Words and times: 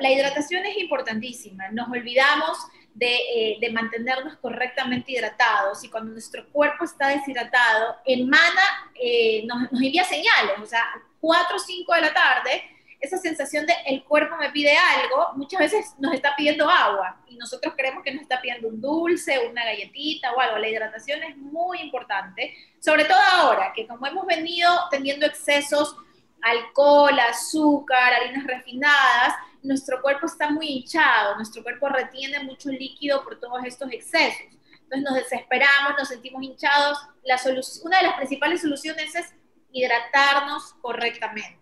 la 0.00 0.10
hidratación 0.10 0.64
es 0.66 0.76
importantísima. 0.78 1.68
Nos 1.70 1.88
olvidamos 1.88 2.58
de, 2.94 3.58
eh, 3.60 3.70
mantenernos 3.72 4.36
correctamente 4.38 5.12
hidratados 5.12 5.84
y 5.84 5.88
cuando 5.88 6.12
nuestro 6.12 6.48
cuerpo 6.50 6.84
está 6.84 7.08
deshidratado, 7.08 7.96
emana, 8.04 8.90
eh, 9.00 9.44
nos, 9.46 9.70
nos 9.70 9.80
envía 9.82 10.04
señales, 10.04 10.58
o 10.60 10.66
sea, 10.66 10.84
4 11.20 11.56
o 11.56 11.58
5 11.58 11.94
de 11.94 12.00
la 12.00 12.12
tarde, 12.12 12.62
esa 13.00 13.16
sensación 13.16 13.64
de 13.64 13.74
el 13.86 14.02
cuerpo 14.02 14.36
me 14.36 14.50
pide 14.50 14.76
algo, 14.76 15.32
muchas 15.36 15.60
veces 15.60 15.94
nos 15.98 16.12
está 16.12 16.34
pidiendo 16.36 16.68
agua 16.68 17.20
y 17.28 17.36
nosotros 17.36 17.74
creemos 17.76 18.02
que 18.02 18.12
nos 18.12 18.22
está 18.22 18.40
pidiendo 18.40 18.68
un 18.68 18.80
dulce, 18.80 19.46
una 19.48 19.64
galletita 19.64 20.32
o 20.32 20.40
algo. 20.40 20.58
La 20.58 20.68
hidratación 20.68 21.22
es 21.22 21.36
muy 21.36 21.80
importante, 21.80 22.54
sobre 22.80 23.04
todo 23.04 23.18
ahora, 23.18 23.72
que 23.74 23.86
como 23.86 24.04
hemos 24.06 24.26
venido 24.26 24.70
teniendo 24.90 25.26
excesos, 25.26 25.96
alcohol, 26.42 27.18
azúcar, 27.20 28.14
harinas 28.14 28.44
refinadas, 28.44 29.34
nuestro 29.62 30.00
cuerpo 30.00 30.26
está 30.26 30.50
muy 30.50 30.66
hinchado, 30.66 31.36
nuestro 31.36 31.62
cuerpo 31.62 31.88
retiene 31.88 32.40
mucho 32.44 32.70
líquido 32.70 33.22
por 33.24 33.38
todos 33.40 33.64
estos 33.64 33.90
excesos. 33.92 34.40
Entonces 34.82 35.04
nos 35.04 35.14
desesperamos, 35.14 35.92
nos 35.98 36.08
sentimos 36.08 36.42
hinchados. 36.42 36.98
La 37.24 37.38
una 37.84 37.98
de 37.98 38.06
las 38.06 38.16
principales 38.16 38.62
soluciones 38.62 39.14
es 39.14 39.26
hidratarnos 39.72 40.74
correctamente. 40.80 41.58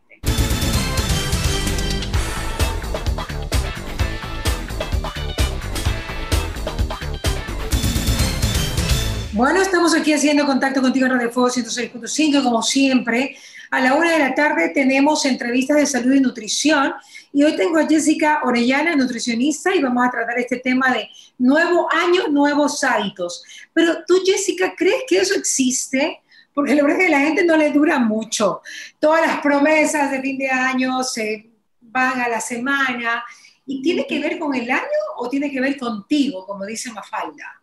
Bueno, 9.32 9.60
estamos 9.60 9.94
aquí 9.94 10.14
haciendo 10.14 10.46
contacto 10.46 10.80
contigo 10.80 11.04
en 11.06 11.12
Radio 11.12 11.30
Fuego 11.30 11.50
106.5, 11.50 12.42
como 12.42 12.62
siempre. 12.62 13.36
A 13.70 13.80
la 13.80 13.94
una 13.94 14.12
de 14.12 14.18
la 14.18 14.34
tarde 14.34 14.70
tenemos 14.70 15.24
entrevistas 15.24 15.76
de 15.76 15.86
salud 15.86 16.14
y 16.14 16.20
nutrición. 16.20 16.94
Y 17.32 17.42
hoy 17.42 17.56
tengo 17.56 17.78
a 17.78 17.86
Jessica 17.86 18.40
Orellana, 18.44 18.94
nutricionista, 18.96 19.74
y 19.74 19.82
vamos 19.82 20.06
a 20.06 20.10
tratar 20.10 20.38
este 20.38 20.58
tema 20.58 20.92
de 20.92 21.08
nuevo 21.38 21.88
año, 21.92 22.28
nuevos 22.28 22.82
hábitos. 22.84 23.42
Pero 23.72 24.04
tú, 24.06 24.22
Jessica, 24.24 24.74
¿crees 24.76 25.02
que 25.08 25.18
eso 25.18 25.34
existe? 25.34 26.20
Porque 26.54 26.74
la 26.74 26.82
verdad 26.82 27.00
es 27.00 27.06
que 27.06 27.12
la 27.12 27.20
gente 27.20 27.44
no 27.44 27.56
le 27.56 27.70
dura 27.70 27.98
mucho. 27.98 28.62
Todas 28.98 29.26
las 29.26 29.40
promesas 29.40 30.10
de 30.10 30.22
fin 30.22 30.38
de 30.38 30.48
año 30.48 31.02
se 31.02 31.50
van 31.80 32.20
a 32.20 32.28
la 32.28 32.40
semana. 32.40 33.24
¿Y 33.66 33.82
tiene 33.82 34.06
que 34.06 34.20
ver 34.20 34.38
con 34.38 34.54
el 34.54 34.70
año 34.70 34.82
o 35.16 35.28
tiene 35.28 35.50
que 35.50 35.60
ver 35.60 35.76
contigo, 35.76 36.46
como 36.46 36.64
dice 36.64 36.92
Mafalda? 36.92 37.60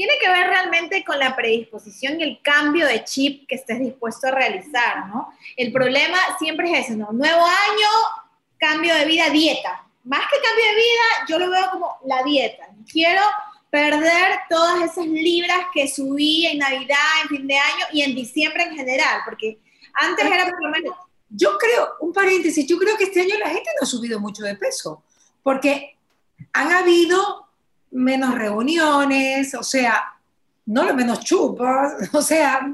Tiene 0.00 0.14
que 0.18 0.30
ver 0.30 0.46
realmente 0.46 1.04
con 1.04 1.18
la 1.18 1.36
predisposición 1.36 2.18
y 2.18 2.22
el 2.22 2.40
cambio 2.40 2.86
de 2.86 3.04
chip 3.04 3.46
que 3.46 3.56
estés 3.56 3.78
dispuesto 3.78 4.28
a 4.28 4.30
realizar, 4.30 5.08
¿no? 5.08 5.28
El 5.58 5.74
problema 5.74 6.16
siempre 6.38 6.72
es 6.72 6.86
ese, 6.86 6.96
¿no? 6.96 7.12
Nuevo 7.12 7.44
año, 7.44 7.88
cambio 8.56 8.94
de 8.94 9.04
vida, 9.04 9.28
dieta. 9.28 9.86
Más 10.04 10.20
que 10.20 10.40
cambio 10.40 10.64
de 10.64 10.74
vida, 10.74 11.26
yo 11.28 11.38
lo 11.38 11.50
veo 11.50 11.70
como 11.72 11.98
la 12.06 12.22
dieta. 12.22 12.70
Quiero 12.90 13.20
perder 13.68 14.40
todas 14.48 14.90
esas 14.90 15.04
libras 15.04 15.66
que 15.74 15.86
subí 15.86 16.46
en 16.46 16.60
Navidad, 16.60 16.96
en 17.24 17.28
fin 17.28 17.46
de 17.46 17.58
año 17.58 17.84
y 17.92 18.00
en 18.00 18.14
diciembre 18.14 18.62
en 18.62 18.76
general, 18.76 19.20
porque 19.26 19.58
antes 19.92 20.24
era 20.24 20.46
por 20.46 20.62
lo 20.62 20.70
menos... 20.70 20.96
Yo 21.28 21.58
creo, 21.58 21.96
un 22.00 22.14
paréntesis, 22.14 22.66
yo 22.66 22.78
creo 22.78 22.96
que 22.96 23.04
este 23.04 23.20
año 23.20 23.36
la 23.38 23.50
gente 23.50 23.68
no 23.78 23.84
ha 23.84 23.86
subido 23.86 24.18
mucho 24.18 24.44
de 24.44 24.56
peso, 24.56 25.02
porque 25.42 25.94
han 26.54 26.72
habido 26.72 27.49
menos 27.90 28.34
reuniones, 28.34 29.54
o 29.54 29.62
sea, 29.62 30.14
no 30.66 30.84
lo 30.84 30.94
menos 30.94 31.20
chupas, 31.20 31.94
o 32.12 32.22
sea, 32.22 32.72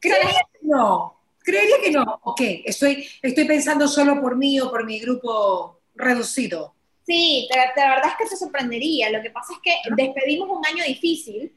creería 0.00 0.40
que 0.52 0.58
no, 0.62 1.20
creería 1.40 1.76
que 1.82 1.90
no, 1.90 2.20
ok, 2.22 2.40
estoy, 2.64 3.06
estoy 3.20 3.44
pensando 3.44 3.86
solo 3.88 4.20
por 4.20 4.36
mí 4.36 4.60
o 4.60 4.70
por 4.70 4.84
mi 4.84 4.98
grupo 5.00 5.80
reducido. 5.94 6.74
Sí, 7.04 7.48
la, 7.52 7.72
verdad 7.74 8.10
es 8.10 8.16
que 8.16 8.28
se 8.28 8.36
sorprendería, 8.36 9.10
lo 9.10 9.20
que 9.22 9.30
pasa 9.30 9.52
es 9.54 9.58
que 9.62 9.74
despedimos 9.96 10.48
un 10.48 10.64
año 10.64 10.84
difícil 10.84 11.52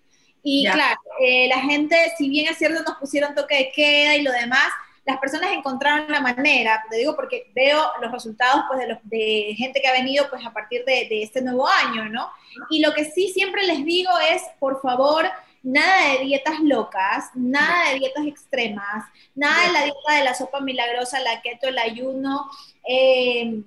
y 0.47 0.65
claro, 0.65 0.99
eh, 1.19 1.47
la 1.47 1.59
gente, 1.59 1.95
si 2.17 2.29
bien 2.29 2.47
es 2.47 2.57
cierto, 2.57 2.83
nos 2.83 2.97
pusieron 2.97 3.33
toque 3.33 3.55
de 3.55 3.71
queda 3.71 4.15
y 4.15 4.21
lo 4.21 4.31
demás, 4.31 4.69
las 5.05 5.17
personas 5.19 5.51
encontraron 5.51 6.11
la 6.11 6.19
manera, 6.19 6.83
te 6.89 6.97
digo 6.97 7.15
porque 7.15 7.51
veo 7.53 7.79
los 8.01 8.11
resultados 8.11 8.63
pues, 8.67 8.87
de, 9.03 9.53
gente 9.55 9.79
que 9.81 9.87
ha 9.87 9.93
venido 9.93 10.27
pues, 10.29 10.43
a 10.45 10.51
partir 10.51 10.83
de, 10.83 11.07
de 11.07 11.23
este 11.23 11.41
nuevo 11.41 11.67
año, 11.67 12.09
¿no? 12.09 12.29
Y 12.69 12.79
lo 12.79 12.93
que 12.93 13.05
sí 13.05 13.29
siempre 13.29 13.67
les 13.67 13.85
digo 13.85 14.11
es, 14.31 14.41
por 14.59 14.81
favor, 14.81 15.25
nada 15.65 16.13
de 16.13 16.25
dietas 16.25 16.59
locas, 16.59 17.29
nada 17.33 17.91
de 17.91 17.99
dietas 17.99 18.25
extremas, 18.25 19.05
nada 19.33 19.67
de 19.67 19.73
la 19.73 19.83
dieta 19.83 20.13
de 20.17 20.23
la 20.23 20.35
sopa 20.35 20.59
milagrosa, 20.59 21.19
la 21.19 21.41
keto, 21.41 21.67
el 21.67 21.77
ayuno. 21.77 22.49
Eh, 22.87 23.61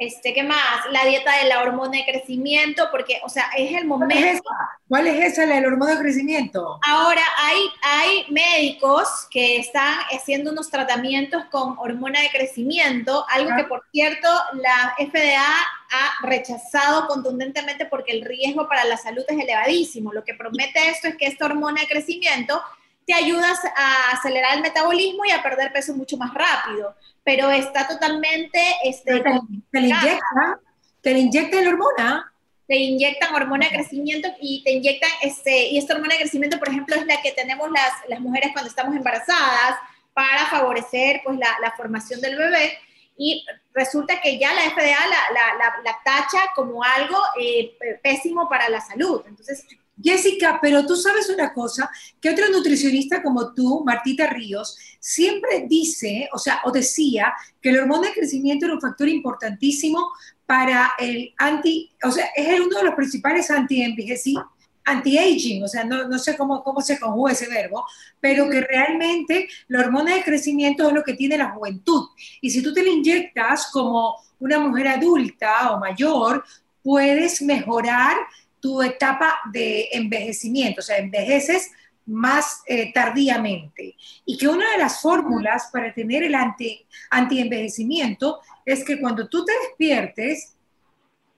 este, 0.00 0.32
¿qué 0.32 0.42
más? 0.42 0.86
La 0.92 1.04
dieta 1.04 1.30
de 1.36 1.44
la 1.44 1.60
hormona 1.60 1.98
de 1.98 2.06
crecimiento, 2.06 2.88
porque, 2.90 3.20
o 3.22 3.28
sea, 3.28 3.50
es 3.54 3.70
el 3.76 3.84
momento. 3.84 4.42
¿Cuál 4.88 5.06
es 5.06 5.32
esa, 5.32 5.44
la 5.44 5.56
de 5.56 5.60
la 5.60 5.68
hormona 5.68 5.94
de 5.94 6.00
crecimiento? 6.00 6.80
Ahora, 6.88 7.22
hay, 7.36 7.58
hay 7.82 8.24
médicos 8.30 9.28
que 9.30 9.58
están 9.58 9.98
haciendo 10.10 10.52
unos 10.52 10.70
tratamientos 10.70 11.44
con 11.50 11.78
hormona 11.78 12.22
de 12.22 12.30
crecimiento, 12.30 13.26
algo 13.28 13.54
que, 13.54 13.64
por 13.64 13.84
cierto, 13.92 14.26
la 14.54 14.94
FDA 14.98 15.44
ha 15.90 16.26
rechazado 16.26 17.06
contundentemente 17.06 17.84
porque 17.84 18.12
el 18.12 18.24
riesgo 18.24 18.68
para 18.68 18.84
la 18.84 18.96
salud 18.96 19.22
es 19.28 19.38
elevadísimo. 19.38 20.14
Lo 20.14 20.24
que 20.24 20.32
promete 20.32 20.88
esto 20.88 21.08
es 21.08 21.16
que 21.16 21.26
esta 21.26 21.44
hormona 21.44 21.82
de 21.82 21.88
crecimiento 21.88 22.62
te 23.10 23.24
ayuda 23.24 23.52
a 23.76 24.12
acelerar 24.12 24.56
el 24.56 24.62
metabolismo 24.62 25.24
y 25.24 25.30
a 25.30 25.42
perder 25.42 25.72
peso 25.72 25.94
mucho 25.94 26.16
más 26.16 26.32
rápido 26.32 26.94
pero 27.24 27.50
está 27.50 27.86
totalmente... 27.86 28.60
Este, 28.84 29.20
te, 29.20 29.80
le 29.80 29.88
inyectan, 29.88 30.56
te 31.00 31.12
le 31.12 31.18
inyectan 31.20 31.64
la 31.64 31.70
hormona. 31.70 32.32
Te 32.66 32.76
inyectan 32.76 33.34
hormona 33.34 33.66
de 33.66 33.72
crecimiento 33.72 34.28
y 34.40 34.62
te 34.62 34.70
inyectan, 34.70 35.10
este, 35.22 35.68
y 35.70 35.78
esta 35.78 35.94
hormona 35.94 36.14
de 36.14 36.20
crecimiento, 36.20 36.58
por 36.58 36.68
ejemplo, 36.68 36.94
es 36.94 37.04
la 37.04 37.20
que 37.20 37.32
tenemos 37.32 37.68
las, 37.70 37.92
las 38.08 38.20
mujeres 38.20 38.50
cuando 38.52 38.68
estamos 38.68 38.94
embarazadas 38.94 39.76
para 40.14 40.46
favorecer 40.46 41.20
pues, 41.24 41.36
la, 41.36 41.48
la 41.60 41.72
formación 41.72 42.20
del 42.20 42.36
bebé 42.36 42.78
y 43.16 43.44
resulta 43.74 44.20
que 44.20 44.38
ya 44.38 44.54
la 44.54 44.62
FDA 44.70 45.06
la, 45.06 45.54
la, 45.58 45.82
la 45.84 45.98
tacha 46.04 46.38
como 46.54 46.82
algo 46.84 47.18
eh, 47.40 47.76
pésimo 48.02 48.48
para 48.48 48.68
la 48.68 48.80
salud. 48.80 49.24
Entonces, 49.26 49.66
Jessica, 50.02 50.58
pero 50.60 50.86
tú 50.86 50.96
sabes 50.96 51.28
una 51.28 51.52
cosa, 51.52 51.90
que 52.20 52.30
otro 52.30 52.48
nutricionista 52.50 53.22
como 53.22 53.52
tú, 53.54 53.82
Martita 53.84 54.26
Ríos, 54.26 54.76
siempre 54.98 55.66
dice, 55.68 56.28
o 56.32 56.38
sea, 56.38 56.60
o 56.64 56.70
decía 56.70 57.32
que 57.60 57.70
el 57.70 57.80
hormona 57.80 58.08
de 58.08 58.14
crecimiento 58.14 58.66
era 58.66 58.74
un 58.74 58.80
factor 58.80 59.08
importantísimo 59.08 60.10
para 60.46 60.92
el 60.98 61.32
anti, 61.38 61.90
o 62.02 62.10
sea, 62.10 62.26
es 62.34 62.60
uno 62.60 62.78
de 62.78 62.84
los 62.84 62.94
principales 62.94 63.50
anti-envejecimientos 63.50 64.60
anti-aging, 64.84 65.62
o 65.62 65.68
sea, 65.68 65.84
no, 65.84 66.08
no 66.08 66.18
sé 66.18 66.36
cómo, 66.36 66.62
cómo 66.62 66.80
se 66.80 66.98
conjuga 66.98 67.32
ese 67.32 67.48
verbo, 67.48 67.84
pero 68.18 68.48
que 68.48 68.60
realmente 68.60 69.48
la 69.68 69.80
hormona 69.80 70.14
de 70.14 70.24
crecimiento 70.24 70.88
es 70.88 70.94
lo 70.94 71.02
que 71.02 71.14
tiene 71.14 71.38
la 71.38 71.50
juventud. 71.50 72.08
Y 72.40 72.50
si 72.50 72.62
tú 72.62 72.72
te 72.72 72.82
la 72.82 72.90
inyectas 72.90 73.70
como 73.72 74.16
una 74.38 74.58
mujer 74.58 74.88
adulta 74.88 75.72
o 75.72 75.78
mayor, 75.78 76.44
puedes 76.82 77.42
mejorar 77.42 78.16
tu 78.60 78.82
etapa 78.82 79.38
de 79.52 79.88
envejecimiento, 79.92 80.80
o 80.80 80.82
sea, 80.82 80.98
envejeces 80.98 81.70
más 82.06 82.62
eh, 82.66 82.92
tardíamente. 82.92 83.96
Y 84.24 84.36
que 84.36 84.48
una 84.48 84.70
de 84.72 84.78
las 84.78 85.00
fórmulas 85.00 85.70
para 85.72 85.94
tener 85.94 86.22
el 86.22 86.34
anti, 86.34 86.86
anti-envejecimiento 87.10 88.40
es 88.64 88.84
que 88.84 89.00
cuando 89.00 89.28
tú 89.28 89.44
te 89.44 89.52
despiertes, 89.66 90.56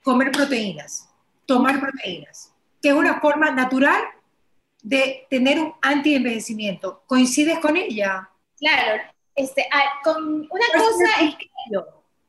comer 0.03 0.33
proteínas, 0.33 1.09
tomar 1.47 1.79
proteínas, 1.81 2.53
que 2.81 2.89
es 2.89 2.95
una 2.95 3.21
forma 3.21 3.51
natural 3.51 4.03
de 4.83 5.27
tener 5.31 5.61
un 5.61 5.75
anti-envejecimiento. 5.81 7.03
¿Coincides 7.07 7.59
con 7.61 7.77
ella? 7.77 8.29
Claro, 8.59 9.03
este, 9.35 9.67
ah, 9.71 10.01
con 10.03 10.49
una 10.51 10.67
cosa 10.75 11.23
es 11.23 11.37
que 11.37 11.51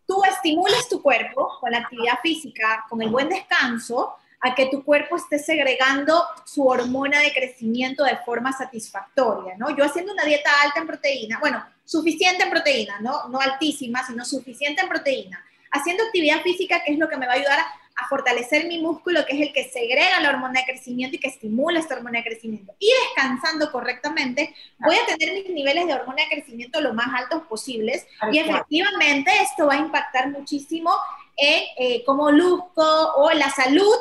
tú 0.06 0.24
estimulas 0.24 0.88
tu 0.90 1.02
cuerpo 1.02 1.50
con 1.60 1.72
la 1.72 1.80
actividad 1.80 2.20
física, 2.22 2.86
con 2.90 3.02
el 3.02 3.10
buen 3.10 3.30
descanso, 3.30 4.16
a 4.44 4.54
que 4.54 4.66
tu 4.66 4.84
cuerpo 4.84 5.16
esté 5.16 5.40
segregando 5.40 6.22
su 6.46 6.68
hormona 6.68 7.22
de 7.22 7.32
crecimiento 7.32 8.04
de 8.04 8.18
forma 8.18 8.52
satisfactoria, 8.52 9.56
¿no? 9.58 9.76
Yo 9.76 9.86
haciendo 9.86 10.12
una 10.12 10.26
dieta 10.26 10.52
alta 10.62 10.82
en 10.82 10.88
proteína, 10.88 11.40
bueno, 11.40 11.66
suficiente 11.86 12.44
en 12.44 12.50
proteína, 12.50 13.00
¿no? 13.00 13.30
No 13.30 13.40
altísima, 13.40 14.06
sino 14.06 14.26
suficiente 14.26 14.82
en 14.82 14.90
proteína. 14.90 15.44
Haciendo 15.72 16.04
actividad 16.04 16.42
física, 16.42 16.84
que 16.84 16.92
es 16.92 17.00
lo 17.00 17.08
que 17.08 17.16
me 17.16 17.26
va 17.26 17.34
a 17.34 17.36
ayudar 17.36 17.60
a, 17.60 17.66
fortalecer 18.10 18.68
mi 18.68 18.82
músculo, 18.82 19.26
que 19.26 19.34
es 19.34 19.48
el 19.48 19.54
que 19.54 19.64
segrega 19.70 20.20
la 20.20 20.30
hormona 20.30 20.60
de 20.60 20.66
crecimiento 20.66 21.16
y 21.16 21.20
que 21.20 21.30
estimula 21.30 21.80
esta 21.80 21.96
hormona 21.96 22.20
de 22.20 22.26
crecimiento. 22.26 22.76
Y 22.78 22.92
descansando 23.06 23.72
correctamente, 23.72 24.54
voy 24.80 24.96
a 24.98 25.16
tener 25.16 25.34
mis 25.34 25.50
niveles 25.50 25.88
de 25.88 25.94
hormona 25.94 26.24
de 26.24 26.30
crecimiento 26.30 26.82
lo 26.82 26.94
más 26.94 27.08
altos 27.16 27.44
posibles. 27.48 28.06
Y 28.32 28.40
efectivamente 28.40 29.32
esto 29.42 29.68
va 29.68 29.76
a 29.76 29.78
impactar 29.78 30.30
muchísimo 30.32 30.92
en 31.38 31.64
eh, 31.78 32.04
cómo 32.06 32.30
luzco 32.30 33.14
o 33.16 33.32
la 33.32 33.50
salud 33.50 33.96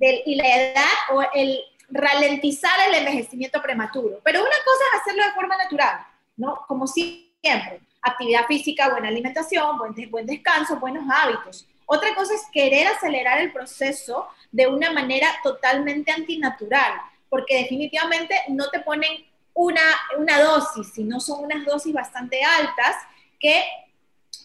y 0.00 0.34
la 0.34 0.56
edad 0.56 0.92
o 1.12 1.22
el 1.34 1.58
ralentizar 1.88 2.72
el 2.88 2.94
envejecimiento 2.94 3.62
prematuro. 3.62 4.20
Pero 4.24 4.40
una 4.40 4.50
cosa 4.50 4.84
es 4.92 5.00
hacerlo 5.00 5.24
de 5.24 5.32
forma 5.32 5.56
natural, 5.56 6.06
¿no? 6.36 6.64
Como 6.66 6.86
siempre, 6.86 7.80
actividad 8.02 8.46
física, 8.46 8.90
buena 8.90 9.08
alimentación, 9.08 9.78
buen, 9.78 9.94
buen 10.10 10.26
descanso, 10.26 10.76
buenos 10.76 11.04
hábitos. 11.10 11.66
Otra 11.86 12.14
cosa 12.14 12.34
es 12.34 12.42
querer 12.52 12.88
acelerar 12.88 13.38
el 13.38 13.52
proceso 13.52 14.28
de 14.50 14.66
una 14.66 14.92
manera 14.92 15.28
totalmente 15.42 16.10
antinatural, 16.10 16.92
porque 17.28 17.58
definitivamente 17.58 18.34
no 18.48 18.68
te 18.70 18.80
ponen 18.80 19.24
una, 19.54 19.82
una 20.18 20.40
dosis, 20.40 20.92
sino 20.92 21.20
son 21.20 21.44
unas 21.44 21.64
dosis 21.64 21.92
bastante 21.92 22.42
altas 22.42 22.96
que 23.38 23.64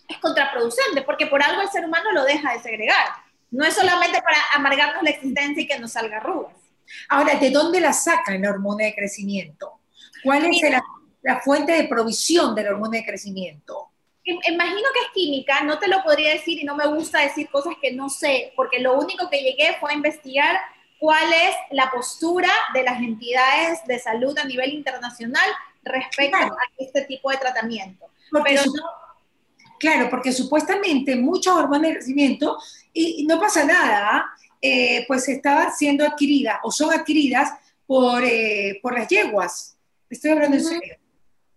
es 0.08 0.18
contraproducente, 0.20 1.02
porque 1.02 1.28
por 1.28 1.42
algo 1.42 1.62
el 1.62 1.70
ser 1.70 1.86
humano 1.86 2.12
lo 2.12 2.24
deja 2.24 2.54
de 2.54 2.60
segregar. 2.60 3.08
No 3.52 3.66
es 3.66 3.76
solamente 3.76 4.22
para 4.22 4.38
amargarnos 4.56 5.04
la 5.04 5.10
existencia 5.12 5.62
y 5.62 5.68
que 5.68 5.80
nos 5.80 5.92
salga 5.92 6.18
arrugas. 6.18 6.56
Ahora, 7.10 7.36
¿de 7.36 7.50
dónde 7.52 7.80
la 7.80 7.94
sacan 7.94 8.42
la 8.42 8.50
hormona 8.50 8.86
de 8.86 8.96
crecimiento? 8.96 9.80
¿Cuál 10.24 10.46
es 10.46 10.62
la, 10.70 10.82
la, 11.22 11.40
fuente 11.42 11.72
de 11.74 11.88
provisión 11.88 12.56
de 12.56 12.64
la 12.64 12.72
hormona 12.72 12.98
de 12.98 13.06
crecimiento? 13.06 13.90
Imagino 14.24 14.88
que 14.94 15.00
es 15.00 15.12
química, 15.14 15.64
no 15.64 15.80
te 15.80 15.88
lo 15.88 16.04
podría 16.04 16.34
decir 16.34 16.60
y 16.60 16.64
no 16.64 16.76
me 16.76 16.88
gusta 16.88 17.22
decir 17.22 17.50
cosas 17.50 17.74
que 17.82 17.92
no 17.92 18.10
sé, 18.10 18.54
porque 18.56 18.80
lo 18.80 18.98
único 18.98 19.30
que 19.30 19.42
llegué 19.42 19.78
fue 19.80 19.92
a 19.92 19.96
investigar 19.96 20.60
cuál 21.00 21.34
es 21.34 21.56
la 21.72 21.90
postura 21.90 22.50
de 22.74 22.84
las 22.84 23.02
entidades 23.02 23.84
de 23.88 23.98
salud 23.98 24.38
a 24.38 24.46
nivel 24.46 24.72
internacional 24.74 25.50
respecto 25.84 26.38
a 26.38 26.58
este 26.78 27.02
tipo 27.06 27.32
de 27.32 27.38
tratamiento. 27.38 28.06
Pero 28.44 28.62
Claro, 29.82 30.12
porque 30.12 30.32
supuestamente 30.32 31.16
muchas 31.16 31.56
hormonas 31.56 31.90
de 31.90 31.94
crecimiento, 31.96 32.60
y, 32.94 33.26
no 33.26 33.40
pasa 33.40 33.66
nada, 33.66 34.32
eh, 34.62 35.06
pues 35.08 35.28
estaban 35.28 35.74
siendo 35.74 36.06
adquiridas 36.06 36.60
o 36.62 36.72
son 36.72 36.94
adquiridas 36.94 37.52
por, 37.88 38.24
eh, 38.24 38.80
por 38.84 38.94
las 38.94 39.08
yeguas. 39.08 39.76
Estoy 40.08 40.32
hablando 40.32 40.58
en 40.58 40.64
serio. 40.64 40.98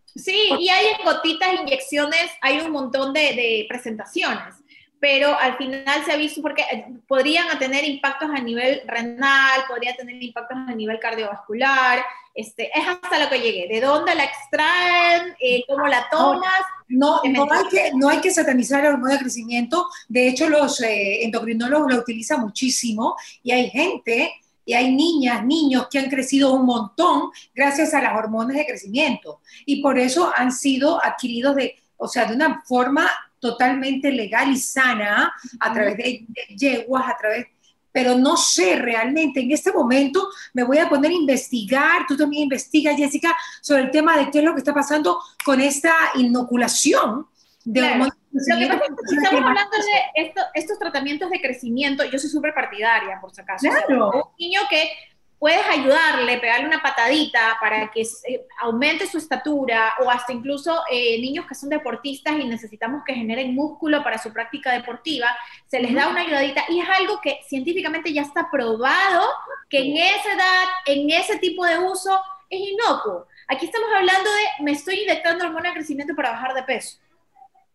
Sí, 0.06 0.48
y 0.58 0.70
hay 0.70 0.86
gotitas, 1.04 1.52
inyecciones, 1.60 2.30
hay 2.40 2.60
un 2.60 2.70
montón 2.70 3.12
de, 3.12 3.20
de, 3.20 3.66
presentaciones, 3.68 4.54
pero 4.98 5.38
al 5.38 5.58
final 5.58 6.02
se 6.06 6.12
ha 6.12 6.16
visto 6.16 6.40
porque 6.40 6.62
eh, 6.62 6.86
podrían 7.06 7.58
tener 7.58 7.84
impactos 7.84 8.30
a 8.30 8.40
nivel 8.40 8.80
renal, 8.86 9.64
podría 9.68 9.94
tener 9.96 10.22
impactos 10.22 10.56
a 10.56 10.74
nivel 10.74 10.98
cardiovascular, 10.98 12.02
este, 12.34 12.70
es 12.72 12.86
hasta 12.88 13.18
lo 13.18 13.28
que 13.28 13.40
llegué. 13.40 13.68
¿De 13.68 13.82
dónde 13.82 14.14
la 14.14 14.24
extraen? 14.24 15.36
Eh, 15.38 15.62
¿Cómo 15.68 15.86
la 15.88 16.08
tomas? 16.08 16.62
No, 16.88 17.20
no, 17.24 17.48
hay 17.50 17.64
que, 17.70 17.92
no 17.94 18.08
hay 18.08 18.20
que 18.20 18.30
satanizar 18.30 18.82
la 18.82 18.90
hormona 18.90 19.14
de 19.14 19.20
crecimiento. 19.20 19.86
De 20.08 20.28
hecho, 20.28 20.48
los 20.48 20.80
eh, 20.82 21.24
endocrinólogos 21.24 21.92
la 21.92 21.98
utilizan 21.98 22.40
muchísimo 22.40 23.16
y 23.42 23.52
hay 23.52 23.70
gente 23.70 24.32
y 24.66 24.74
hay 24.74 24.94
niñas, 24.94 25.44
niños 25.44 25.88
que 25.90 25.98
han 25.98 26.08
crecido 26.08 26.54
un 26.54 26.66
montón 26.66 27.30
gracias 27.54 27.94
a 27.94 28.02
las 28.02 28.14
hormonas 28.14 28.56
de 28.56 28.66
crecimiento. 28.66 29.40
Y 29.66 29.82
por 29.82 29.98
eso 29.98 30.32
han 30.34 30.52
sido 30.52 31.02
adquiridos 31.02 31.56
de, 31.56 31.76
o 31.96 32.08
sea, 32.08 32.26
de 32.26 32.34
una 32.34 32.62
forma 32.66 33.10
totalmente 33.40 34.10
legal 34.10 34.50
y 34.50 34.56
sana 34.56 35.32
a 35.60 35.72
través 35.72 35.96
de, 35.98 36.24
de 36.28 36.56
yeguas, 36.56 37.08
a 37.08 37.16
través 37.16 37.46
pero 37.94 38.16
no 38.16 38.36
sé 38.36 38.74
realmente, 38.74 39.38
en 39.38 39.52
este 39.52 39.72
momento 39.72 40.28
me 40.52 40.64
voy 40.64 40.78
a 40.78 40.88
poner 40.88 41.12
a 41.12 41.14
investigar, 41.14 42.04
tú 42.08 42.16
también 42.16 42.42
investigas, 42.42 42.96
Jessica, 42.96 43.36
sobre 43.62 43.82
el 43.82 43.92
tema 43.92 44.16
de 44.18 44.32
qué 44.32 44.40
es 44.40 44.44
lo 44.44 44.52
que 44.52 44.58
está 44.58 44.74
pasando 44.74 45.20
con 45.44 45.60
esta 45.60 45.94
inoculación 46.16 47.28
de 47.64 47.80
claro. 47.80 48.06
Lo 48.32 48.58
que 48.58 48.66
pasa 48.66 48.82
es 48.82 48.90
que 48.90 49.06
si 49.06 49.16
estamos 49.16 49.42
hablando 49.42 49.76
de 49.76 50.34
estos 50.54 50.76
tratamientos 50.76 51.30
de 51.30 51.40
crecimiento, 51.40 52.02
yo 52.02 52.18
soy 52.18 52.30
súper 52.30 52.52
partidaria, 52.52 53.20
por 53.20 53.32
si 53.32 53.40
acaso. 53.40 53.68
Claro. 53.68 54.10
un 54.12 54.22
niño 54.40 54.62
que 54.68 54.90
puedes 55.38 55.66
ayudarle, 55.66 56.38
pegarle 56.38 56.66
una 56.66 56.82
patadita 56.82 57.56
para 57.60 57.90
que 57.90 58.02
eh, 58.02 58.46
aumente 58.60 59.06
su 59.06 59.18
estatura 59.18 59.94
o 60.02 60.10
hasta 60.10 60.32
incluso 60.32 60.82
eh, 60.90 61.20
niños 61.20 61.46
que 61.46 61.54
son 61.54 61.68
deportistas 61.68 62.38
y 62.38 62.44
necesitamos 62.44 63.02
que 63.04 63.14
generen 63.14 63.54
músculo 63.54 64.02
para 64.02 64.18
su 64.18 64.32
práctica 64.32 64.72
deportiva, 64.72 65.36
se 65.66 65.80
les 65.80 65.94
da 65.94 66.08
una 66.08 66.22
ayudadita 66.22 66.64
y 66.68 66.80
es 66.80 66.88
algo 66.88 67.20
que 67.20 67.40
científicamente 67.46 68.12
ya 68.12 68.22
está 68.22 68.50
probado 68.50 69.28
que 69.68 69.78
en 69.78 69.96
esa 69.96 70.32
edad, 70.32 70.64
en 70.86 71.10
ese 71.10 71.38
tipo 71.38 71.64
de 71.66 71.78
uso, 71.78 72.20
es 72.48 72.60
inocuo. 72.60 73.26
Aquí 73.48 73.66
estamos 73.66 73.88
hablando 73.94 74.30
de 74.30 74.64
me 74.64 74.72
estoy 74.72 75.02
inyectando 75.02 75.44
hormona 75.44 75.70
de 75.70 75.74
crecimiento 75.74 76.14
para 76.14 76.30
bajar 76.30 76.54
de 76.54 76.62
peso. 76.62 76.98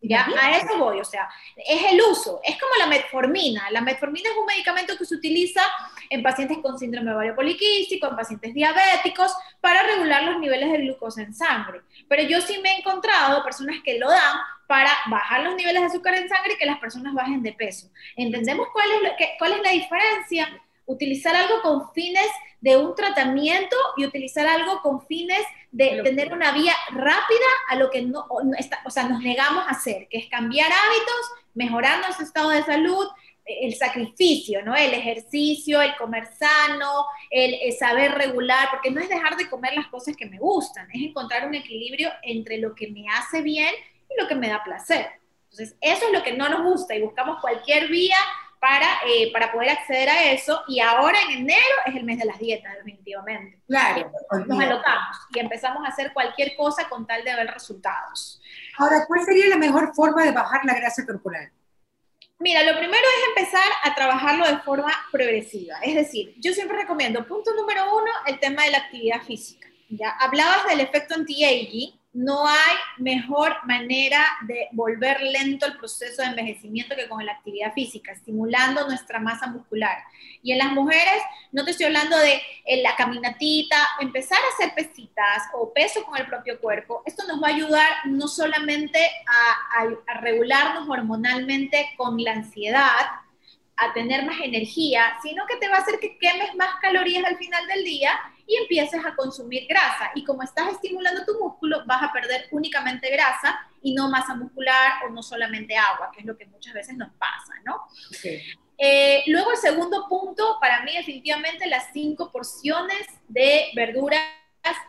¿Ya? 0.01 0.25
A 0.41 0.57
eso 0.57 0.77
voy, 0.77 1.01
o 1.01 1.03
sea, 1.03 1.29
es 1.57 1.91
el 1.91 2.01
uso, 2.01 2.39
es 2.44 2.57
como 2.57 2.73
la 2.75 2.88
metformina. 2.88 3.69
La 3.71 3.81
metformina 3.81 4.29
es 4.29 4.38
un 4.38 4.45
medicamento 4.45 4.97
que 4.97 5.03
se 5.03 5.15
utiliza 5.15 5.61
en 6.09 6.23
pacientes 6.23 6.57
con 6.59 6.77
síndrome 6.79 7.13
ovario 7.13 7.35
poliquístico, 7.35 8.07
en 8.07 8.15
pacientes 8.15 8.53
diabéticos, 8.53 9.31
para 9.61 9.83
regular 9.83 10.23
los 10.23 10.39
niveles 10.39 10.71
de 10.71 10.79
glucosa 10.79 11.21
en 11.21 11.33
sangre. 11.33 11.81
Pero 12.07 12.23
yo 12.23 12.41
sí 12.41 12.59
me 12.63 12.73
he 12.73 12.79
encontrado 12.79 13.44
personas 13.44 13.77
que 13.83 14.00
lo 14.00 14.09
dan 14.09 14.38
para 14.67 14.91
bajar 15.09 15.44
los 15.44 15.56
niveles 15.56 15.81
de 15.81 15.88
azúcar 15.88 16.15
en 16.15 16.29
sangre 16.29 16.53
y 16.53 16.57
que 16.57 16.65
las 16.65 16.79
personas 16.79 17.13
bajen 17.13 17.44
de 17.44 17.53
peso. 17.53 17.89
¿Entendemos 18.15 18.67
cuál 18.73 18.88
es, 18.91 19.01
lo 19.03 19.15
que, 19.17 19.29
cuál 19.38 19.53
es 19.53 19.61
la 19.61 19.71
diferencia? 19.71 20.47
Utilizar 20.85 21.35
algo 21.35 21.61
con 21.61 21.91
fines 21.94 22.27
de 22.61 22.77
un 22.77 22.95
tratamiento 22.95 23.75
y 23.97 24.06
utilizar 24.06 24.47
algo 24.47 24.81
con 24.81 25.06
fines 25.06 25.41
de 25.71 26.01
tener 26.03 26.33
una 26.33 26.51
vía 26.51 26.73
rápida 26.89 27.47
a 27.69 27.75
lo 27.75 27.89
que 27.89 28.01
no, 28.01 28.25
o 28.29 28.89
sea, 28.89 29.07
nos 29.07 29.21
negamos 29.21 29.65
a 29.67 29.71
hacer, 29.71 30.07
que 30.09 30.17
es 30.17 30.27
cambiar 30.27 30.67
hábitos, 30.71 31.31
mejorar 31.53 32.00
nuestro 32.00 32.25
estado 32.25 32.50
de 32.50 32.63
salud, 32.63 33.07
el 33.61 33.75
sacrificio, 33.75 34.63
¿no? 34.63 34.75
El 34.75 34.93
ejercicio, 34.93 35.81
el 35.81 35.95
comer 35.97 36.27
sano, 36.37 37.05
el, 37.29 37.55
el, 37.55 37.73
saber 37.73 38.11
regular, 38.13 38.69
porque 38.71 38.91
no 38.91 39.01
es 39.01 39.09
dejar 39.09 39.35
de 39.37 39.49
comer 39.49 39.73
las 39.75 39.87
cosas 39.87 40.15
que 40.15 40.25
me 40.25 40.37
gustan, 40.37 40.87
es 40.91 41.01
encontrar 41.01 41.47
un 41.47 41.55
equilibrio 41.55 42.11
entre 42.21 42.57
lo 42.57 42.75
que 42.75 42.89
me 42.89 43.05
hace 43.09 43.41
bien 43.41 43.73
y 44.09 44.21
lo 44.21 44.27
que 44.27 44.35
me 44.35 44.49
da 44.49 44.63
placer. 44.63 45.07
Entonces, 45.51 45.75
eso 45.81 46.05
es 46.07 46.13
lo 46.13 46.23
que 46.23 46.33
no 46.33 46.47
nos 46.49 46.63
gusta 46.63 46.95
y 46.95 47.01
buscamos 47.01 47.41
cualquier 47.41 47.87
vía 47.87 48.17
para, 48.59 48.85
eh, 49.07 49.31
para 49.31 49.51
poder 49.51 49.69
acceder 49.69 50.09
a 50.09 50.31
eso. 50.31 50.63
Y 50.67 50.79
ahora 50.79 51.17
en 51.27 51.39
enero 51.39 51.75
es 51.85 51.95
el 51.95 52.03
mes 52.03 52.19
de 52.19 52.25
las 52.25 52.37
dietas, 52.37 52.73
definitivamente. 52.75 53.59
Claro. 53.67 54.11
Nos 54.45 54.59
alocamos 54.59 55.17
y 55.33 55.39
empezamos 55.39 55.83
a 55.85 55.89
hacer 55.89 56.13
cualquier 56.13 56.55
cosa 56.55 56.87
con 56.89 57.07
tal 57.07 57.23
de 57.23 57.35
ver 57.35 57.47
resultados. 57.47 58.41
Ahora, 58.77 59.05
¿cuál 59.07 59.23
sería 59.23 59.47
la 59.47 59.57
mejor 59.57 59.93
forma 59.95 60.23
de 60.23 60.31
bajar 60.31 60.61
la 60.65 60.73
grasa 60.73 61.05
corporal? 61.05 61.51
Mira, 62.41 62.63
lo 62.63 62.77
primero 62.77 63.03
es 63.03 63.38
empezar 63.38 63.69
a 63.83 63.94
trabajarlo 63.94 64.47
de 64.47 64.59
forma 64.59 64.94
progresiva. 65.12 65.75
Es 65.83 65.94
decir, 65.94 66.36
yo 66.38 66.53
siempre 66.53 66.77
recomiendo, 66.77 67.27
punto 67.27 67.53
número 67.53 67.94
uno, 67.94 68.12
el 68.27 68.39
tema 68.39 68.63
de 68.63 68.71
la 68.71 68.77
actividad 68.77 69.21
física. 69.24 69.68
Ya 69.89 70.12
hablabas 70.12 70.65
del 70.69 70.80
efecto 70.80 71.15
anti-aging 71.15 71.98
no 72.11 72.47
hay 72.47 72.75
mejor 72.97 73.56
manera 73.65 74.25
de 74.47 74.67
volver 74.71 75.21
lento 75.21 75.67
el 75.67 75.77
proceso 75.77 76.21
de 76.21 76.29
envejecimiento 76.29 76.95
que 76.95 77.07
con 77.07 77.23
la 77.23 77.33
actividad 77.33 77.71
física, 77.73 78.11
estimulando 78.11 78.88
nuestra 78.88 79.19
masa 79.19 79.47
muscular. 79.47 79.97
Y 80.42 80.51
en 80.51 80.57
las 80.57 80.71
mujeres, 80.71 81.21
no 81.51 81.63
te 81.63 81.71
estoy 81.71 81.85
hablando 81.85 82.18
de 82.18 82.42
la 82.81 82.95
caminatita, 82.95 83.78
empezar 83.99 84.39
a 84.39 84.54
hacer 84.54 84.73
pesitas 84.73 85.44
o 85.54 85.71
peso 85.71 86.04
con 86.04 86.18
el 86.18 86.25
propio 86.25 86.59
cuerpo. 86.59 87.04
Esto 87.06 87.28
nos 87.28 87.42
va 87.44 87.49
a 87.49 87.56
ayudar 87.56 87.92
no 88.06 88.28
solamente 88.28 88.99
a 89.28 90.19
regularnos 90.21 90.89
hormonalmente 90.89 91.92
con 91.95 92.21
la 92.23 92.31
ansiedad, 92.31 93.06
a 93.80 93.94
tener 93.94 94.26
más 94.26 94.40
energía, 94.42 95.18
sino 95.21 95.45
que 95.48 95.57
te 95.57 95.68
va 95.68 95.78
a 95.78 95.80
hacer 95.80 96.00
que 96.00 96.18
quemes 96.18 96.56
más 96.56 96.80
calorías 96.81 97.24
al 97.26 97.38
final 97.38 97.68
del 97.68 97.83
día 97.83 98.19
y 98.45 98.57
empieces 98.57 99.04
a 99.06 99.16
consumir 99.16 99.68
grasa. 99.68 100.12
Y 100.16 100.24
como 100.24 100.44
estás 100.44 100.69
estimulando 100.69 101.26
tu 101.26 101.40
músculo, 101.40 101.83
vas 101.86 102.04
a 102.04 102.12
perder 102.12 102.48
únicamente 102.52 103.09
grasa 103.09 103.59
y 103.81 103.94
no 103.94 104.09
masa 104.09 104.36
muscular 104.36 105.06
o 105.06 105.09
no 105.09 105.24
solamente 105.24 105.78
agua, 105.78 106.12
que 106.14 106.21
es 106.21 106.26
lo 106.26 106.38
que 106.38 106.45
muchas 106.48 106.74
veces 106.74 106.98
nos 106.98 107.12
pasa, 107.14 107.54
¿no? 107.64 107.88
Okay. 108.18 108.42
Eh, 108.78 109.24
luego 109.28 109.52
el 109.52 109.57
segundo 109.57 110.07
punto, 110.07 110.57
para 110.62 110.83
mí 110.83 110.95
definitivamente 110.95 111.68
las 111.68 111.92
cinco 111.92 112.31
porciones 112.31 113.07
de 113.28 113.71
verduras 113.76 114.24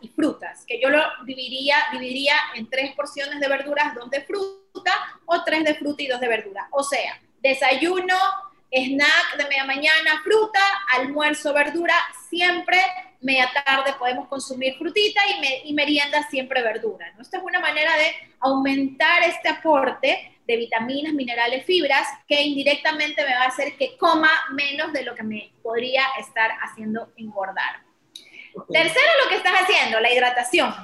y 0.01 0.09
frutas, 0.09 0.65
que 0.67 0.81
yo 0.81 0.91
lo 0.91 1.03
dividiría, 1.25 1.77
dividiría 1.93 2.35
en 2.55 2.69
tres 2.71 2.95
porciones 2.95 3.41
de 3.41 3.49
verduras, 3.49 3.95
dos 3.95 4.11
de 4.11 4.23
fruta, 4.23 4.61
o 5.27 5.43
tres 5.45 5.65
de 5.65 5.75
fruta 5.75 6.03
y 6.03 6.07
dos 6.07 6.21
de 6.21 6.29
verdura. 6.29 6.69
O 6.71 6.83
sea, 6.83 7.21
desayuno, 7.41 8.17
snack 8.71 9.37
de 9.37 9.45
media 9.45 9.65
mañana, 9.65 10.21
fruta, 10.23 10.61
almuerzo, 10.97 11.53
verdura, 11.53 11.95
siempre 12.29 12.79
media 13.21 13.51
tarde 13.65 13.93
podemos 13.99 14.29
consumir 14.29 14.77
frutita 14.79 15.21
y, 15.29 15.41
me, 15.41 15.63
y 15.65 15.75
merienda 15.75 16.23
siempre 16.29 16.63
verdura. 16.63 17.13
¿no? 17.17 17.23
Esta 17.23 17.39
es 17.39 17.43
una 17.43 17.61
manera 17.61 17.97
de 17.97 18.15
aumentar 18.41 19.23
este 19.25 19.49
aporte 19.49 20.39
de 20.47 20.57
vitaminas, 20.57 21.13
minerales, 21.13 21.65
fibras, 21.65 22.07
que 22.27 22.43
indirectamente 22.43 23.25
me 23.25 23.35
va 23.35 23.43
a 23.43 23.49
hacer 23.49 23.77
que 23.77 23.97
coma 23.97 24.31
menos 24.53 24.93
de 24.93 25.05
lo 25.05 25.15
que 25.15 25.23
me 25.23 25.53
podría 25.63 26.03
estar 26.19 26.51
haciendo 26.63 27.13
engordar. 27.17 27.83
Okay. 28.55 28.83
Tercero, 28.83 29.07
lo 29.23 29.29
que 29.29 29.37
estás 29.37 29.61
haciendo, 29.61 30.01
la 30.01 30.13
hidratación. 30.13 30.75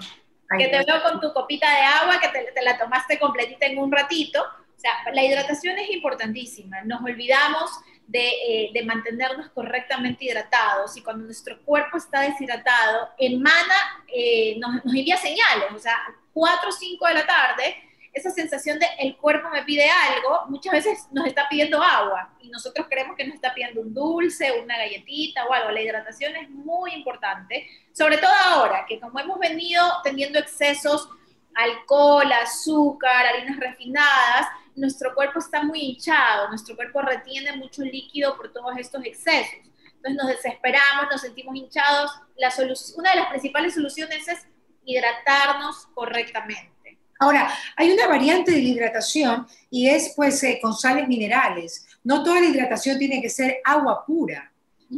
Ay, 0.48 0.58
que 0.58 0.68
te 0.68 0.84
veo 0.84 1.02
con 1.02 1.20
tu 1.20 1.32
copita 1.32 1.68
de 1.68 1.82
agua, 1.82 2.20
que 2.20 2.28
te, 2.28 2.52
te 2.52 2.62
la 2.62 2.78
tomaste 2.78 3.18
completita 3.18 3.66
en 3.66 3.78
un 3.78 3.90
ratito. 3.90 4.44
O 4.76 4.80
sea, 4.80 4.92
la 5.12 5.24
hidratación 5.24 5.78
es 5.78 5.90
importantísima. 5.90 6.82
Nos 6.84 7.02
olvidamos 7.02 7.70
de, 8.06 8.28
eh, 8.28 8.70
de, 8.72 8.84
mantenernos 8.84 9.50
correctamente 9.50 10.26
hidratados 10.26 10.96
y 10.96 11.02
cuando 11.02 11.24
nuestro 11.24 11.60
cuerpo 11.62 11.96
está 11.96 12.20
deshidratado, 12.20 13.08
emana, 13.18 14.04
eh, 14.14 14.56
nos, 14.60 14.84
nos, 14.84 14.94
envía 14.94 15.16
señales, 15.16 15.72
o 15.74 15.78
sea, 15.78 15.96
4 16.32 16.68
o 16.68 16.72
5 16.72 17.06
de 17.08 17.14
la 17.14 17.26
tarde, 17.26 17.76
esa 18.16 18.30
sensación 18.30 18.78
de 18.78 18.86
el 18.98 19.14
cuerpo 19.18 19.50
me 19.50 19.62
pide 19.62 19.90
algo, 19.90 20.46
muchas 20.48 20.72
veces 20.72 21.06
nos 21.12 21.26
está 21.26 21.48
pidiendo 21.50 21.82
agua 21.82 22.32
y 22.40 22.48
nosotros 22.48 22.86
creemos 22.88 23.14
que 23.14 23.26
nos 23.26 23.34
está 23.34 23.52
pidiendo 23.52 23.82
un 23.82 23.92
dulce, 23.92 24.58
una 24.62 24.78
galletita 24.78 25.44
o 25.44 25.52
algo. 25.52 25.70
La 25.70 25.82
hidratación 25.82 26.34
es 26.34 26.48
muy 26.48 26.94
importante, 26.94 27.68
sobre 27.92 28.16
todo 28.16 28.30
ahora, 28.32 28.86
que 28.88 28.98
como 28.98 29.20
hemos 29.20 29.38
venido 29.38 29.82
teniendo 30.02 30.38
excesos, 30.38 31.10
alcohol, 31.54 32.32
azúcar, 32.32 33.26
harinas 33.26 33.58
refinadas, 33.58 34.46
nuestro 34.76 35.14
cuerpo 35.14 35.38
está 35.38 35.62
muy 35.62 35.80
hinchado, 35.80 36.48
nuestro 36.48 36.76
cuerpo 36.76 37.00
retiene 37.00 37.56
mucho 37.56 37.82
líquido 37.82 38.36
por 38.36 38.52
todos 38.52 38.76
estos 38.78 39.04
excesos. 39.04 39.60
Entonces 39.96 40.16
nos 40.16 40.28
desesperamos, 40.28 41.06
nos 41.10 41.20
sentimos 41.20 41.56
hinchados. 41.56 42.10
La 42.36 42.52
una 42.96 43.10
de 43.10 43.16
las 43.16 43.28
principales 43.28 43.74
soluciones 43.74 44.28
es 44.28 44.46
hidratarnos 44.84 45.86
correctamente. 45.94 46.98
Ahora, 47.18 47.50
hay 47.76 47.90
una 47.90 48.06
variante 48.06 48.52
de 48.52 48.62
la 48.62 48.68
hidratación 48.68 49.46
y 49.70 49.88
es 49.88 50.12
pues 50.14 50.42
eh, 50.42 50.58
con 50.60 50.74
sales 50.74 51.08
minerales. 51.08 51.86
No 52.04 52.22
toda 52.22 52.40
la 52.40 52.46
hidratación 52.46 52.98
tiene 52.98 53.22
que 53.22 53.30
ser 53.30 53.58
agua 53.64 54.04
pura. 54.04 54.52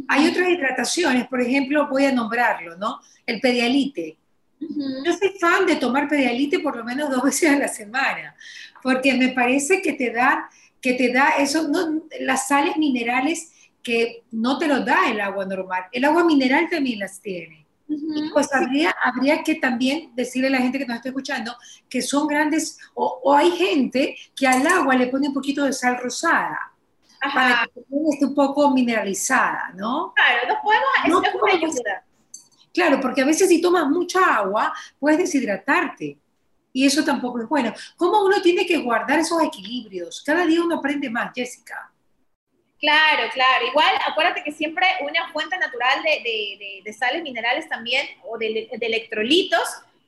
Hay 0.07 0.27
otras 0.27 0.49
hidrataciones, 0.49 1.27
por 1.27 1.41
ejemplo, 1.41 1.87
voy 1.89 2.05
a 2.05 2.11
nombrarlo, 2.11 2.77
¿no? 2.77 2.99
El 3.25 3.39
pedialite. 3.39 4.17
Yo 4.59 5.13
soy 5.13 5.29
fan 5.39 5.65
de 5.65 5.77
tomar 5.77 6.07
pedialite 6.07 6.59
por 6.59 6.75
lo 6.75 6.83
menos 6.83 7.09
dos 7.09 7.23
veces 7.23 7.49
a 7.49 7.57
la 7.57 7.67
semana, 7.67 8.35
porque 8.81 9.13
me 9.13 9.29
parece 9.29 9.81
que 9.81 9.93
te 9.93 10.11
da, 10.11 10.49
que 10.81 10.93
te 10.93 11.11
da 11.11 11.31
eso, 11.37 11.67
no, 11.67 12.03
las 12.21 12.47
sales 12.47 12.77
minerales 12.77 13.51
que 13.83 14.23
no 14.31 14.57
te 14.57 14.67
lo 14.67 14.81
da 14.81 15.09
el 15.09 15.21
agua 15.21 15.45
normal. 15.45 15.85
El 15.91 16.05
agua 16.05 16.23
mineral 16.23 16.67
también 16.69 16.99
las 16.99 17.21
tiene 17.21 17.69
pues 18.33 18.53
habría, 18.53 18.95
habría 19.03 19.43
que 19.43 19.55
también 19.55 20.11
decirle 20.15 20.47
a 20.47 20.51
la 20.51 20.57
gente 20.59 20.77
que 20.77 20.85
nos 20.85 20.97
está 20.97 21.09
escuchando 21.09 21.55
que 21.89 22.01
son 22.01 22.27
grandes, 22.27 22.77
o, 22.93 23.33
hay 23.33 23.51
gente 23.51 24.15
que 24.35 24.47
al 24.47 24.65
agua 24.67 24.95
le 24.95 25.07
pone 25.07 25.27
un 25.27 25.33
poquito 25.33 25.63
de 25.63 25.73
sal 25.73 25.97
rosada. 26.01 26.59
Para 27.21 27.67
que 27.73 27.81
esté 28.11 28.25
un 28.25 28.35
poco 28.35 28.71
mineralizada, 28.71 29.73
¿no? 29.75 30.13
Claro, 30.15 30.47
no 30.47 30.61
podemos, 30.61 31.25
es 31.27 31.35
una 31.35 31.53
ayuda. 31.53 32.05
Claro, 32.73 33.01
porque 33.01 33.21
a 33.21 33.25
veces 33.25 33.49
si 33.49 33.59
tomas 33.59 33.89
mucha 33.89 34.35
agua, 34.35 34.73
puedes 34.97 35.19
deshidratarte. 35.19 36.17
Y 36.71 36.85
eso 36.85 37.03
tampoco 37.03 37.41
es 37.41 37.47
bueno. 37.47 37.73
¿Cómo 37.95 38.23
uno 38.23 38.41
tiene 38.41 38.65
que 38.65 38.77
guardar 38.77 39.19
esos 39.19 39.41
equilibrios? 39.41 40.21
Cada 40.25 40.45
día 40.45 40.61
uno 40.61 40.75
aprende 40.75 41.09
más, 41.09 41.31
Jessica. 41.33 41.91
Claro, 42.79 43.29
claro. 43.33 43.67
Igual, 43.67 43.93
acuérdate 44.07 44.43
que 44.43 44.51
siempre 44.51 44.85
una 45.01 45.31
fuente 45.33 45.57
natural 45.57 46.01
de, 46.03 46.93
sales 46.97 47.23
minerales 47.23 47.67
también 47.67 48.07
o 48.23 48.37
de, 48.37 48.69
electrolitos 48.79 49.61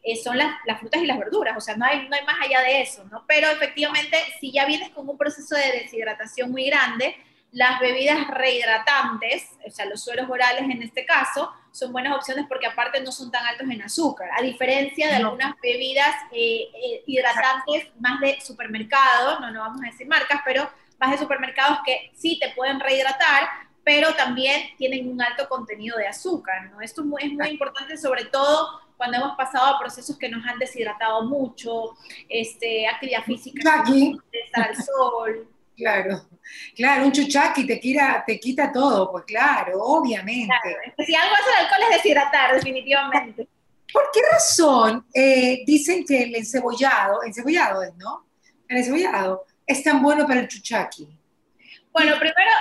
eh, 0.03 0.15
son 0.15 0.37
las, 0.37 0.55
frutas 0.79 1.01
y 1.01 1.05
las 1.05 1.19
verduras. 1.19 1.57
O 1.57 1.61
sea, 1.61 1.75
no 1.75 1.85
hay, 1.85 2.07
no 2.07 2.15
hay 2.15 2.23
más 2.25 2.37
allá 2.41 2.61
de 2.61 2.81
eso, 2.81 3.03
¿no? 3.11 3.25
Pero 3.27 3.49
efectivamente, 3.49 4.17
si 4.39 4.51
ya 4.51 4.65
vienes 4.65 4.89
con 4.91 5.09
un 5.09 5.17
proceso 5.17 5.55
de 5.55 5.79
deshidratación 5.79 6.51
muy 6.51 6.65
grande, 6.65 7.17
las 7.51 7.79
bebidas 7.79 8.27
rehidratantes, 8.29 9.49
o 9.65 9.69
sea, 9.69 9.85
los 9.85 10.03
sueros 10.03 10.29
orales 10.29 10.63
en 10.63 10.81
este 10.81 11.05
caso, 11.05 11.51
son 11.71 11.91
buenas 11.91 12.15
opciones 12.15 12.45
porque 12.47 12.67
aparte 12.67 13.01
no 13.01 13.11
son 13.11 13.31
tan 13.31 13.45
altos 13.45 13.69
en 13.69 13.81
azúcar, 13.81 14.29
a 14.37 14.41
diferencia 14.41 15.07
de 15.07 15.15
algunas 15.15 15.55
bebidas 15.61 16.13
eh, 16.31 16.69
eh, 16.73 17.03
hidratantes 17.05 17.89
más 17.99 18.19
de 18.21 18.39
supermercado, 18.41 19.39
no, 19.39 19.51
no 19.51 19.61
vamos 19.61 19.81
a 19.83 19.87
decir 19.87 20.07
marcas, 20.07 20.41
pero 20.45 20.69
vas 20.97 21.11
de 21.11 21.17
supermercados 21.17 21.79
que 21.85 22.11
sí 22.15 22.39
te 22.39 22.49
pueden 22.51 22.79
rehidratar, 22.79 23.49
pero 23.83 24.13
también 24.13 24.75
tienen 24.77 25.09
un 25.09 25.21
alto 25.21 25.49
contenido 25.49 25.97
de 25.97 26.07
azúcar, 26.07 26.69
¿no? 26.71 26.81
Esto 26.81 27.01
es 27.01 27.07
muy, 27.07 27.23
es 27.23 27.33
muy 27.33 27.49
importante, 27.49 27.97
sobre 27.97 28.25
todo 28.25 28.79
cuando 28.95 29.17
hemos 29.17 29.35
pasado 29.35 29.65
a 29.65 29.79
procesos 29.79 30.17
que 30.17 30.29
nos 30.29 30.45
han 30.45 30.59
deshidratado 30.59 31.23
mucho, 31.23 31.97
este, 32.29 32.87
actividad 32.87 33.23
física, 33.23 33.83
estar 34.31 34.67
al 34.67 34.75
sol. 34.75 35.47
Claro, 35.81 36.29
claro, 36.75 37.05
un 37.05 37.11
chuchaqui 37.11 37.65
te 37.65 37.79
quita, 37.79 38.23
te 38.23 38.39
quita 38.39 38.71
todo, 38.71 39.11
pues 39.11 39.23
claro, 39.25 39.81
obviamente. 39.81 40.53
si 41.03 41.15
algo 41.15 41.33
hace 41.33 41.49
el 41.49 41.65
alcohol 41.65 41.81
es 41.89 41.97
deshidratar, 41.97 42.53
definitivamente. 42.53 43.47
¿Por 43.91 44.03
qué 44.13 44.19
razón 44.31 45.07
eh, 45.11 45.63
dicen 45.65 46.05
que 46.05 46.21
el 46.21 46.35
encebollado, 46.35 47.23
encebollado 47.23 47.81
es, 47.81 47.95
¿no? 47.95 48.27
El 48.67 48.77
encebollado 48.77 49.47
es 49.65 49.81
tan 49.83 50.03
bueno 50.03 50.27
para 50.27 50.41
el 50.41 50.47
chuchaqui? 50.47 51.07
Bueno, 51.91 52.13
primero 52.19 52.51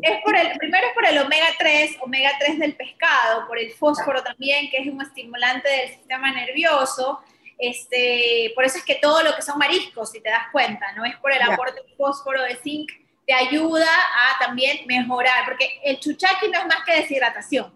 es 0.00 0.22
por 0.22 0.36
el, 0.36 0.56
primero 0.56 0.86
es 0.86 0.94
por 0.94 1.04
el 1.04 1.18
omega 1.18 1.46
3, 1.58 1.96
omega 2.00 2.30
3 2.38 2.60
del 2.60 2.76
pescado, 2.76 3.48
por 3.48 3.58
el 3.58 3.72
fósforo 3.72 4.22
también, 4.22 4.70
que 4.70 4.76
es 4.78 4.86
un 4.86 5.02
estimulante 5.02 5.68
del 5.68 5.88
sistema 5.88 6.30
nervioso. 6.32 7.20
Este, 7.58 8.52
por 8.54 8.64
eso 8.64 8.78
es 8.78 8.84
que 8.84 8.94
todo 8.94 9.22
lo 9.22 9.34
que 9.34 9.42
son 9.42 9.58
mariscos, 9.58 10.12
si 10.12 10.20
te 10.20 10.30
das 10.30 10.46
cuenta, 10.52 10.92
no 10.92 11.04
es 11.04 11.16
por 11.16 11.32
el 11.32 11.42
aporte 11.42 11.82
de 11.82 11.94
fósforo, 11.96 12.42
de 12.42 12.56
zinc, 12.56 12.90
te 13.26 13.34
ayuda 13.34 13.86
a 13.86 14.38
también 14.38 14.86
mejorar, 14.86 15.44
porque 15.44 15.80
el 15.84 15.98
chuchaqui 15.98 16.48
no 16.48 16.60
es 16.60 16.66
más 16.66 16.84
que 16.86 16.94
deshidratación. 16.94 17.74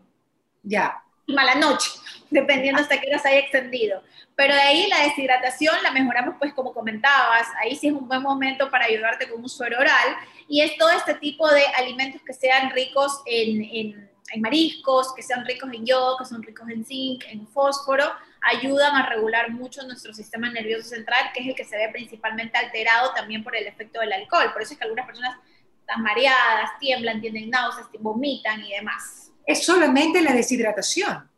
Ya. 0.62 1.02
Y 1.26 1.34
mala 1.34 1.56
noche, 1.56 1.90
dependiendo 2.30 2.80
hasta 2.80 2.98
qué 3.00 3.18
se 3.18 3.28
haya 3.28 3.40
extendido. 3.40 4.02
Pero 4.34 4.54
de 4.54 4.60
ahí 4.60 4.86
la 4.86 5.02
deshidratación 5.02 5.74
la 5.82 5.90
mejoramos, 5.90 6.36
pues 6.38 6.54
como 6.54 6.72
comentabas, 6.72 7.48
ahí 7.60 7.76
sí 7.76 7.88
es 7.88 7.92
un 7.92 8.08
buen 8.08 8.22
momento 8.22 8.70
para 8.70 8.86
ayudarte 8.86 9.28
con 9.28 9.42
un 9.42 9.48
suero 9.48 9.78
oral. 9.78 10.16
Y 10.48 10.62
es 10.62 10.76
todo 10.78 10.90
este 10.90 11.14
tipo 11.14 11.48
de 11.48 11.66
alimentos 11.76 12.22
que 12.24 12.32
sean 12.32 12.70
ricos 12.70 13.20
en, 13.26 13.62
en, 13.62 14.10
en 14.32 14.40
mariscos, 14.40 15.12
que 15.14 15.22
sean 15.22 15.44
ricos 15.44 15.70
en 15.72 15.84
yodo, 15.84 16.16
que 16.16 16.24
son 16.24 16.42
ricos 16.42 16.68
en 16.70 16.84
zinc, 16.84 17.24
en 17.28 17.46
fósforo, 17.48 18.10
ayudan 18.42 18.96
a 18.96 19.08
regular 19.08 19.50
mucho 19.50 19.82
nuestro 19.84 20.12
sistema 20.12 20.50
nervioso 20.50 20.88
central, 20.88 21.30
que 21.32 21.40
es 21.40 21.49
el 21.49 21.54
que 21.54 21.64
se 21.64 21.76
ve 21.76 21.88
principalmente 21.92 22.58
alterado 22.58 23.12
también 23.14 23.44
por 23.44 23.56
el 23.56 23.66
efecto 23.66 24.00
del 24.00 24.12
alcohol. 24.12 24.52
Por 24.52 24.62
eso 24.62 24.72
es 24.72 24.78
que 24.78 24.84
algunas 24.84 25.06
personas 25.06 25.37
están 25.80 26.02
mareadas, 26.02 26.70
tiemblan, 26.80 27.20
tienen 27.20 27.50
náuseas, 27.50 27.87
vomitan 28.00 28.64
y 28.64 28.72
demás. 28.72 29.30
Es 29.46 29.64
solamente 29.64 30.20
la 30.22 30.32
deshidratación. 30.32 31.28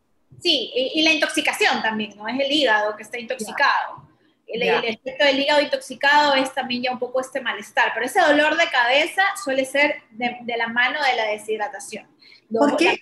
Sí, 0.40 0.70
y, 0.74 1.02
la 1.02 1.12
intoxicación 1.12 1.80
también, 1.80 2.16
¿no? 2.16 2.26
Es 2.28 2.38
el 2.38 2.50
hígado 2.50 2.96
que 2.96 3.02
está 3.02 3.18
intoxicado. 3.18 4.08
El, 4.46 4.62
efecto 4.62 5.24
del 5.24 5.40
hígado 5.40 5.60
intoxicado 5.62 6.34
es 6.34 6.52
también 6.52 6.82
ya 6.82 6.92
un 6.92 6.98
poco 6.98 7.20
este 7.20 7.40
malestar, 7.40 7.92
pero 7.94 8.04
ese 8.04 8.20
dolor 8.20 8.56
de 8.56 8.68
cabeza 8.68 9.22
suele 9.42 9.64
ser 9.64 10.02
de, 10.10 10.56
la 10.56 10.68
mano 10.68 10.98
de 11.02 11.16
la 11.16 11.24
deshidratación. 11.28 12.06
¿Por 12.50 12.76
qué? 12.76 13.00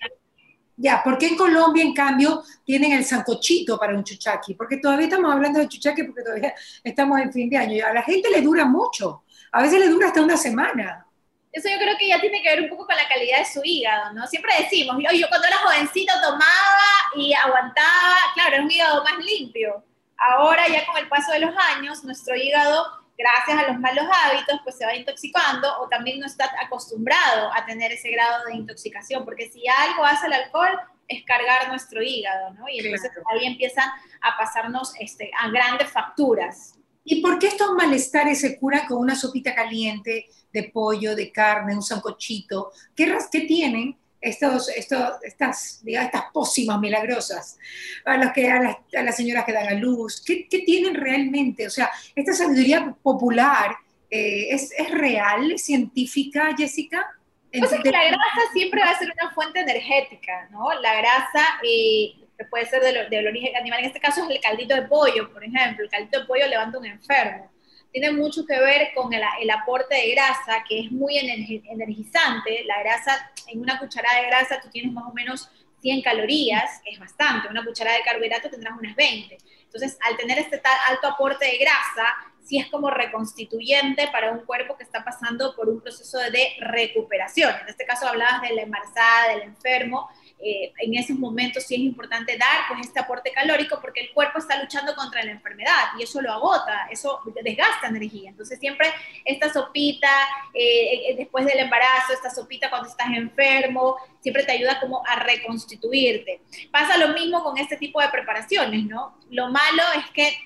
Ya, 0.83 1.01
¿por 1.03 1.17
qué 1.17 1.29
en 1.29 1.37
Colombia, 1.37 1.85
en 1.85 1.95
cambio, 1.95 2.43
tienen 2.65 2.93
el 2.93 3.05
sancochito 3.05 3.79
para 3.79 3.95
un 3.95 4.03
chuchaqui? 4.03 4.55
Porque 4.55 4.79
todavía 4.79 5.07
estamos 5.07 5.33
hablando 5.33 5.61
de 5.61 5.69
chuchaqui 5.69 6.03
porque 6.03 6.23
todavía 6.23 6.55
estamos 6.83 7.21
en 7.21 7.33
fin 7.33 7.49
de 7.49 7.57
año. 7.57 7.75
Y 7.75 7.81
a 7.81 7.93
la 7.93 8.03
gente 8.03 8.29
le 8.31 8.43
dura 8.43 8.65
mucho. 8.65 9.23
A 9.53 9.63
veces 9.63 9.79
le 9.79 9.89
dura 9.89 10.09
hasta 10.09 10.21
una 10.21 10.37
semana 10.37 11.07
eso 11.53 11.69
yo 11.69 11.77
creo 11.77 11.97
que 11.99 12.09
ya 12.09 12.19
tiene 12.19 12.43
que 12.43 12.49
ver 12.49 12.63
un 12.63 12.71
poco 12.71 12.87
con 12.87 12.97
la 12.97 13.07
calidad 13.07 13.41
de 13.41 13.45
su 13.45 13.61
hígado, 13.63 14.15
¿no? 14.15 14.27
Siempre 14.27 14.53
decimos, 14.59 14.97
yo, 14.99 15.17
yo 15.17 15.29
cuando 15.29 15.47
era 15.47 15.59
jovencito 15.59 16.13
tomaba 16.23 16.89
y 17.15 17.35
aguantaba, 17.35 18.17
claro, 18.35 18.55
era 18.55 18.65
un 18.65 18.71
hígado 18.71 19.05
más 19.05 19.19
limpio. 19.19 19.85
Ahora 20.17 20.67
ya 20.69 20.87
con 20.87 20.97
el 20.97 21.09
paso 21.09 21.31
de 21.33 21.41
los 21.41 21.55
años, 21.77 22.05
nuestro 22.05 22.35
hígado, 22.35 23.02
gracias 23.23 23.59
a 23.59 23.73
los 23.73 23.81
malos 23.81 24.05
hábitos, 24.25 24.61
pues 24.65 24.77
se 24.77 24.85
va 24.85 24.95
intoxicando 24.95 25.69
o 25.81 25.89
también 25.89 26.19
no 26.21 26.27
está 26.27 26.51
acostumbrado 26.65 27.53
a 27.55 27.65
tener 27.65 27.93
ese 27.93 28.11
grado 28.11 28.45
de 28.47 28.57
intoxicación, 28.57 29.25
porque 29.25 29.51
si 29.51 29.63
algo 29.69 30.05
hace 30.05 30.27
el 30.27 30.33
alcohol 30.33 30.79
es 31.09 31.25
cargar 31.25 31.69
nuestro 31.69 32.03
hígado, 32.03 32.53
¿no? 32.55 32.69
Y 32.69 32.81
entonces 32.81 33.11
ahí 33.31 33.47
empiezan 33.47 33.89
a 34.21 34.37
pasarnos 34.37 34.95
este, 34.99 35.31
a 35.39 35.49
grandes 35.51 35.91
facturas. 35.91 36.75
¿Y 37.05 37.21
por 37.21 37.39
qué 37.39 37.49
estos 37.49 37.73
malestares 37.73 38.41
se 38.41 38.59
curan 38.59 38.87
con 38.87 38.99
una 38.99 39.15
sopita 39.15 39.55
caliente 39.55 40.29
de 40.53 40.71
pollo, 40.73 41.17
de 41.17 41.33
carne, 41.33 41.75
un 41.75 41.83
sancochito? 41.83 42.73
¿Qué, 42.95 43.17
qué 43.31 43.41
tienen 43.41 43.97
estos, 44.23 44.69
estos, 44.71 45.23
estas, 45.23 45.81
digamos, 45.83 46.07
estas 46.07 46.31
pócimas 46.33 46.81
milagrosas 46.81 47.59
a, 48.05 48.17
los 48.17 48.33
que, 48.33 48.51
a, 48.51 48.79
las, 49.03 49.17
señoras 49.17 49.45
que 49.45 49.53
dan 49.53 49.69
a 49.69 49.75
luz? 49.75 50.23
¿Qué, 50.25 50.49
¿Qué, 50.49 50.61
tienen 50.61 50.95
realmente? 50.95 51.67
O 51.67 51.71
sea, 51.71 51.91
esta 52.15 52.33
sabiduría 52.33 52.97
popular 53.03 53.77
eh, 54.09 54.55
¿es, 54.55 54.73
¿es, 54.79 54.91
real, 54.91 55.53
es 55.53 55.65
científica, 55.65 56.55
Jessica? 56.57 57.15
Pues 57.51 57.73
es 57.73 57.81
que 57.81 57.91
la 57.91 58.05
grasa 58.05 58.41
siempre 58.53 58.81
va 58.81 58.91
a 58.91 58.99
ser 58.99 59.13
una 59.13 59.31
fuente 59.33 59.61
energética, 59.61 60.49
¿no? 60.51 60.73
La 60.81 60.97
grasa 60.97 61.61
eh, 61.63 62.15
puede 62.51 62.67
ser 62.67 62.83
del, 62.83 63.27
origen 63.27 63.57
animal, 63.57 63.81
en 63.81 63.87
este 63.87 64.01
caso 64.01 64.25
es 64.25 64.31
el 64.31 64.41
caldito 64.41 64.75
de 64.75 64.83
pollo, 64.83 65.33
por 65.33 65.45
ejemplo, 65.45 65.85
el 65.85 65.91
caldito 65.91 66.21
de 66.21 66.27
pollo 66.27 66.47
levanta 66.47 66.79
un 66.79 66.87
enfermo. 66.87 67.51
Tiene 67.93 68.13
mucho 68.13 68.45
que 68.47 68.59
ver 68.59 68.93
con 68.95 69.13
el, 69.13 69.23
aporte 69.51 69.95
de 69.95 70.13
grasa, 70.13 70.65
que 70.67 70.81
es 70.81 70.91
muy 70.91 71.19
energizante. 71.19 72.65
La 72.65 72.83
grasa, 72.83 73.31
en 73.49 73.61
una 73.61 73.79
cucharada 73.79 74.21
de 74.21 74.27
grasa 74.27 74.61
tú 74.61 74.71
tienes 74.71 74.93
más 74.93 75.05
o 75.07 75.13
menos 75.13 75.51
100 75.83 76.01
calorías, 76.03 76.81
que 76.85 76.93
es 76.93 76.99
bastante. 76.99 77.49
Una 77.49 77.65
cucharada 77.65 77.99
de 77.99 78.03
carbohidrato 78.03 78.49
tendrás 78.49 78.79
unas 78.79 78.97
20. 78.97 79.37
Entonces, 79.65 79.99
al 80.09 80.17
tener 80.17 80.39
este 80.39 80.61
alto 80.89 81.09
aporte 81.09 81.45
de 81.45 81.59
grasa, 81.59 82.17
sí 82.45 82.59
es 82.59 82.67
como 82.69 82.91
reconstituyente 82.91 84.09
para 84.09 84.33
un 84.33 84.45
cuerpo 84.45 84.77
que 84.77 84.85
está 84.85 85.05
pasando 85.05 85.55
por 85.55 85.69
un 85.69 85.81
proceso 85.81 86.19
de 86.19 86.55
recuperación. 86.61 87.55
En 87.63 87.69
este 87.69 87.85
caso 87.85 88.07
hablabas 88.07 88.43
de 88.43 88.55
la 88.55 88.63
embarazada, 88.63 89.35
del 89.35 89.43
enfermo, 89.43 90.09
eh, 90.45 90.73
en 90.79 90.95
esos 90.97 91.17
momentos 91.17 91.63
sí 91.63 91.77
es 91.77 91.81
importante 91.83 92.37
dar 92.37 92.67
pues 92.67 92.85
este 92.85 92.99
aporte 92.99 93.31
calórico 93.31 93.79
porque 93.81 94.01
el 94.01 94.13
cuerpo 94.13 94.41
está 94.41 94.61
luchando 94.61 94.93
contra 94.97 95.23
la 95.23 95.31
enfermedad 95.31 95.91
y 95.97 96.03
eso 96.03 96.21
lo 96.21 96.33
agota, 96.33 96.89
eso 96.91 97.21
desgasta 97.45 97.87
energía. 97.87 98.31
Entonces 98.31 98.59
siempre 98.59 98.89
esta 99.25 99.53
sopita 99.53 100.11
eh, 100.53 101.11
eh, 101.11 101.15
después 101.17 101.47
del 101.47 101.61
embarazo, 101.61 102.13
esta 102.13 102.29
sopita 102.29 102.71
cuando 102.71 102.89
estás 102.89 103.07
enfermo, 103.15 103.97
siempre 104.21 104.43
te 104.43 104.51
ayuda 104.51 104.81
como 104.81 105.07
a 105.07 105.17
reconstituirte. 105.21 106.41
Pasa 106.73 106.99
lo 106.99 107.15
mismo 107.15 107.45
con 107.45 107.57
este 107.59 107.77
tipo 107.77 108.01
de 108.01 108.09
preparaciones, 108.09 108.85
¿no? 108.87 109.17
Lo 109.31 109.49
malo 109.49 109.83
es 109.97 110.11
que 110.11 110.37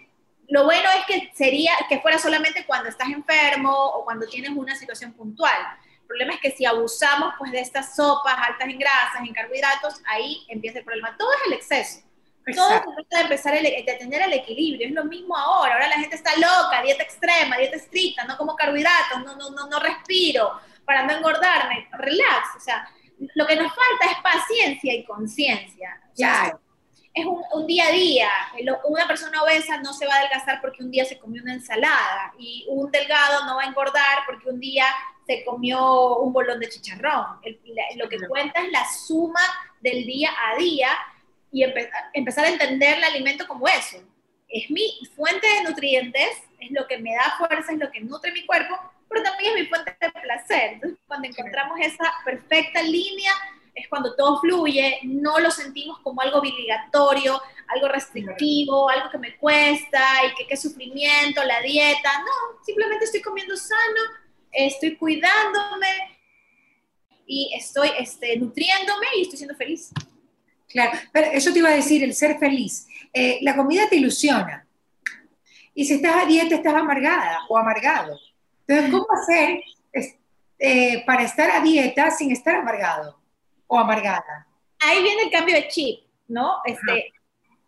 lo 0.48 0.64
bueno 0.64 0.88
es 0.90 1.06
que 1.06 1.32
sería 1.34 1.72
que 1.88 2.00
fuera 2.00 2.18
solamente 2.18 2.66
cuando 2.66 2.90
estás 2.90 3.08
enfermo 3.08 3.72
o 3.72 4.04
cuando 4.04 4.26
tienes 4.26 4.50
una 4.50 4.76
situación 4.76 5.12
puntual 5.14 5.56
el 6.06 6.08
problema 6.08 6.34
es 6.34 6.40
que 6.40 6.52
si 6.52 6.64
abusamos 6.64 7.34
pues 7.36 7.50
de 7.50 7.58
estas 7.58 7.96
sopas 7.96 8.36
altas 8.38 8.68
en 8.68 8.78
grasas, 8.78 9.20
en 9.26 9.34
carbohidratos, 9.34 10.00
ahí 10.06 10.46
empieza 10.46 10.78
el 10.78 10.84
problema. 10.84 11.16
Todo 11.18 11.28
es 11.32 11.40
el 11.48 11.52
exceso. 11.54 12.06
Todo 12.54 12.68
se 12.68 12.80
trata 12.80 13.16
de 13.16 13.22
empezar 13.22 13.60
de 13.60 13.96
tener 13.98 14.22
el 14.22 14.32
equilibrio. 14.34 14.86
Es 14.86 14.94
lo 14.94 15.04
mismo 15.04 15.36
ahora. 15.36 15.74
Ahora 15.74 15.88
la 15.88 15.96
gente 15.96 16.14
está 16.14 16.30
loca, 16.36 16.80
dieta 16.80 17.02
extrema, 17.02 17.56
dieta 17.56 17.74
estricta, 17.74 18.22
no 18.22 18.36
como 18.36 18.54
carbohidratos, 18.54 19.24
no, 19.24 19.34
no, 19.34 19.50
no, 19.50 19.66
no 19.66 19.80
respiro 19.80 20.52
para 20.84 21.04
no 21.04 21.12
engordarme. 21.12 21.88
Relax. 21.90 22.56
O 22.56 22.60
sea, 22.60 22.88
lo 23.34 23.46
que 23.48 23.56
nos 23.56 23.74
falta 23.74 24.12
es 24.12 24.18
paciencia 24.22 24.94
y 24.94 25.04
conciencia. 25.04 26.00
Ya. 26.14 26.56
Es 27.12 27.26
un, 27.26 27.42
un, 27.52 27.66
día 27.66 27.88
a 27.88 27.90
día. 27.90 28.30
Una 28.84 29.08
persona 29.08 29.42
obesa 29.42 29.78
no 29.78 29.92
se 29.92 30.06
va 30.06 30.14
a 30.14 30.18
adelgazar 30.18 30.60
porque 30.60 30.84
un 30.84 30.92
día 30.92 31.04
se 31.04 31.18
comió 31.18 31.42
una 31.42 31.54
ensalada 31.54 32.32
y 32.38 32.64
un 32.68 32.92
delgado 32.92 33.44
no 33.44 33.56
va 33.56 33.64
a 33.64 33.66
engordar 33.66 34.18
porque 34.24 34.48
un 34.48 34.60
día 34.60 34.86
se 35.26 35.44
comió 35.44 36.18
un 36.18 36.32
bolón 36.32 36.60
de 36.60 36.68
chicharrón. 36.68 37.40
lo 37.96 38.08
que 38.08 38.18
cuenta 38.28 38.62
es 38.62 38.70
la 38.70 38.84
suma 38.88 39.40
del 39.80 40.06
día 40.06 40.30
a 40.48 40.56
día 40.56 40.90
y 41.52 41.64
empezar 42.14 42.44
a 42.44 42.50
entender 42.50 42.98
el 42.98 43.04
alimento 43.04 43.46
como 43.46 43.66
eso. 43.66 43.98
Es 44.48 44.70
mi 44.70 45.00
fuente 45.16 45.46
de 45.46 45.64
nutrientes, 45.64 46.30
es 46.60 46.70
lo 46.70 46.86
que 46.86 46.98
me 46.98 47.14
da 47.14 47.36
fuerza, 47.38 47.72
es 47.72 47.78
lo 47.78 47.90
que 47.90 48.00
nutre 48.00 48.32
mi 48.32 48.46
cuerpo, 48.46 48.78
pero 49.08 49.22
también 49.22 49.52
es 49.56 49.62
mi 49.62 49.66
fuente 49.66 49.96
de 50.00 50.10
placer. 50.10 50.74
Entonces, 50.74 50.98
cuando 51.06 51.28
encontramos 51.28 51.78
esa 51.80 52.12
perfecta 52.24 52.82
línea, 52.82 53.32
es 53.74 53.88
cuando 53.88 54.14
todo 54.14 54.40
fluye, 54.40 55.00
no 55.02 55.38
lo 55.38 55.50
sentimos 55.50 55.98
como 56.00 56.20
algo 56.20 56.38
obligatorio, 56.38 57.40
algo 57.68 57.88
restrictivo, 57.88 58.88
algo 58.88 59.10
que 59.10 59.18
me 59.18 59.36
cuesta 59.36 60.02
y 60.26 60.34
que 60.34 60.46
qué 60.46 60.56
sufrimiento, 60.56 61.42
la 61.44 61.60
dieta. 61.60 62.10
No, 62.20 62.64
simplemente 62.64 63.04
estoy 63.04 63.20
comiendo 63.20 63.56
sano, 63.56 64.00
estoy 64.56 64.96
cuidándome 64.96 66.18
y 67.26 67.52
estoy 67.54 67.90
este, 67.98 68.36
nutriéndome 68.38 69.06
y 69.16 69.22
estoy 69.22 69.38
siendo 69.38 69.56
feliz. 69.56 69.92
Claro, 70.68 70.98
pero 71.12 71.28
eso 71.32 71.52
te 71.52 71.58
iba 71.58 71.68
a 71.68 71.76
decir, 71.76 72.02
el 72.02 72.14
ser 72.14 72.38
feliz. 72.38 72.88
Eh, 73.12 73.38
la 73.42 73.54
comida 73.54 73.88
te 73.88 73.96
ilusiona. 73.96 74.66
Y 75.74 75.84
si 75.84 75.94
estás 75.94 76.24
a 76.24 76.26
dieta, 76.26 76.54
estás 76.54 76.74
amargada 76.74 77.40
o 77.48 77.58
amargado. 77.58 78.18
Entonces, 78.66 78.90
¿cómo 78.90 79.06
hacer 79.12 79.60
eh, 80.58 81.04
para 81.04 81.22
estar 81.22 81.50
a 81.50 81.60
dieta 81.60 82.10
sin 82.10 82.32
estar 82.32 82.56
amargado 82.56 83.20
o 83.66 83.78
amargada? 83.78 84.46
Ahí 84.80 85.02
viene 85.02 85.22
el 85.24 85.30
cambio 85.30 85.54
de 85.54 85.68
chip, 85.68 86.00
¿no? 86.28 86.56
Este, 86.64 87.12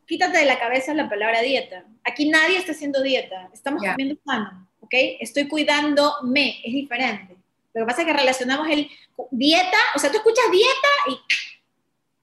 quítate 0.06 0.38
de 0.38 0.46
la 0.46 0.58
cabeza 0.58 0.94
la 0.94 1.08
palabra 1.08 1.40
dieta. 1.42 1.84
Aquí 2.04 2.28
nadie 2.28 2.58
está 2.58 2.72
haciendo 2.72 3.02
dieta, 3.02 3.50
estamos 3.52 3.82
comiendo 3.82 4.20
sano. 4.24 4.67
¿Ok? 4.80 4.94
Estoy 5.20 5.48
cuidándome, 5.48 6.60
es 6.64 6.72
diferente. 6.72 7.36
Lo 7.74 7.82
que 7.82 7.86
pasa 7.86 8.02
es 8.02 8.06
que 8.06 8.12
relacionamos 8.12 8.68
el 8.68 8.90
dieta, 9.30 9.78
o 9.94 9.98
sea, 9.98 10.10
tú 10.10 10.16
escuchas 10.16 10.44
dieta 10.50 10.88
y 11.08 11.18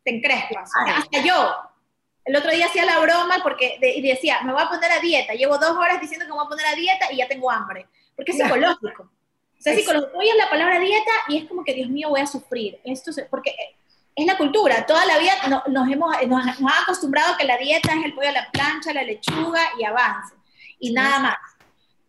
te 0.03 0.15
encrespas. 0.15 0.71
hasta 0.75 1.23
yo. 1.23 1.55
El 2.23 2.35
otro 2.35 2.51
día 2.51 2.65
hacía 2.65 2.85
la 2.85 2.99
broma 2.99 3.37
porque 3.43 3.77
y 3.81 4.01
decía, 4.01 4.41
me 4.41 4.51
voy 4.51 4.63
a 4.63 4.69
poner 4.69 4.91
a 4.91 4.99
dieta. 4.99 5.33
Llevo 5.33 5.57
dos 5.57 5.77
horas 5.77 6.01
diciendo 6.01 6.25
que 6.25 6.31
me 6.31 6.37
voy 6.37 6.45
a 6.45 6.49
poner 6.49 6.65
a 6.65 6.75
dieta 6.75 7.11
y 7.11 7.17
ya 7.17 7.27
tengo 7.27 7.51
hambre. 7.51 7.87
Porque 8.15 8.31
es 8.31 8.37
psicológico. 8.37 9.03
O 9.03 9.61
sea, 9.61 9.75
psicológico. 9.75 10.17
Oyes 10.17 10.35
la 10.37 10.49
palabra 10.49 10.79
dieta 10.79 11.11
y 11.27 11.37
es 11.37 11.45
como 11.45 11.63
que, 11.63 11.73
Dios 11.73 11.89
mío, 11.89 12.09
voy 12.09 12.21
a 12.21 12.27
sufrir. 12.27 12.79
Esto 12.83 13.11
porque 13.29 13.55
es 14.15 14.25
la 14.25 14.37
cultura. 14.37 14.85
Toda 14.87 15.05
la 15.05 15.19
vida 15.19 15.33
nos, 15.67 15.87
hemos, 15.87 16.15
nos, 16.27 16.45
nos 16.59 16.73
han 16.73 16.83
acostumbrado 16.83 17.37
que 17.37 17.45
la 17.45 17.57
dieta 17.57 17.93
es 17.93 18.05
el 18.05 18.15
pollo 18.15 18.29
a 18.29 18.33
la 18.33 18.51
plancha, 18.51 18.91
la 18.91 19.03
lechuga 19.03 19.61
y 19.79 19.83
avance. 19.83 20.33
Y 20.79 20.93
nada 20.93 21.19
más. 21.19 21.37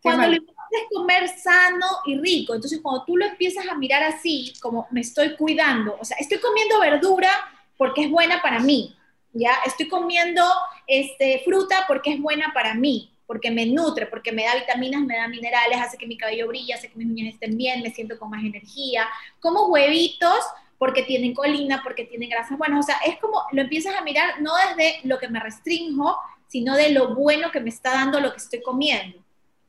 Cuando 0.01 0.27
lo 0.27 0.35
importante 0.35 0.77
es 0.77 0.87
comer 0.93 1.29
sano 1.29 1.85
y 2.05 2.17
rico, 2.19 2.53
entonces 2.53 2.79
cuando 2.81 3.03
tú 3.03 3.17
lo 3.17 3.25
empiezas 3.25 3.67
a 3.67 3.75
mirar 3.75 4.03
así, 4.03 4.53
como 4.61 4.87
me 4.91 5.01
estoy 5.01 5.35
cuidando, 5.35 5.97
o 5.99 6.05
sea, 6.05 6.17
estoy 6.17 6.39
comiendo 6.39 6.79
verdura 6.79 7.29
porque 7.77 8.03
es 8.03 8.11
buena 8.11 8.41
para 8.41 8.59
mí, 8.59 8.95
¿ya? 9.33 9.51
Estoy 9.65 9.87
comiendo 9.87 10.43
este, 10.85 11.41
fruta 11.43 11.85
porque 11.87 12.13
es 12.13 12.21
buena 12.21 12.51
para 12.53 12.73
mí, 12.73 13.11
porque 13.25 13.51
me 13.51 13.65
nutre, 13.65 14.05
porque 14.07 14.31
me 14.31 14.45
da 14.45 14.55
vitaminas, 14.55 15.01
me 15.01 15.17
da 15.17 15.27
minerales, 15.27 15.79
hace 15.79 15.97
que 15.97 16.07
mi 16.07 16.17
cabello 16.17 16.47
brille, 16.47 16.73
hace 16.73 16.89
que 16.89 16.97
mis 16.97 17.07
uñas 17.07 17.33
estén 17.33 17.57
bien, 17.57 17.83
me 17.83 17.91
siento 17.91 18.17
con 18.17 18.29
más 18.29 18.43
energía. 18.43 19.07
Como 19.39 19.67
huevitos 19.67 20.39
porque 20.77 21.03
tienen 21.03 21.33
colina, 21.33 21.81
porque 21.83 22.05
tienen 22.05 22.29
grasas 22.29 22.57
buenas. 22.57 22.79
O 22.79 22.87
sea, 22.87 22.97
es 23.05 23.17
como 23.19 23.43
lo 23.51 23.61
empiezas 23.61 23.95
a 23.95 24.01
mirar 24.01 24.41
no 24.41 24.53
desde 24.55 24.99
lo 25.03 25.19
que 25.19 25.27
me 25.27 25.39
restringo, 25.39 26.17
sino 26.47 26.75
de 26.75 26.91
lo 26.91 27.15
bueno 27.15 27.51
que 27.51 27.59
me 27.59 27.69
está 27.69 27.91
dando 27.91 28.19
lo 28.19 28.31
que 28.31 28.37
estoy 28.37 28.61
comiendo. 28.61 29.17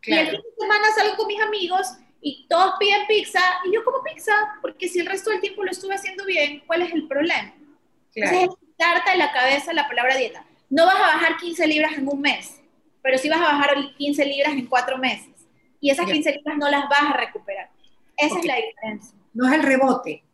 Y 0.04 0.12
el 0.12 0.30
fin 0.30 0.40
de 0.40 0.60
semana 0.60 0.84
salgo 0.94 1.16
con 1.16 1.26
mis 1.26 1.40
amigos 1.40 1.86
y 2.20 2.46
todos 2.48 2.74
piden 2.78 3.06
pizza 3.06 3.40
y 3.64 3.72
yo 3.72 3.84
como 3.84 4.02
pizza, 4.02 4.32
porque 4.60 4.88
si 4.88 5.00
el 5.00 5.06
resto 5.06 5.30
del 5.30 5.40
tiempo 5.40 5.64
lo 5.64 5.70
estuve 5.70 5.94
haciendo 5.94 6.24
bien, 6.24 6.62
¿cuál 6.66 6.82
es 6.82 6.92
el 6.92 7.06
problema? 7.06 7.54
Claro. 8.12 8.36
Entonces, 8.36 8.48
es 8.48 8.68
quitarte 8.68 9.10
de 9.12 9.16
la 9.16 9.32
cabeza 9.32 9.72
la 9.72 9.88
palabra 9.88 10.16
dieta. 10.16 10.44
No 10.70 10.86
vas 10.86 10.96
a 10.96 11.14
bajar 11.14 11.36
15 11.36 11.66
libras 11.66 11.92
en 11.92 12.08
un 12.08 12.20
mes, 12.20 12.60
pero 13.02 13.18
sí 13.18 13.28
vas 13.28 13.40
a 13.40 13.52
bajar 13.52 13.74
15 13.96 14.24
libras 14.24 14.52
en 14.52 14.66
cuatro 14.66 14.98
meses. 14.98 15.46
Y 15.80 15.90
esas 15.90 16.06
15 16.06 16.32
libras 16.32 16.58
no 16.58 16.68
las 16.68 16.88
vas 16.88 17.02
a 17.02 17.16
recuperar. 17.16 17.70
Esa 18.16 18.38
es 18.38 18.44
la 18.44 18.56
diferencia. 18.56 19.18
No 19.32 19.46
es 19.46 19.54
el 19.54 19.62
rebote. 19.62 20.24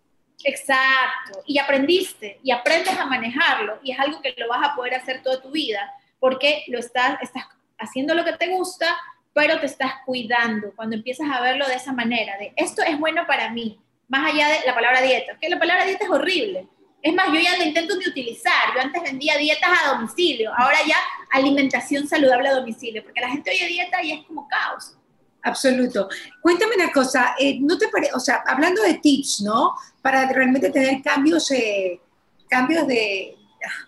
Exacto. 0.42 1.42
Y 1.46 1.59
aprendiste 1.59 2.40
y 2.42 2.50
aprendes 2.50 2.96
a 2.98 3.07
manejarlo 3.07 3.79
y 3.83 3.92
es 3.92 3.98
algo 3.98 4.20
que 4.20 4.35
lo 4.37 4.48
vas 4.48 4.68
a 4.68 4.74
poder 4.74 4.94
hacer 4.94 5.22
toda 5.22 5.40
tu 5.40 5.50
vida 5.50 5.92
porque 6.18 6.64
lo 6.68 6.79
estás, 6.79 7.20
estás 7.22 7.44
haciendo 7.79 8.14
lo 8.14 8.24
que 8.24 8.33
te 8.33 8.48
gusta, 8.48 8.96
pero 9.35 9.61
te 9.61 9.66
estás 9.66 9.92
cuidando 10.07 10.73
cuando 10.75 10.97
empiezas 10.97 11.29
a 11.31 11.40
verlo 11.40 11.66
de 11.66 11.75
esa 11.75 11.92
manera, 11.92 12.38
de 12.38 12.53
esto 12.57 12.83
es 12.83 12.99
bueno 12.99 13.27
para 13.27 13.51
mí, 13.51 13.79
más 14.09 14.33
allá 14.33 14.49
de 14.49 14.61
la 14.64 14.75
palabra 14.75 15.03
dieta, 15.03 15.37
que 15.38 15.49
la 15.49 15.59
palabra 15.59 15.85
dieta 15.85 16.05
es 16.05 16.11
horrible. 16.11 16.68
Es 17.03 17.12
más, 17.12 17.27
yo 17.27 17.38
ya 17.38 17.59
la 17.59 17.64
intento 17.64 17.97
ni 17.97 18.09
utilizar. 18.09 18.73
Yo 18.75 18.81
antes 18.81 19.03
vendía 19.03 19.37
dietas 19.37 19.68
a 19.85 19.94
domicilio, 19.94 20.51
ahora 20.57 20.79
ya 20.87 20.97
alimentación 21.33 22.09
saludable 22.09 22.49
a 22.49 22.55
domicilio, 22.55 23.05
porque 23.05 23.20
la 23.20 23.29
gente 23.29 23.51
oye 23.51 23.66
dieta 23.66 24.03
y 24.03 24.12
es 24.12 24.27
como 24.27 24.49
caos. 24.49 24.97
Absoluto. 25.42 26.09
Cuéntame 26.40 26.77
una 26.77 26.90
cosa, 26.90 27.35
eh, 27.38 27.59
¿no 27.61 27.77
te 27.77 27.88
parece, 27.88 28.14
o 28.14 28.20
sea, 28.20 28.42
hablando 28.47 28.83
de 28.83 28.94
tips, 28.94 29.42
¿no? 29.42 29.75
Para 30.01 30.27
realmente 30.33 30.70
tener 30.70 31.03
cambios, 31.03 31.51
eh, 31.51 32.01
cambios 32.49 32.87
de, 32.87 33.37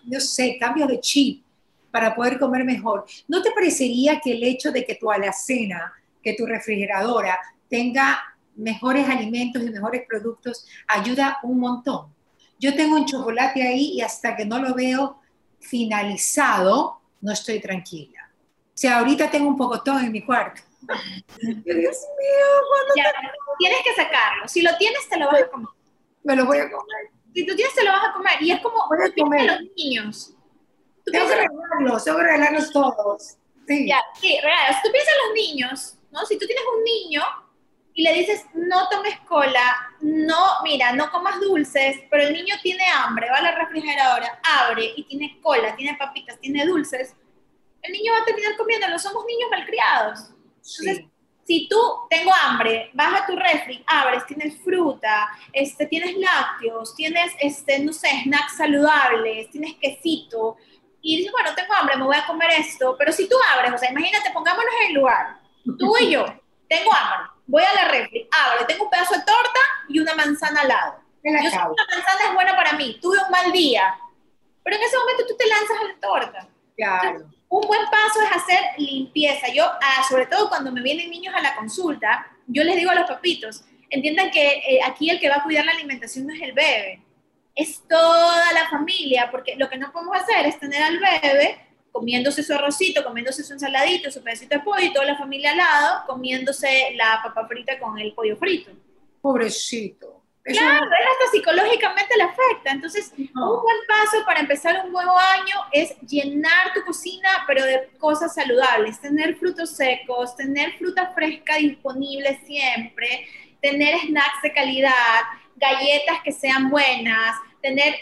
no 0.03 0.19
sé, 0.19 0.57
cambios 0.59 0.87
de 0.87 0.99
chip, 0.99 1.43
para 1.97 2.13
poder 2.13 2.37
comer 2.37 2.63
mejor. 2.63 3.05
¿No 3.27 3.41
te 3.41 3.49
parecería 3.49 4.21
que 4.23 4.33
el 4.33 4.43
hecho 4.43 4.71
de 4.71 4.85
que 4.85 4.93
tu 4.93 5.09
alacena, 5.09 5.91
que 6.21 6.33
tu 6.33 6.45
refrigeradora 6.45 7.39
tenga 7.67 8.21
mejores 8.55 9.09
alimentos 9.09 9.63
y 9.63 9.71
mejores 9.71 10.03
productos 10.07 10.67
ayuda 10.87 11.39
un 11.41 11.59
montón? 11.59 12.13
Yo 12.59 12.75
tengo 12.75 12.97
un 12.97 13.07
chocolate 13.07 13.63
ahí 13.63 13.93
y 13.93 14.01
hasta 14.01 14.35
que 14.35 14.45
no 14.45 14.59
lo 14.59 14.75
veo 14.75 15.21
finalizado, 15.59 17.01
no 17.19 17.31
estoy 17.31 17.59
tranquila. 17.59 18.29
O 18.67 18.77
sea, 18.77 18.99
ahorita 18.99 19.31
tengo 19.31 19.47
un 19.47 19.57
pocotón 19.57 20.05
en 20.05 20.11
mi 20.11 20.23
cuarto. 20.23 20.61
Dios 21.41 21.65
mío, 21.65 23.05
Tienes 23.57 23.79
que 23.83 23.95
sacarlo. 23.95 24.47
Si 24.47 24.61
lo 24.61 24.77
tienes, 24.77 25.09
te 25.09 25.17
lo 25.17 25.25
vas 25.25 25.41
a 25.41 25.47
comer. 25.49 25.69
Me 26.23 26.35
lo 26.35 26.45
voy 26.45 26.59
a 26.59 26.69
comer. 26.69 27.09
Si 27.33 27.43
tú 27.43 27.55
tienes, 27.55 27.73
te 27.73 27.83
lo 27.83 27.91
vas 27.91 28.09
a 28.09 28.13
comer. 28.13 28.33
Y 28.39 28.51
es 28.51 28.61
como 28.61 28.87
voy 28.87 28.99
a 29.03 29.11
comer. 29.15 29.45
los 29.47 29.61
niños 29.75 30.36
tengo 31.11 31.27
que 31.27 31.35
regalarlos, 31.35 32.03
tengo 32.03 32.17
que 32.17 32.23
regalarlos 32.23 32.71
todos. 32.71 33.37
Sí. 33.67 33.87
Ya, 33.87 34.03
sí, 34.19 34.37
regalos. 34.41 34.81
Tú 34.83 34.91
piensas 34.91 35.13
en 35.13 35.27
los 35.27 35.33
niños, 35.33 35.97
¿no? 36.11 36.25
Si 36.25 36.37
tú 36.37 36.45
tienes 36.45 36.63
un 36.75 36.83
niño 36.83 37.21
y 37.93 38.03
le 38.03 38.13
dices, 38.13 38.45
no 38.53 38.87
tomes 38.89 39.19
cola, 39.27 39.75
no, 40.01 40.61
mira, 40.63 40.93
no 40.93 41.11
comas 41.11 41.39
dulces, 41.39 41.97
pero 42.09 42.23
el 42.23 42.33
niño 42.33 42.55
tiene 42.61 42.83
hambre, 42.95 43.29
va 43.29 43.37
a 43.37 43.41
la 43.41 43.51
refrigeradora, 43.51 44.39
abre 44.43 44.93
y 44.95 45.03
tiene 45.03 45.39
cola, 45.41 45.75
tiene 45.75 45.97
papitas, 45.97 46.39
tiene 46.39 46.65
dulces, 46.65 47.15
el 47.81 47.91
niño 47.91 48.13
va 48.13 48.19
a 48.19 48.25
terminar 48.25 48.55
comiéndolo. 48.57 48.99
Somos 48.99 49.25
niños 49.25 49.49
malcriados. 49.49 50.19
Entonces, 50.79 51.05
si 51.45 51.67
tú 51.69 51.77
tengo 52.09 52.31
hambre, 52.43 52.91
vas 52.93 53.21
a 53.21 53.25
tu 53.25 53.35
refri, 53.35 53.81
abres, 53.87 54.25
tienes 54.25 54.57
fruta, 54.61 55.29
este, 55.53 55.85
tienes 55.85 56.17
lácteos, 56.17 56.93
tienes, 56.93 57.31
este, 57.39 57.79
no 57.79 57.93
sé, 57.93 58.09
snacks 58.23 58.57
saludables, 58.57 59.49
tienes 59.49 59.75
quesito, 59.75 60.57
y 61.07 61.15
dices, 61.15 61.31
bueno, 61.31 61.55
tengo 61.55 61.73
hambre, 61.73 61.95
me 61.95 62.03
voy 62.03 62.17
a 62.17 62.27
comer 62.27 62.49
esto, 62.59 62.97
pero 62.99 63.13
si 63.13 63.29
tú 63.29 63.37
abres, 63.53 63.73
o 63.73 63.77
sea, 63.77 63.89
imagínate, 63.89 64.29
pongámonos 64.31 64.73
en 64.81 64.87
el 64.87 64.93
lugar, 64.95 65.37
tú 65.79 65.95
y 66.01 66.11
yo, 66.11 66.25
tengo 66.67 66.93
hambre, 66.93 67.29
voy 67.45 67.63
a 67.63 67.73
la 67.75 67.87
refri, 67.87 68.27
abro, 68.29 68.65
tengo 68.65 68.83
un 68.83 68.89
pedazo 68.89 69.15
de 69.15 69.21
torta 69.21 69.59
y 69.87 70.01
una 70.01 70.13
manzana 70.15 70.59
al 70.59 70.67
lado. 70.67 70.99
Yo 71.23 71.31
sé 71.31 71.49
que 71.49 71.55
la 71.55 71.95
manzana 71.95 72.25
es 72.27 72.33
buena 72.33 72.57
para 72.57 72.73
mí, 72.73 72.99
tuve 73.01 73.19
un 73.23 73.31
mal 73.31 73.53
día, 73.53 73.97
pero 74.65 74.75
en 74.75 74.83
ese 74.83 74.97
momento 74.97 75.23
tú 75.25 75.37
te 75.37 75.47
lanzas 75.47 75.77
a 75.79 75.83
la 75.85 75.99
torta. 76.01 76.49
Claro. 76.75 77.25
un 77.47 77.67
buen 77.67 77.85
paso 77.89 78.21
es 78.21 78.31
hacer 78.35 78.59
limpieza. 78.77 79.47
Yo, 79.47 79.63
ah, 79.63 80.03
sobre 80.07 80.25
todo 80.25 80.49
cuando 80.49 80.73
me 80.73 80.81
vienen 80.81 81.09
niños 81.09 81.33
a 81.33 81.41
la 81.41 81.55
consulta, 81.55 82.27
yo 82.47 82.65
les 82.65 82.75
digo 82.75 82.91
a 82.91 82.95
los 82.95 83.07
papitos, 83.07 83.63
entiendan 83.89 84.29
que 84.29 84.45
eh, 84.45 84.79
aquí 84.85 85.09
el 85.09 85.21
que 85.21 85.29
va 85.29 85.37
a 85.37 85.43
cuidar 85.43 85.63
la 85.63 85.71
alimentación 85.71 86.27
no 86.27 86.33
es 86.33 86.41
el 86.41 86.51
bebé, 86.51 87.01
es 87.57 87.83
toda 87.89 88.53
la 88.53 88.69
familia, 88.69 89.29
porque 89.31 89.55
lo 89.55 89.67
que 89.67 89.77
no 89.77 89.91
podemos 89.91 90.15
hacer 90.15 90.45
es 90.45 90.59
tener 90.59 90.81
al 90.83 90.99
bebé 90.99 91.57
comiéndose 91.91 92.43
su 92.43 92.53
arrocito, 92.53 93.03
comiéndose 93.03 93.43
su 93.43 93.53
ensaladito, 93.53 94.11
su 94.11 94.23
pedacito 94.23 94.55
de 94.55 94.61
pollo 94.61 94.85
y 94.85 94.93
toda 94.93 95.05
la 95.05 95.17
familia 95.17 95.51
al 95.51 95.57
lado 95.57 96.03
comiéndose 96.05 96.93
la 96.95 97.19
papa 97.23 97.47
frita 97.47 97.79
con 97.79 97.97
el 97.97 98.13
pollo 98.13 98.37
frito. 98.37 98.71
Pobrecito. 99.19 100.21
claro, 100.43 100.85
él 100.85 101.07
hasta 101.11 101.31
psicológicamente 101.31 102.15
le 102.15 102.23
afecta. 102.23 102.71
Entonces, 102.71 103.11
un 103.17 103.33
buen 103.33 103.77
paso 103.87 104.23
para 104.23 104.41
empezar 104.41 104.85
un 104.85 104.91
nuevo 104.91 105.17
año 105.17 105.55
es 105.71 105.99
llenar 106.01 106.73
tu 106.75 106.83
cocina, 106.83 107.43
pero 107.47 107.65
de 107.65 107.89
cosas 107.97 108.35
saludables. 108.35 109.01
Tener 109.01 109.35
frutos 109.37 109.71
secos, 109.71 110.35
tener 110.35 110.77
fruta 110.77 111.11
fresca 111.15 111.55
disponible 111.55 112.39
siempre, 112.45 113.27
tener 113.59 113.97
snacks 114.01 114.43
de 114.43 114.53
calidad, 114.53 115.21
galletas 115.55 116.19
que 116.23 116.31
sean 116.31 116.69
buenas, 116.69 117.35
tener, 117.61 117.95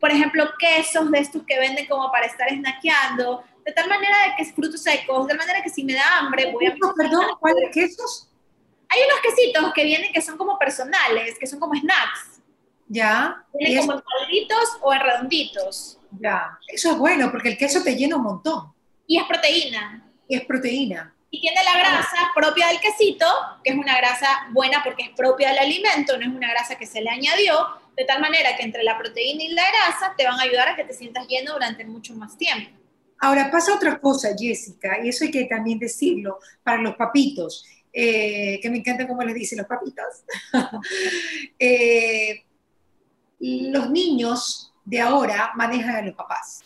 por 0.00 0.10
ejemplo, 0.10 0.44
quesos 0.58 1.10
de 1.10 1.18
estos 1.18 1.42
que 1.46 1.58
venden 1.58 1.86
como 1.86 2.10
para 2.10 2.26
estar 2.26 2.48
snackeando, 2.48 3.44
de 3.64 3.72
tal 3.72 3.88
manera 3.88 4.16
de 4.26 4.36
que 4.36 4.42
es 4.42 4.54
frutos 4.54 4.82
secos, 4.82 5.26
de 5.26 5.34
manera 5.34 5.62
que 5.62 5.70
si 5.70 5.84
me 5.84 5.94
da 5.94 6.18
hambre 6.18 6.52
voy 6.52 6.66
a... 6.66 6.74
Perdón, 6.96 7.26
¿cuáles 7.40 7.70
quesos? 7.72 8.30
Hay 8.88 9.00
unos 9.02 9.20
quesitos 9.20 9.72
que 9.74 9.84
vienen 9.84 10.12
que 10.12 10.22
son 10.22 10.38
como 10.38 10.58
personales, 10.58 11.36
que 11.38 11.46
son 11.46 11.58
como 11.58 11.74
snacks. 11.74 12.40
Ya. 12.88 13.44
Vienen 13.54 13.78
como 13.78 13.94
en 13.94 14.00
cuadritos 14.00 14.78
o 14.80 14.94
en 14.94 15.00
redonditos. 15.00 15.98
Ya. 16.20 16.58
Eso 16.68 16.92
es 16.92 16.98
bueno 16.98 17.30
porque 17.32 17.48
el 17.48 17.58
queso 17.58 17.82
te 17.82 17.96
llena 17.96 18.16
un 18.16 18.22
montón. 18.22 18.72
Y 19.06 19.18
es 19.18 19.24
proteína. 19.24 20.08
Y 20.28 20.36
es 20.36 20.44
proteína. 20.44 21.12
Y 21.30 21.40
tiene 21.40 21.62
la 21.64 21.76
grasa 21.76 22.30
propia 22.34 22.68
del 22.68 22.80
quesito, 22.80 23.26
que 23.64 23.70
es 23.70 23.76
una 23.76 23.96
grasa 23.96 24.46
buena 24.52 24.82
porque 24.84 25.02
es 25.04 25.10
propia 25.10 25.48
del 25.48 25.58
alimento, 25.58 26.16
no 26.16 26.22
es 26.22 26.28
una 26.28 26.48
grasa 26.48 26.78
que 26.78 26.86
se 26.86 27.00
le 27.00 27.10
añadió, 27.10 27.66
de 27.96 28.04
tal 28.04 28.20
manera 28.20 28.56
que 28.56 28.62
entre 28.62 28.82
la 28.82 28.98
proteína 28.98 29.44
y 29.44 29.48
la 29.48 29.62
grasa 29.68 30.14
te 30.16 30.24
van 30.24 30.38
a 30.38 30.42
ayudar 30.42 30.68
a 30.68 30.76
que 30.76 30.84
te 30.84 30.92
sientas 30.92 31.26
lleno 31.26 31.54
durante 31.54 31.84
mucho 31.84 32.14
más 32.14 32.36
tiempo. 32.36 32.70
Ahora 33.18 33.50
pasa 33.50 33.74
otra 33.74 33.98
cosa, 33.98 34.28
Jessica, 34.38 34.98
y 35.02 35.08
eso 35.08 35.24
hay 35.24 35.30
que 35.30 35.44
también 35.44 35.78
decirlo 35.78 36.38
para 36.62 36.82
los 36.82 36.94
papitos, 36.96 37.64
eh, 37.92 38.60
que 38.60 38.68
me 38.68 38.78
encanta 38.78 39.08
cómo 39.08 39.22
les 39.22 39.34
dicen 39.34 39.58
los 39.58 39.66
papitos. 39.66 40.24
Eh, 41.58 42.44
los 43.38 43.90
niños 43.90 44.72
de 44.84 45.00
ahora 45.00 45.52
manejan 45.56 45.96
a 45.96 46.02
los 46.02 46.14
papás. 46.14 46.62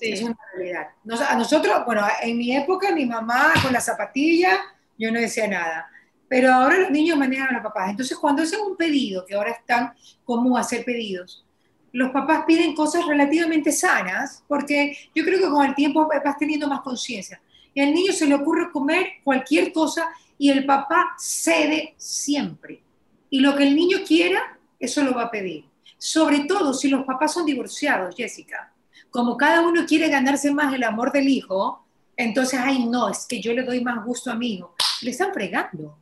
Es 0.00 0.22
una 0.22 0.36
realidad. 0.54 0.88
a 1.28 1.36
nosotros, 1.36 1.84
bueno, 1.86 2.04
en 2.20 2.36
mi 2.36 2.54
época, 2.56 2.92
mi 2.92 3.06
mamá 3.06 3.52
con 3.62 3.72
la 3.72 3.80
zapatilla, 3.80 4.58
yo 4.98 5.12
no 5.12 5.20
decía 5.20 5.46
nada. 5.46 5.91
Pero 6.32 6.50
ahora 6.50 6.78
los 6.78 6.90
niños 6.90 7.18
manejan 7.18 7.48
a 7.48 7.52
los 7.52 7.62
papás. 7.62 7.90
Entonces, 7.90 8.16
cuando 8.16 8.42
hacen 8.42 8.62
un 8.62 8.74
pedido, 8.74 9.26
que 9.26 9.34
ahora 9.34 9.50
es 9.50 9.66
tan 9.66 9.92
común 10.24 10.56
hacer 10.56 10.82
pedidos, 10.82 11.44
los 11.92 12.10
papás 12.10 12.44
piden 12.46 12.74
cosas 12.74 13.04
relativamente 13.06 13.70
sanas, 13.70 14.42
porque 14.48 14.96
yo 15.14 15.24
creo 15.24 15.38
que 15.38 15.50
con 15.50 15.66
el 15.66 15.74
tiempo 15.74 16.08
vas 16.24 16.38
teniendo 16.38 16.66
más 16.68 16.80
conciencia. 16.80 17.38
Y 17.74 17.82
al 17.82 17.92
niño 17.92 18.14
se 18.14 18.24
le 18.24 18.34
ocurre 18.34 18.72
comer 18.72 19.08
cualquier 19.22 19.74
cosa 19.74 20.08
y 20.38 20.48
el 20.48 20.64
papá 20.64 21.14
cede 21.18 21.92
siempre. 21.98 22.82
Y 23.28 23.40
lo 23.40 23.54
que 23.54 23.64
el 23.64 23.76
niño 23.76 23.98
quiera, 24.06 24.58
eso 24.80 25.04
lo 25.04 25.12
va 25.12 25.24
a 25.24 25.30
pedir. 25.30 25.66
Sobre 25.98 26.46
todo 26.46 26.72
si 26.72 26.88
los 26.88 27.04
papás 27.04 27.34
son 27.34 27.44
divorciados, 27.44 28.16
Jessica 28.16 28.72
como 29.10 29.36
cada 29.36 29.60
uno 29.60 29.84
quiere 29.86 30.08
ganarse 30.08 30.50
más 30.50 30.72
el 30.72 30.84
amor 30.84 31.12
del 31.12 31.28
hijo, 31.28 31.84
entonces, 32.16 32.58
ay, 32.58 32.86
no, 32.86 33.10
es 33.10 33.26
que 33.28 33.42
yo 33.42 33.52
le 33.52 33.62
doy 33.62 33.84
más 33.84 34.02
gusto 34.02 34.30
a 34.30 34.34
mi. 34.34 34.64
Le 35.02 35.10
están 35.10 35.34
fregando. 35.34 35.98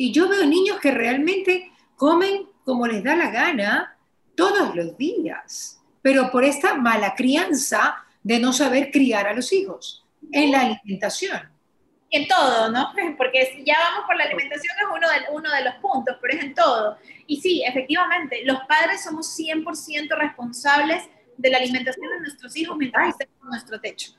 Y 0.00 0.12
yo 0.12 0.28
veo 0.28 0.46
niños 0.46 0.78
que 0.78 0.92
realmente 0.92 1.72
comen 1.96 2.46
como 2.64 2.86
les 2.86 3.02
da 3.02 3.16
la 3.16 3.30
gana 3.30 3.98
todos 4.36 4.76
los 4.76 4.96
días, 4.96 5.82
pero 6.00 6.30
por 6.30 6.44
esta 6.44 6.76
mala 6.76 7.16
crianza 7.16 7.96
de 8.22 8.38
no 8.38 8.52
saber 8.52 8.92
criar 8.92 9.26
a 9.26 9.34
los 9.34 9.52
hijos 9.52 10.06
en 10.30 10.52
la 10.52 10.60
alimentación. 10.60 11.50
En 12.10 12.28
todo, 12.28 12.70
¿no? 12.70 12.92
Porque 13.18 13.46
si 13.46 13.64
ya 13.64 13.76
vamos 13.76 14.06
por 14.06 14.16
la 14.16 14.24
alimentación 14.24 14.76
es 14.78 14.86
uno 14.86 15.08
de, 15.08 15.36
uno 15.36 15.50
de 15.52 15.64
los 15.64 15.74
puntos, 15.82 16.16
pero 16.22 16.38
es 16.38 16.44
en 16.44 16.54
todo. 16.54 16.96
Y 17.26 17.40
sí, 17.40 17.64
efectivamente, 17.66 18.42
los 18.44 18.60
padres 18.68 19.02
somos 19.02 19.36
100% 19.36 20.16
responsables 20.16 21.08
de 21.36 21.50
la 21.50 21.58
alimentación 21.58 22.08
de 22.08 22.20
nuestros 22.20 22.56
hijos 22.56 22.76
mientras 22.76 23.08
estén 23.08 23.28
en 23.42 23.48
nuestro 23.48 23.80
techo. 23.80 24.12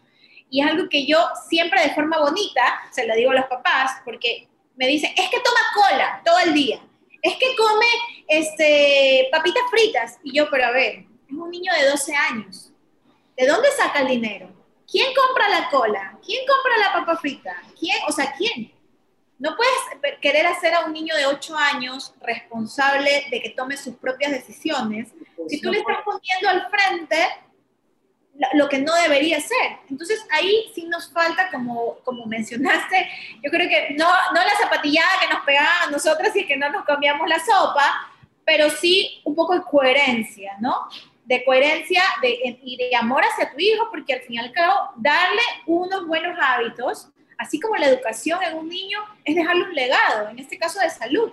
Y 0.50 0.62
es 0.62 0.68
algo 0.70 0.90
que 0.90 1.06
yo 1.06 1.26
siempre 1.48 1.82
de 1.82 1.92
forma 1.92 2.20
bonita, 2.20 2.62
se 2.92 3.08
lo 3.08 3.16
digo 3.16 3.32
a 3.32 3.36
los 3.36 3.46
papás, 3.46 4.02
porque 4.04 4.49
me 4.80 4.88
dicen, 4.88 5.12
es 5.16 5.30
que 5.30 5.42
toma 5.42 5.60
cola 5.76 6.22
todo 6.24 6.40
el 6.40 6.54
día, 6.54 6.80
es 7.22 7.36
que 7.36 7.54
come 7.58 7.86
este, 8.30 9.28
papitas 9.30 9.64
fritas. 9.70 10.18
Y 10.24 10.38
yo, 10.38 10.50
pero 10.50 10.68
a 10.68 10.72
ver, 10.72 11.06
es 11.28 11.34
un 11.34 11.52
niño 11.52 11.72
de 11.78 11.90
12 11.90 12.16
años. 12.16 12.72
¿De 13.36 13.46
dónde 13.46 13.70
saca 13.72 14.00
el 14.00 14.08
dinero? 14.08 14.50
¿Quién 14.90 15.14
compra 15.14 15.50
la 15.50 15.70
cola? 15.70 16.18
¿Quién 16.26 16.46
compra 16.48 16.78
la 16.78 16.94
papa 16.94 17.18
frita? 17.18 17.62
¿Quién? 17.78 17.98
O 18.08 18.12
sea, 18.14 18.34
¿quién? 18.38 18.74
No 19.38 19.58
puedes 19.58 20.18
querer 20.22 20.48
hacer 20.48 20.74
a 20.74 20.86
un 20.86 20.94
niño 20.94 21.14
de 21.16 21.26
8 21.26 21.58
años 21.58 22.14
responsable 22.22 23.28
de 23.30 23.42
que 23.42 23.50
tome 23.50 23.76
sus 23.76 23.96
propias 23.98 24.32
decisiones 24.32 25.10
si 25.50 25.60
tú 25.60 25.72
le 25.72 25.80
estás 25.80 25.98
poniendo 26.06 26.50
al 26.50 26.69
que 28.70 28.80
no 28.80 28.94
debería 28.96 29.40
ser. 29.40 29.78
Entonces 29.90 30.26
ahí 30.32 30.72
sí 30.74 30.86
nos 30.86 31.12
falta, 31.12 31.50
como, 31.52 31.98
como 32.04 32.26
mencionaste, 32.26 33.10
yo 33.44 33.52
creo 33.52 33.68
que 33.68 33.96
no, 33.98 34.08
no 34.34 34.42
la 34.42 34.56
zapatillada 34.62 35.10
que 35.22 35.34
nos 35.34 35.44
pegaba 35.44 35.84
a 35.88 35.92
nosotras 35.92 36.36
y 36.36 36.46
que 36.46 36.58
no 36.58 36.70
nos 36.70 36.86
cambiamos 36.86 37.28
la 37.28 37.40
sopa, 37.40 38.12
pero 38.46 38.70
sí 38.70 39.22
un 39.26 39.36
poco 39.36 39.54
de 39.56 39.64
coherencia, 39.64 40.56
¿no? 40.60 40.88
De 41.26 41.44
coherencia 41.44 42.02
de, 42.22 42.60
y 42.64 42.78
de 42.78 42.96
amor 42.96 43.24
hacia 43.24 43.52
tu 43.52 43.60
hijo, 43.60 43.90
porque 43.92 44.14
al 44.14 44.22
fin 44.22 44.36
y 44.36 44.40
al 44.40 44.52
cabo, 44.52 44.92
darle 44.96 45.42
unos 45.68 46.08
buenos 46.08 46.38
hábitos, 46.42 47.10
así 47.38 47.60
como 47.60 47.76
la 47.76 47.88
educación 47.88 48.42
en 48.44 48.58
un 48.58 48.68
niño, 48.68 49.00
es 49.24 49.36
dejarle 49.36 49.64
un 49.64 49.74
legado, 49.74 50.30
en 50.30 50.40
este 50.40 50.58
caso 50.58 50.80
de 50.80 50.90
salud. 50.90 51.32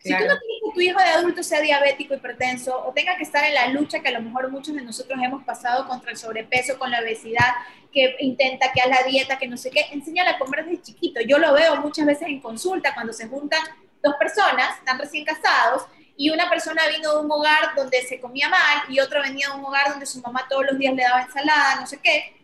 Si 0.00 0.10
tú 0.10 0.14
no 0.14 0.38
quieres 0.38 0.40
que 0.64 0.74
tu 0.74 0.80
hijo 0.80 0.98
de 0.98 1.06
adulto 1.06 1.42
sea 1.42 1.60
diabético, 1.60 2.14
hipertenso 2.14 2.86
o 2.86 2.92
tenga 2.92 3.16
que 3.16 3.24
estar 3.24 3.44
en 3.44 3.54
la 3.54 3.68
lucha 3.68 4.00
que 4.00 4.08
a 4.08 4.12
lo 4.12 4.22
mejor 4.22 4.48
muchos 4.50 4.74
de 4.74 4.82
nosotros 4.82 5.18
hemos 5.22 5.42
pasado 5.42 5.88
contra 5.88 6.12
el 6.12 6.16
sobrepeso, 6.16 6.78
con 6.78 6.90
la 6.90 7.00
obesidad, 7.00 7.52
que 7.92 8.16
intenta 8.20 8.70
que 8.72 8.80
haga 8.80 9.00
la 9.00 9.08
dieta, 9.08 9.38
que 9.38 9.48
no 9.48 9.56
sé 9.56 9.70
qué, 9.70 9.86
enséñale 9.90 10.30
a 10.30 10.38
comer 10.38 10.64
desde 10.64 10.82
chiquito. 10.82 11.20
Yo 11.22 11.38
lo 11.38 11.52
veo 11.52 11.76
muchas 11.76 12.06
veces 12.06 12.28
en 12.28 12.40
consulta 12.40 12.94
cuando 12.94 13.12
se 13.12 13.26
juntan 13.26 13.60
dos 14.02 14.14
personas, 14.20 14.78
están 14.78 14.98
recién 14.98 15.24
casados, 15.24 15.86
y 16.16 16.30
una 16.30 16.48
persona 16.48 16.82
vino 16.94 17.14
de 17.14 17.20
un 17.24 17.30
hogar 17.30 17.74
donde 17.76 18.02
se 18.02 18.20
comía 18.20 18.48
mal 18.48 18.82
y 18.88 18.98
otro 18.98 19.22
venía 19.22 19.48
de 19.48 19.54
un 19.54 19.64
hogar 19.64 19.88
donde 19.90 20.04
su 20.04 20.20
mamá 20.20 20.46
todos 20.48 20.66
los 20.66 20.78
días 20.78 20.94
le 20.94 21.02
daba 21.04 21.22
ensalada, 21.22 21.76
no 21.80 21.86
sé 21.86 22.00
qué. 22.02 22.34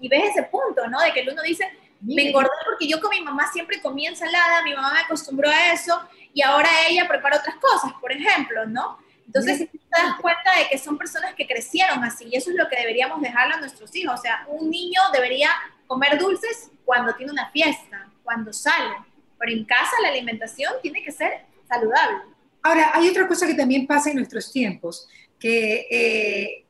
Y 0.00 0.08
ves 0.08 0.30
ese 0.30 0.44
punto, 0.44 0.86
¿no? 0.88 0.98
De 1.00 1.12
que 1.12 1.20
el 1.20 1.28
uno 1.28 1.42
dice, 1.42 1.66
me 2.00 2.28
engordé 2.28 2.48
porque 2.64 2.88
yo 2.88 3.00
con 3.00 3.10
mi 3.10 3.20
mamá 3.20 3.50
siempre 3.52 3.82
comía 3.82 4.08
ensalada, 4.08 4.62
mi 4.62 4.74
mamá 4.74 4.94
me 4.94 5.00
acostumbró 5.00 5.50
a 5.50 5.72
eso 5.72 6.00
y 6.34 6.42
ahora 6.42 6.68
ella 6.88 7.06
prepara 7.08 7.38
otras 7.38 7.56
cosas, 7.56 7.92
por 8.00 8.12
ejemplo, 8.12 8.66
¿no? 8.66 8.98
Entonces, 9.26 9.70
te 9.70 9.78
das 9.90 10.20
cuenta 10.20 10.56
de 10.58 10.68
que 10.70 10.78
son 10.78 10.98
personas 10.98 11.34
que 11.34 11.46
crecieron 11.46 12.04
así 12.04 12.26
y 12.30 12.36
eso 12.36 12.50
es 12.50 12.56
lo 12.56 12.68
que 12.68 12.76
deberíamos 12.76 13.20
dejarle 13.20 13.54
a 13.54 13.60
nuestros 13.60 13.94
hijos. 13.96 14.18
O 14.18 14.22
sea, 14.22 14.46
un 14.48 14.68
niño 14.68 15.00
debería 15.12 15.50
comer 15.86 16.18
dulces 16.18 16.70
cuando 16.84 17.14
tiene 17.14 17.32
una 17.32 17.50
fiesta, 17.50 18.08
cuando 18.22 18.52
sale, 18.52 18.94
pero 19.38 19.52
en 19.52 19.64
casa 19.64 19.92
la 20.02 20.08
alimentación 20.08 20.72
tiene 20.82 21.02
que 21.02 21.12
ser 21.12 21.46
saludable. 21.68 22.18
Ahora, 22.62 22.92
hay 22.94 23.08
otra 23.08 23.26
cosa 23.26 23.46
que 23.46 23.54
también 23.54 23.86
pasa 23.86 24.10
en 24.10 24.16
nuestros 24.16 24.52
tiempos, 24.52 25.08
que 25.38 25.86
eh, 25.90 26.64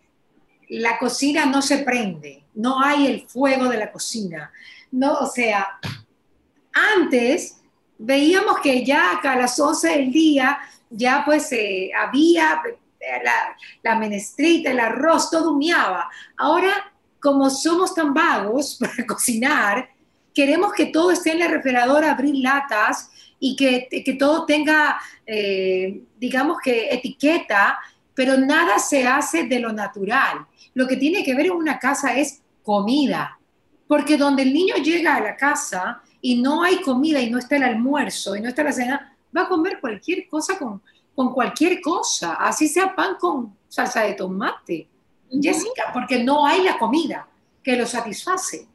la 0.69 0.99
cocina 0.99 1.45
no 1.47 1.61
se 1.61 1.79
prende, 1.79 2.45
no 2.55 2.81
hay 2.83 3.07
el 3.07 3.29
fuego 3.29 3.69
de 3.69 3.77
la 3.77 3.93
cocina. 3.93 4.53
No, 4.91 5.15
o 5.15 5.27
sea, 5.27 5.79
antes 6.73 7.62
veíamos 8.05 8.59
que 8.61 8.85
ya 8.85 9.21
a 9.23 9.37
las 9.37 9.59
11 9.59 9.89
del 9.89 10.13
día 10.13 10.59
ya 10.91 11.23
pues 11.25 11.51
eh, 11.53 11.91
había 11.97 12.61
eh, 13.01 13.23
la, 13.25 13.57
la, 13.83 13.99
menestrita, 13.99 14.71
el 14.71 14.81
arroz, 14.81 15.31
todo 15.31 15.53
humeaba. 15.53 16.11
Ahora, 16.37 16.93
como 17.21 17.49
somos 17.49 17.95
tan 17.95 18.13
vagos 18.13 18.77
para 18.81 19.07
cocinar, 19.07 19.89
queremos 20.35 20.73
que 20.73 20.87
todo 20.87 21.11
esté 21.11 21.33
en 21.33 21.41
la 21.41 21.49
refrigeradora, 21.49 22.13
abrir 22.13 22.37
latas 22.37 23.11
y 23.39 23.57
que, 23.57 23.89
que 24.05 24.15
todo 24.15 24.45
tenga, 24.47 25.01
eh, 25.27 26.03
digamos 26.19 26.59
que 26.63 26.91
etiqueta, 26.91 27.79
pero 28.15 28.37
nada 28.37 28.79
se 28.79 29.07
hace 29.07 29.45
de 29.45 29.61
lo 29.61 29.73
natural. 29.73 30.47
Lo 30.75 30.87
que 30.87 30.97
tiene 30.97 31.25
que 31.25 31.35
ver 31.35 31.47
en 31.47 31.53
una 31.53 31.79
casa 31.79 32.15
es 32.15 32.43
comida, 32.63 33.39
porque 33.89 34.17
donde 34.17 34.43
el 34.43 34.53
niño 34.53 34.77
llega 34.77 35.17
a 35.17 35.21
la 35.21 35.37
casa 35.37 36.03
y 36.23 36.41
no 36.41 36.63
hay 36.63 36.81
comida 36.81 37.21
y 37.21 37.29
no 37.29 37.39
está 37.39 37.57
el 37.57 37.65
almuerzo 37.65 38.35
y 38.37 38.41
no 38.41 38.49
está 38.49 38.63
la 38.63 38.73
cena, 38.73 39.15
va 39.37 39.43
a 39.43 39.49
comer 39.49 39.81
cualquier 39.81 40.29
cosa 40.29 40.57
con, 40.57 40.81
con 41.15 41.35
cualquier 41.35 41.81
cosa, 41.83 42.35
así 42.35 42.69
sea 42.69 42.95
pan 42.95 43.17
con 43.21 43.55
salsa 43.69 44.03
de 44.03 44.15
tomate. 44.15 44.89
Jessica, 45.41 45.91
porque 45.93 46.23
no 46.23 46.47
hay 46.47 46.63
la 46.63 46.79
comida 46.79 47.27
que 47.63 47.75
lo 47.77 47.87
satisface. 47.87 48.67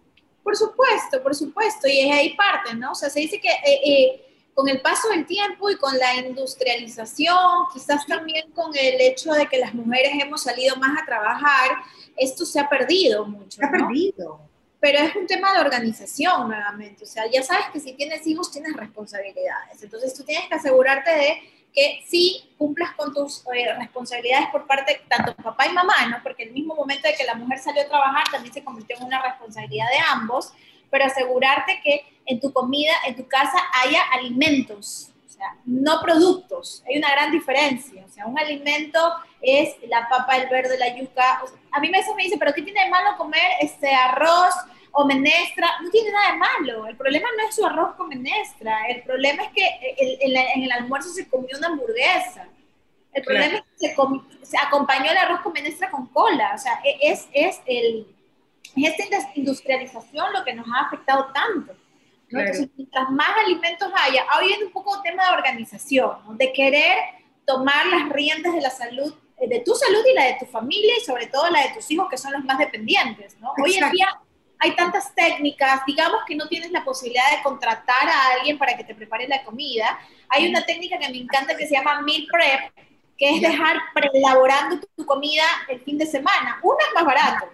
Por 0.43 0.55
supuesto, 0.55 1.21
por 1.21 1.35
supuesto, 1.35 1.87
y 1.87 1.99
es 1.99 2.15
ahí 2.15 2.35
parte, 2.35 2.73
¿no? 2.73 2.91
O 2.91 2.95
sea, 2.95 3.09
se 3.09 3.19
dice 3.19 3.39
que 3.39 3.49
eh, 3.49 3.81
eh, 3.85 4.27
con 4.55 4.67
el 4.67 4.81
paso 4.81 5.09
del 5.09 5.25
tiempo 5.25 5.69
y 5.69 5.77
con 5.77 5.95
la 5.97 6.15
industrialización, 6.15 7.67
quizás 7.71 8.07
también 8.07 8.49
con 8.51 8.75
el 8.75 8.99
hecho 9.01 9.31
de 9.33 9.45
que 9.47 9.59
las 9.59 9.73
mujeres 9.73 10.13
hemos 10.19 10.41
salido 10.41 10.75
más 10.77 10.99
a 10.99 11.05
trabajar, 11.05 11.71
esto 12.15 12.43
se 12.45 12.59
ha 12.59 12.67
perdido 12.67 13.25
mucho. 13.25 13.59
Se 13.59 13.65
ha 13.65 13.69
perdido. 13.69 14.39
Pero 14.79 14.99
es 14.99 15.15
un 15.15 15.25
tema 15.25 15.53
de 15.53 15.59
organización 15.61 16.47
nuevamente, 16.47 17.03
o 17.03 17.07
sea, 17.07 17.23
ya 17.31 17.41
sabes 17.41 17.65
que 17.73 17.79
si 17.79 17.93
tienes 17.93 18.25
hijos 18.27 18.51
tienes 18.51 18.75
responsabilidades, 18.75 19.81
entonces 19.81 20.13
tú 20.13 20.23
tienes 20.23 20.47
que 20.47 20.55
asegurarte 20.55 21.09
de 21.09 21.41
que 21.73 22.03
sí 22.07 22.43
cumplas 22.57 22.93
con 22.95 23.13
tus 23.13 23.43
eh, 23.55 23.73
responsabilidades 23.77 24.47
por 24.51 24.65
parte 24.65 25.01
tanto 25.07 25.35
papá 25.35 25.67
y 25.67 25.73
mamá, 25.73 26.07
¿no? 26.09 26.17
Porque 26.23 26.43
el 26.43 26.51
mismo 26.51 26.75
momento 26.75 27.07
de 27.07 27.15
que 27.15 27.23
la 27.23 27.35
mujer 27.35 27.59
salió 27.59 27.83
a 27.83 27.87
trabajar 27.87 28.23
también 28.31 28.53
se 28.53 28.63
convirtió 28.63 28.97
en 28.97 29.03
una 29.03 29.21
responsabilidad 29.21 29.85
de 29.89 29.99
ambos, 30.11 30.53
pero 30.89 31.05
asegurarte 31.05 31.79
que 31.83 32.03
en 32.25 32.39
tu 32.39 32.51
comida, 32.51 32.93
en 33.05 33.15
tu 33.15 33.27
casa 33.27 33.57
haya 33.83 34.01
alimentos, 34.11 35.11
o 35.25 35.29
sea, 35.29 35.55
no 35.65 36.01
productos. 36.01 36.83
Hay 36.87 36.97
una 36.97 37.11
gran 37.11 37.31
diferencia. 37.31 37.96
O 38.17 38.19
sea, 38.19 38.25
un 38.25 38.39
alimento 38.39 38.99
es 39.41 39.75
la 39.87 40.07
papa, 40.09 40.37
el 40.37 40.49
verde, 40.49 40.77
la 40.77 40.95
yuca. 40.95 41.41
a 41.71 41.79
mí 41.79 41.89
me 41.91 41.99
dice, 42.23 42.37
pero 42.39 42.53
¿qué 42.53 42.63
tiene 42.63 42.83
de 42.83 42.89
malo 42.89 43.15
comer 43.17 43.51
este 43.61 43.93
arroz? 43.93 44.53
o 44.99 45.05
menestra, 45.05 45.67
no 45.83 45.91
tiene 45.91 46.09
nada 46.09 46.31
de 46.31 46.37
malo. 46.39 46.87
El 46.87 46.97
problema 46.97 47.29
no 47.37 47.47
es 47.47 47.55
su 47.55 47.63
arroz 47.63 47.93
con 47.95 48.07
menestra. 48.07 48.87
El 48.87 49.03
problema 49.03 49.43
es 49.43 49.49
que 49.51 49.95
en 49.99 50.63
el 50.63 50.71
almuerzo 50.71 51.09
se 51.09 51.29
comió 51.29 51.55
una 51.55 51.67
hamburguesa. 51.67 52.47
El 53.13 53.23
problema 53.23 53.57
es 53.57 53.63
que 53.79 53.95
se, 54.41 54.57
acompañó 54.57 55.11
el 55.11 55.17
arroz 55.17 55.41
con 55.41 55.53
menestra 55.53 55.91
con 55.91 56.07
cola. 56.07 56.51
O 56.55 56.57
sea, 56.57 56.81
e, 56.83 56.97
es, 57.11 57.27
es, 57.31 57.61
el, 57.67 58.07
esta 58.75 59.03
industrialización 59.35 60.33
lo 60.33 60.43
que 60.43 60.55
nos 60.55 60.65
ha 60.67 60.87
afectado 60.87 61.31
tanto. 61.31 61.75
Entonces, 62.29 62.67
mientras 62.75 63.09
más 63.11 63.37
alimentos 63.45 63.91
haya, 64.03 64.25
hoy 64.39 64.51
es 64.51 64.63
un 64.63 64.71
poco 64.71 64.99
tema 65.03 65.29
de 65.29 65.35
organización, 65.35 66.37
de 66.37 66.51
querer 66.51 66.97
tomar 67.47 67.85
las 67.87 68.09
riendas 68.09 68.53
de 68.53 68.61
la 68.61 68.69
salud, 68.69 69.13
eh, 69.39 69.47
de 69.47 69.61
tu 69.61 69.73
salud 69.73 70.03
y 70.05 70.13
la 70.13 70.25
de 70.25 70.37
tu 70.37 70.45
familia 70.45 70.93
y 70.97 71.03
sobre 71.03 71.27
todo 71.27 71.49
la 71.49 71.61
de 71.61 71.69
tus 71.69 71.89
hijos 71.89 72.07
que 72.09 72.17
son 72.17 72.33
los 72.33 72.43
más 72.43 72.57
dependientes. 72.59 73.37
¿no? 73.39 73.53
Hoy 73.63 73.75
en 73.75 73.89
día 73.89 74.07
hay 74.59 74.75
tantas 74.75 75.15
técnicas, 75.15 75.81
digamos 75.87 76.21
que 76.27 76.35
no 76.35 76.47
tienes 76.49 76.71
la 76.71 76.83
posibilidad 76.83 77.31
de 77.31 77.41
contratar 77.41 78.09
a 78.09 78.33
alguien 78.33 78.57
para 78.57 78.75
que 78.75 78.83
te 78.83 78.93
prepare 78.93 79.27
la 79.29 79.43
comida. 79.43 79.97
Hay 80.29 80.47
una 80.47 80.65
técnica 80.65 80.99
que 80.99 81.09
me 81.09 81.17
encanta 81.17 81.55
que 81.55 81.65
se 81.65 81.75
llama 81.75 82.01
meal 82.01 82.27
prep, 82.29 82.87
que 83.17 83.35
es 83.35 83.41
dejar 83.41 83.77
preelaborando 83.93 84.79
tu, 84.95 85.05
comida 85.05 85.43
el 85.69 85.79
fin 85.81 85.97
de 85.97 86.05
semana. 86.05 86.59
Uno 86.61 86.77
es 86.85 86.93
más 86.93 87.05
barato. 87.05 87.49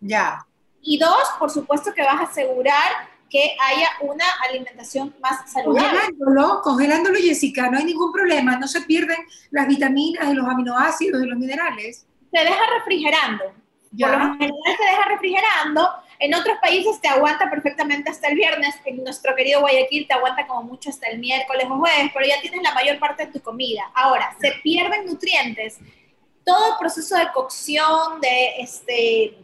Ya. 0.00 0.44
Y 0.82 0.98
dos, 0.98 1.30
por 1.38 1.50
supuesto 1.50 1.94
que 1.94 2.02
vas 2.02 2.20
a 2.20 2.24
asegurar 2.24 3.08
que 3.32 3.56
haya 3.58 3.88
una 4.02 4.26
alimentación 4.48 5.14
más 5.22 5.50
saludable. 5.50 5.88
Congelándolo, 5.88 6.60
congelándolo, 6.62 7.18
Jessica, 7.18 7.70
no 7.70 7.78
hay 7.78 7.84
ningún 7.84 8.12
problema, 8.12 8.58
no 8.58 8.68
se 8.68 8.82
pierden 8.82 9.16
las 9.50 9.66
vitaminas 9.66 10.30
y 10.30 10.34
los 10.34 10.46
aminoácidos 10.46 11.22
y 11.22 11.26
los 11.26 11.38
minerales. 11.38 12.06
Se 12.30 12.38
deja 12.38 12.62
refrigerando. 12.78 13.44
Ya. 13.92 14.08
Por 14.08 14.18
lo 14.18 14.32
general 14.34 14.76
se 14.76 14.84
deja 14.84 15.04
refrigerando 15.08 15.88
en 16.22 16.34
otros 16.34 16.56
países 16.60 17.00
te 17.00 17.08
aguanta 17.08 17.50
perfectamente 17.50 18.08
hasta 18.08 18.28
el 18.28 18.36
viernes, 18.36 18.76
en 18.84 19.02
nuestro 19.02 19.34
querido 19.34 19.60
Guayaquil 19.60 20.06
te 20.06 20.14
aguanta 20.14 20.46
como 20.46 20.62
mucho 20.62 20.88
hasta 20.88 21.08
el 21.08 21.18
miércoles 21.18 21.66
o 21.68 21.78
jueves, 21.78 22.12
pero 22.14 22.24
ya 22.24 22.40
tienes 22.40 22.62
la 22.62 22.72
mayor 22.72 23.00
parte 23.00 23.26
de 23.26 23.32
tu 23.32 23.40
comida. 23.40 23.90
Ahora, 23.92 24.36
se 24.40 24.52
pierden 24.62 25.04
nutrientes. 25.04 25.78
Todo 26.44 26.78
proceso 26.78 27.16
de 27.16 27.26
cocción, 27.34 28.20
de 28.20 28.60
este, 28.60 29.36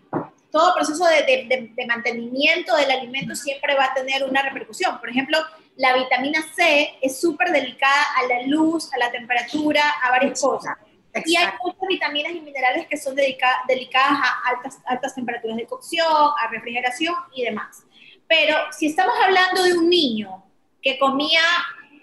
todo 0.51 0.75
proceso 0.75 1.05
de, 1.05 1.73
de 1.75 1.87
mantenimiento 1.87 2.75
del 2.77 2.91
alimento 2.91 3.35
siempre 3.35 3.75
va 3.75 3.87
a 3.87 3.95
tener 3.95 4.25
una 4.25 4.43
repercusión. 4.43 4.99
Por 4.99 5.11
ejemplo, 5.11 5.39
la 5.77 5.95
vitamina 5.95 6.43
C 6.55 6.99
es 7.01 7.21
súper 7.21 7.53
delicada 7.53 8.03
a 8.17 8.27
la 8.27 8.43
luz, 8.47 8.93
a 8.93 8.99
la 8.99 9.11
temperatura, 9.11 9.83
a 10.03 10.11
varias 10.11 10.41
cosas. 10.41 10.77
Y 11.25 11.37
hay 11.37 11.49
muchas 11.63 11.89
vitaminas 11.89 12.33
y 12.33 12.41
minerales 12.41 12.87
que 12.87 12.97
son 12.97 13.15
delicadas 13.15 14.19
a 14.23 14.49
altas, 14.51 14.79
altas 14.87 15.15
temperaturas 15.15 15.57
de 15.57 15.67
cocción, 15.67 16.07
a 16.07 16.49
refrigeración 16.51 17.15
y 17.35 17.45
demás. 17.45 17.85
Pero 18.27 18.57
si 18.73 18.87
estamos 18.87 19.15
hablando 19.25 19.63
de 19.63 19.73
un 19.73 19.89
niño 19.89 20.45
que 20.83 20.99
comía 20.99 21.43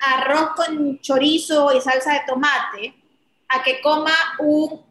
arroz 0.02 0.52
con 0.56 1.00
chorizo 1.00 1.74
y 1.76 1.82
salsa 1.82 2.14
de 2.14 2.22
tomate, 2.28 2.96
a 3.50 3.64
que 3.64 3.80
coma 3.82 4.14
un, 4.40 4.86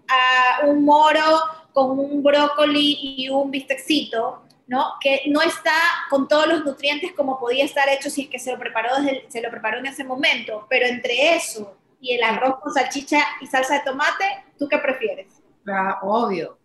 un 0.64 0.84
moro 0.84 1.42
con 1.74 1.98
un 1.98 2.22
brócoli 2.22 2.98
y 3.02 3.28
un 3.28 3.50
bistecito, 3.50 4.44
¿no? 4.68 4.94
Que 5.00 5.22
no 5.26 5.42
está 5.42 5.74
con 6.08 6.28
todos 6.28 6.46
los 6.46 6.64
nutrientes 6.64 7.12
como 7.12 7.38
podía 7.38 7.64
estar 7.64 7.88
hecho 7.88 8.08
si 8.08 8.22
es 8.22 8.28
que 8.28 8.38
se 8.38 8.52
lo 8.52 8.58
preparó, 8.58 8.94
desde, 9.02 9.26
se 9.28 9.42
lo 9.42 9.50
preparó 9.50 9.78
en 9.78 9.86
ese 9.86 10.04
momento, 10.04 10.66
pero 10.70 10.86
entre 10.86 11.34
eso 11.34 11.76
y 12.00 12.14
el 12.14 12.22
arroz 12.22 12.60
con 12.60 12.72
salchicha 12.72 13.26
y 13.40 13.46
salsa 13.48 13.74
de 13.74 13.80
tomate, 13.80 14.44
¿tú 14.56 14.68
qué 14.68 14.78
prefieres? 14.78 15.26
Ah, 15.66 15.98
obvio, 16.02 16.58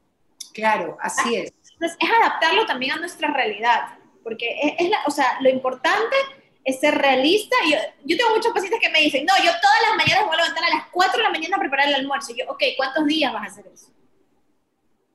claro, 0.54 0.96
así 1.02 1.36
es. 1.36 1.54
Entonces, 1.74 1.98
es 2.00 2.10
adaptarlo 2.22 2.68
también 2.68 2.92
a 2.92 2.98
nuestra 2.98 3.34
realidad, 3.34 3.98
porque 4.24 4.76
es, 4.78 4.90
la, 4.90 5.00
o 5.08 5.12
sea, 5.12 5.40
lo 5.42 5.50
importante 5.50 6.16
es 6.64 6.80
ser 6.80 6.96
realista. 6.96 7.56
Yo, 7.68 7.78
yo 8.06 8.16
tengo 8.16 8.36
muchos 8.36 8.54
pacientes 8.54 8.80
que 8.80 8.90
me 8.90 9.00
dicen, 9.00 9.26
no, 9.26 9.34
yo 9.38 9.50
todas 9.60 9.82
las 9.88 9.98
mañanas 9.98 10.26
voy 10.28 10.36
a 10.36 10.42
levantar 10.42 10.66
a 10.66 10.76
las 10.76 10.88
4 10.92 11.18
de 11.18 11.24
la 11.24 11.32
mañana 11.32 11.56
a 11.56 11.60
preparar 11.60 11.88
el 11.88 11.96
almuerzo. 11.96 12.34
Y 12.34 12.40
yo, 12.40 12.46
ok, 12.50 12.62
¿cuántos 12.78 13.08
días 13.08 13.34
vas 13.34 13.44
a 13.44 13.46
hacer 13.46 13.66
eso? 13.74 13.92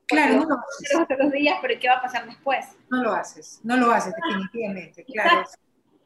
Claro, 0.07 0.35
no 0.35 0.45
lo 0.45 0.55
haces. 0.55 1.17
Los 1.17 1.31
días, 1.31 1.57
pero 1.61 1.79
¿qué 1.79 1.87
va 1.87 1.95
a 1.95 2.01
pasar 2.01 2.25
después? 2.25 2.65
No 2.89 3.03
lo 3.03 3.13
haces, 3.13 3.59
no 3.63 3.77
lo 3.77 3.91
haces 3.91 4.13
definitivamente, 4.15 5.03
claro. 5.05 5.45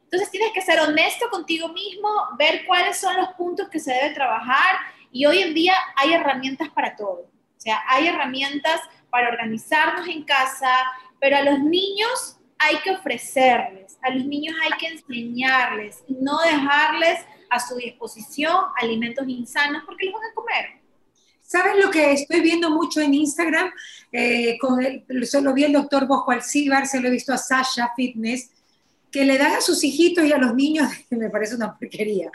Entonces 0.04 0.30
tienes 0.30 0.52
que 0.52 0.60
ser 0.60 0.80
honesto 0.80 1.28
contigo 1.30 1.68
mismo, 1.68 2.08
ver 2.36 2.66
cuáles 2.66 2.98
son 2.98 3.16
los 3.16 3.28
puntos 3.34 3.68
que 3.68 3.78
se 3.78 3.92
debe 3.92 4.14
trabajar 4.14 4.76
y 5.12 5.24
hoy 5.24 5.38
en 5.38 5.54
día 5.54 5.74
hay 5.96 6.14
herramientas 6.14 6.68
para 6.70 6.96
todo. 6.96 7.30
O 7.56 7.60
sea, 7.60 7.80
hay 7.88 8.08
herramientas 8.08 8.80
para 9.10 9.28
organizarnos 9.28 10.08
en 10.08 10.24
casa, 10.24 10.72
pero 11.20 11.36
a 11.36 11.42
los 11.42 11.60
niños 11.60 12.38
hay 12.58 12.76
que 12.78 12.90
ofrecerles, 12.90 13.98
a 14.02 14.10
los 14.10 14.24
niños 14.24 14.54
hay 14.62 14.78
que 14.78 14.86
enseñarles 14.88 16.04
no 16.08 16.38
dejarles 16.40 17.24
a 17.48 17.58
su 17.58 17.76
disposición 17.76 18.64
alimentos 18.80 19.26
insanos 19.28 19.82
porque 19.86 20.06
los 20.06 20.14
van 20.14 20.30
a 20.30 20.34
comer. 20.34 20.79
¿Sabes 21.50 21.84
lo 21.84 21.90
que 21.90 22.12
estoy 22.12 22.42
viendo 22.42 22.70
mucho 22.70 23.00
en 23.00 23.12
Instagram? 23.12 23.72
Eh, 24.12 24.56
con 24.60 24.80
el, 24.84 25.04
vi 25.52 25.64
el 25.64 25.72
doctor 25.72 26.06
Bosco 26.06 26.30
Alcíbar, 26.30 26.86
se 26.86 27.00
lo 27.00 27.08
he 27.08 27.10
visto 27.10 27.32
a 27.32 27.38
Sasha 27.38 27.90
Fitness, 27.96 28.50
que 29.10 29.24
le 29.24 29.36
dan 29.36 29.54
a 29.54 29.60
sus 29.60 29.82
hijitos 29.82 30.24
y 30.24 30.30
a 30.30 30.38
los 30.38 30.54
niños, 30.54 30.88
me 31.10 31.28
parece 31.28 31.56
una 31.56 31.76
porquería, 31.76 32.30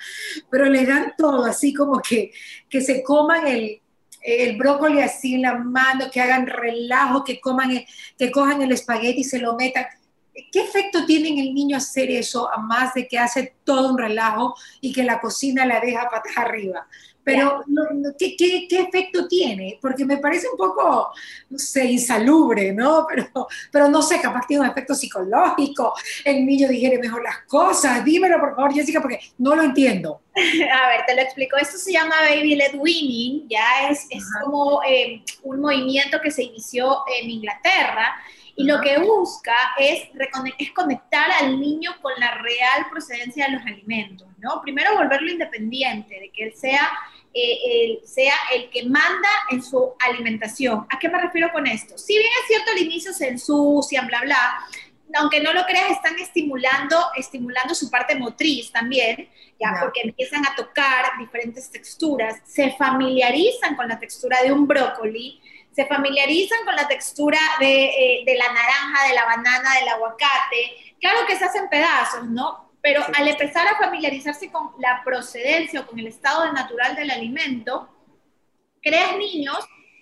pero 0.51 0.65
le 0.65 0.85
dan 0.85 1.13
todo, 1.17 1.45
así 1.45 1.73
como 1.73 2.01
que, 2.01 2.33
que 2.69 2.81
se 2.81 3.03
coman 3.03 3.47
el, 3.47 3.79
el 4.21 4.57
brócoli 4.57 4.99
así 4.99 5.35
en 5.35 5.43
la 5.43 5.55
mano, 5.59 6.11
que 6.11 6.19
hagan 6.19 6.45
relajo, 6.45 7.23
que 7.23 7.39
coman, 7.39 7.85
que 8.17 8.31
cojan 8.31 8.63
el 8.63 8.73
espagueti 8.73 9.21
y 9.21 9.23
se 9.23 9.39
lo 9.39 9.55
metan. 9.55 9.85
¿Qué 10.51 10.59
efecto 10.59 11.05
tiene 11.05 11.29
en 11.29 11.37
el 11.37 11.53
niño 11.53 11.77
hacer 11.77 12.11
eso, 12.11 12.51
a 12.51 12.57
más 12.57 12.93
de 12.93 13.07
que 13.07 13.17
hace 13.17 13.55
todo 13.63 13.91
un 13.91 13.97
relajo 13.97 14.55
y 14.81 14.91
que 14.91 15.03
la 15.03 15.21
cocina 15.21 15.65
la 15.65 15.79
deja 15.79 16.09
patas 16.09 16.35
arriba? 16.35 16.85
Pero, 17.25 17.63
¿qué, 18.19 18.35
qué, 18.37 18.67
qué, 18.69 18.81
efecto 18.81 19.27
tiene? 19.27 19.79
Porque 19.81 20.05
me 20.05 20.17
parece 20.17 20.47
un 20.47 20.55
poco, 20.55 21.09
no 21.49 21.57
sé, 21.57 21.85
insalubre, 21.85 22.71
¿no? 22.71 23.07
Pero, 23.15 23.47
pero 23.71 23.87
no 23.87 24.01
sé, 24.01 24.21
capaz 24.21 24.45
tiene 24.47 24.63
un 24.63 24.69
efecto 24.69 24.93
psicológico, 24.93 25.93
el 26.23 26.45
niño 26.45 26.67
digiere 26.67 26.99
mejor 26.99 27.23
las 27.23 27.39
cosas. 27.47 28.03
Dímelo, 28.03 28.39
por 28.39 28.55
favor, 28.55 28.73
Jessica, 28.73 29.01
porque 29.01 29.19
no 29.39 29.55
lo 29.55 29.63
entiendo. 29.63 30.21
A 30.35 30.89
ver, 30.89 31.05
te 31.07 31.15
lo 31.15 31.21
explico. 31.21 31.57
Esto 31.57 31.77
se 31.77 31.93
llama 31.93 32.15
Baby 32.29 32.55
Led 32.55 32.75
Winning, 32.75 33.47
ya 33.49 33.89
es, 33.89 34.05
es 34.09 34.23
como 34.43 34.81
eh, 34.83 35.23
un 35.43 35.61
movimiento 35.61 36.19
que 36.21 36.29
se 36.29 36.43
inició 36.43 37.03
en 37.19 37.29
Inglaterra 37.29 38.15
y 38.57 38.65
lo 38.65 38.79
que 38.79 38.97
busca 38.99 39.55
es, 39.77 40.07
es 40.57 40.71
conectar 40.71 41.29
al 41.41 41.59
niño 41.59 41.91
con 42.01 42.13
la 42.17 42.35
real 42.35 42.87
procedencia 42.89 43.47
de 43.47 43.53
los 43.53 43.65
alimentos, 43.65 44.27
¿no? 44.37 44.61
Primero 44.61 44.95
volverlo 44.95 45.29
independiente, 45.29 46.19
de 46.19 46.31
que 46.31 46.45
él 46.45 46.53
sea 46.55 46.89
eh, 47.37 47.99
sea 48.05 48.33
el 48.53 48.69
que 48.69 48.83
manda 48.83 49.29
en 49.51 49.61
su 49.61 49.93
alimentación. 49.99 50.87
¿A 50.89 50.97
qué 50.97 51.09
me 51.09 51.21
refiero 51.21 51.51
con 51.51 51.67
esto? 51.67 51.97
Si 51.97 52.17
bien 52.17 52.31
es 52.41 52.47
cierto 52.47 52.71
al 52.71 52.77
inicio 52.77 53.11
se 53.11 53.27
ensucian, 53.27 54.07
bla, 54.07 54.21
bla, 54.21 54.65
aunque 55.15 55.41
no 55.41 55.53
lo 55.53 55.65
creas, 55.65 55.91
están 55.91 56.17
estimulando, 56.17 56.97
estimulando 57.15 57.75
su 57.75 57.89
parte 57.89 58.15
motriz 58.15 58.71
también, 58.71 59.29
ya, 59.59 59.77
porque 59.81 60.01
empiezan 60.03 60.45
a 60.45 60.55
tocar 60.55 61.17
diferentes 61.19 61.69
texturas, 61.69 62.41
se 62.45 62.71
familiarizan 62.71 63.75
con 63.75 63.87
la 63.87 63.99
textura 63.99 64.41
de 64.41 64.51
un 64.51 64.67
brócoli, 64.67 65.41
se 65.73 65.85
familiarizan 65.85 66.63
con 66.63 66.75
la 66.75 66.87
textura 66.87 67.39
de, 67.59 67.85
eh, 67.85 68.23
de 68.25 68.35
la 68.35 68.47
naranja, 68.47 69.07
de 69.07 69.13
la 69.13 69.25
banana, 69.25 69.75
del 69.79 69.89
aguacate. 69.89 70.95
Claro 71.01 71.27
que 71.27 71.35
se 71.35 71.45
hacen 71.45 71.67
pedazos, 71.69 72.25
¿no? 72.25 72.64
Pero 72.85 73.03
al 73.15 73.27
empezar 73.27 73.67
a 73.67 73.79
familiarizarse 73.79 74.51
con 74.51 74.69
la 74.77 75.01
procedencia 75.03 75.79
o 75.79 75.87
con 75.87 75.97
el 75.97 76.05
estado 76.05 76.53
natural 76.53 76.95
del 76.95 77.09
alimento, 77.09 77.89
creas 78.79 79.17
niños 79.17 79.57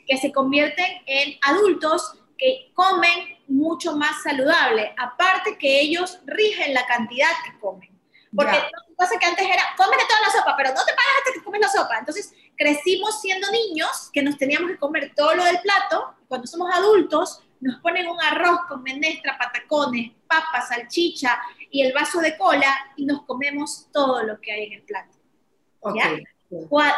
que 0.06 0.18
se 0.18 0.34
convierten 0.34 1.02
en 1.06 1.40
adultos 1.44 2.20
que 2.38 2.74
comen 2.74 3.38
mucho 3.48 3.96
más 3.96 4.22
saludable, 4.22 4.94
aparte 4.98 5.58
que 5.58 5.80
ellos 5.80 6.20
rigen 6.26 6.74
la 6.74 6.86
cantidad 6.86 7.30
que 7.46 7.58
comen. 7.58 7.90
Porque 8.36 8.58
lo 8.58 8.96
pasa 8.98 9.18
que 9.18 9.28
antes 9.28 9.46
era, 9.46 9.64
cómete 9.78 10.04
toda 10.06 10.20
la 10.20 10.32
sopa, 10.32 10.58
pero 10.58 10.72
no 10.72 10.84
te 10.84 10.92
pagas 10.92 11.20
hasta 11.20 11.34
que 11.36 11.44
comes 11.46 11.62
la 11.62 11.70
sopa. 11.70 12.00
Entonces, 12.00 12.34
crecimos 12.58 13.22
siendo 13.22 13.50
niños 13.50 14.10
que 14.12 14.24
nos 14.24 14.38
teníamos 14.38 14.72
que 14.72 14.78
comer 14.78 15.14
todo 15.16 15.34
lo 15.36 15.46
del 15.46 15.62
plato. 15.62 16.16
Cuando 16.28 16.48
somos 16.48 16.70
adultos, 16.76 17.44
nos 17.62 17.80
ponen 17.80 18.10
un 18.10 18.20
arroz 18.20 18.60
con 18.68 18.84
menestra, 18.84 19.38
patacones, 19.38 20.12
papas, 20.28 20.68
salchicha 20.68 21.40
y 21.74 21.82
el 21.82 21.92
vaso 21.92 22.22
de 22.22 22.38
cola 22.38 22.72
y 22.96 23.06
nos 23.06 23.24
comemos 23.24 23.88
todo 23.92 24.22
lo 24.22 24.40
que 24.40 24.52
hay 24.52 24.66
en 24.66 24.74
el 24.74 24.84
plato. 24.84 25.18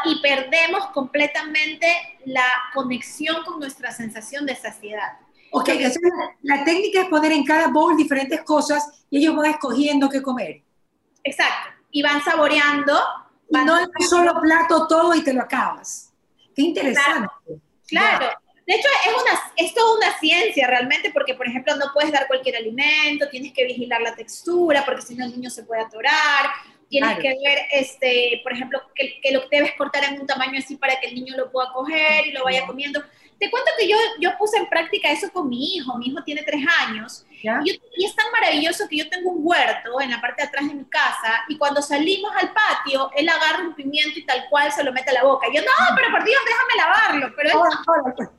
Y 0.04 0.22
perdemos 0.22 0.88
completamente 0.88 1.88
la 2.26 2.46
conexión 2.74 3.38
con 3.46 3.58
nuestra 3.58 3.94
sensación 3.94 4.46
de 4.46 4.54
saciedad. 4.54 5.14
Ok, 5.52 5.70
la, 5.70 5.90
la 6.42 6.66
técnica 6.66 7.04
es 7.04 7.08
poner 7.08 7.32
en 7.32 7.46
cada 7.46 7.70
bowl 7.70 7.96
diferentes 7.96 8.44
cosas 8.44 9.06
y 9.10 9.20
ellos 9.20 9.34
van 9.38 9.52
escogiendo 9.52 10.10
qué 10.10 10.22
comer. 10.22 10.62
Exacto. 11.24 11.70
Y 11.92 12.04
van 12.04 12.22
saboreando. 12.22 13.00
y 13.50 13.56
no 13.56 13.80
en 13.80 13.90
un 13.98 14.06
solo 14.06 14.34
plato 14.42 14.88
todo 14.88 15.16
y 15.16 15.24
te 15.24 15.34
lo 15.34 15.44
acabas. 15.44 16.12
Qué 16.54 16.64
interesante. 16.64 17.30
Claro. 17.88 18.28
De 18.66 18.74
hecho, 18.74 18.88
es, 19.06 19.14
una, 19.14 19.42
es 19.58 19.74
toda 19.76 19.96
una 19.96 20.18
ciencia 20.18 20.66
realmente, 20.66 21.12
porque, 21.12 21.36
por 21.36 21.48
ejemplo, 21.48 21.76
no 21.76 21.86
puedes 21.94 22.12
dar 22.12 22.26
cualquier 22.28 22.56
alimento, 22.56 23.30
tienes 23.30 23.54
que 23.54 23.64
vigilar 23.64 24.02
la 24.02 24.16
textura, 24.16 24.84
porque 24.84 25.04
si 25.04 25.16
no 25.16 25.26
el 25.26 25.32
niño 25.32 25.52
se 25.52 25.64
puede 25.64 25.84
atorar, 25.84 26.50
tienes 26.90 27.20
que 27.20 27.30
ver, 27.44 27.60
este, 27.72 28.42
por 28.44 28.54
ejemplo, 28.54 28.82
que, 28.96 29.20
que, 29.22 29.32
lo 29.32 29.48
debes 29.50 29.74
cortar 29.78 30.04
en 30.06 30.20
un 30.20 30.26
tamaño 30.26 30.58
así 30.58 30.78
para 30.78 31.00
que 31.00 31.08
el 31.08 31.16
niño 31.16 31.36
lo 31.38 31.52
pueda 31.52 31.72
coger 31.74 32.26
y 32.26 32.32
lo 32.32 32.44
vaya 32.44 32.66
comiendo. 32.66 33.04
Te 33.40 33.52
cuento 33.52 33.70
que 33.78 33.88
yo, 33.88 33.98
yo 34.20 34.36
puse 34.38 34.58
en 34.58 34.68
práctica 34.68 35.12
eso 35.12 35.30
con 35.32 35.50
mi 35.50 35.76
hijo, 35.76 35.98
mi 35.98 36.08
hijo 36.08 36.24
tiene 36.24 36.42
tres 36.42 36.62
años, 36.88 37.26
y, 37.30 37.72
y, 37.98 38.06
es 38.06 38.16
tan 38.16 38.32
maravilloso 38.32 38.88
que 38.90 38.98
yo 38.98 39.10
tengo 39.10 39.30
un 39.30 39.42
huerto 39.46 40.00
en 40.02 40.10
la 40.10 40.22
parte 40.22 40.42
de 40.42 40.48
atrás 40.48 40.68
de 40.68 40.74
mi 40.74 40.86
casa, 40.86 41.44
y 41.50 41.58
cuando 41.58 41.82
salimos 41.82 42.32
al 42.42 42.52
patio, 42.54 43.12
él 43.16 43.30
agarra 43.30 43.68
un 43.68 43.76
pimiento 43.76 44.18
y 44.18 44.26
tal 44.26 44.46
cual 44.50 44.72
se 44.72 44.84
lo 44.84 44.92
mete 44.92 45.12
a 45.12 45.16
la 45.16 45.24
boca. 45.24 45.48
Y 45.52 45.56
yo, 45.56 45.62
no, 45.62 45.96
pero 45.96 46.10
por 46.12 46.24
Dios, 46.24 46.42
déjame 46.46 46.76
lavarlo, 46.78 47.36
pero 47.36 47.50
él 47.50 48.30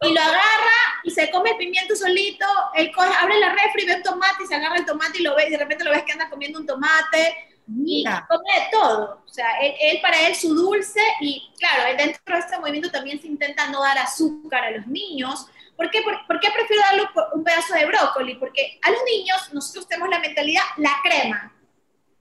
y 0.00 0.12
lo 0.12 0.20
agarra 0.20 1.00
y 1.02 1.10
se 1.10 1.30
come 1.30 1.50
el 1.50 1.56
pimiento 1.56 1.94
solito, 1.96 2.46
él 2.74 2.90
coge, 2.92 3.10
abre 3.20 3.38
la 3.38 3.54
refri, 3.54 3.86
ve 3.86 3.96
un 3.96 4.02
tomate 4.02 4.44
y 4.44 4.46
se 4.46 4.54
agarra 4.54 4.76
el 4.76 4.86
tomate 4.86 5.18
y 5.18 5.22
lo 5.22 5.34
ve 5.34 5.46
y 5.46 5.50
de 5.50 5.58
repente 5.58 5.84
lo 5.84 5.90
ves 5.90 6.02
que 6.02 6.12
anda 6.12 6.28
comiendo 6.28 6.58
un 6.58 6.66
tomate 6.66 7.54
y 7.68 8.04
come 8.04 8.60
de 8.60 8.66
todo. 8.70 9.22
O 9.24 9.28
sea, 9.28 9.46
él, 9.60 9.98
para 10.02 10.26
él 10.26 10.34
su 10.34 10.54
dulce 10.54 11.00
y 11.20 11.50
claro, 11.58 11.96
dentro 11.96 12.34
de 12.34 12.40
este 12.40 12.58
movimiento 12.58 12.90
también 12.90 13.20
se 13.20 13.26
intenta 13.26 13.68
no 13.68 13.82
dar 13.82 13.98
azúcar 13.98 14.64
a 14.64 14.70
los 14.70 14.86
niños. 14.86 15.46
¿Por 15.76 15.90
qué, 15.90 16.02
por, 16.02 16.40
qué 16.40 16.48
prefiero 16.50 16.82
darle 16.82 17.02
un 17.34 17.42
pedazo 17.42 17.74
de 17.74 17.86
brócoli? 17.86 18.36
Porque 18.36 18.78
a 18.82 18.90
los 18.90 19.00
niños 19.04 19.52
nosotros 19.52 19.88
tenemos 19.88 20.10
la 20.10 20.20
mentalidad, 20.20 20.62
la 20.76 20.96
crema. 21.02 21.52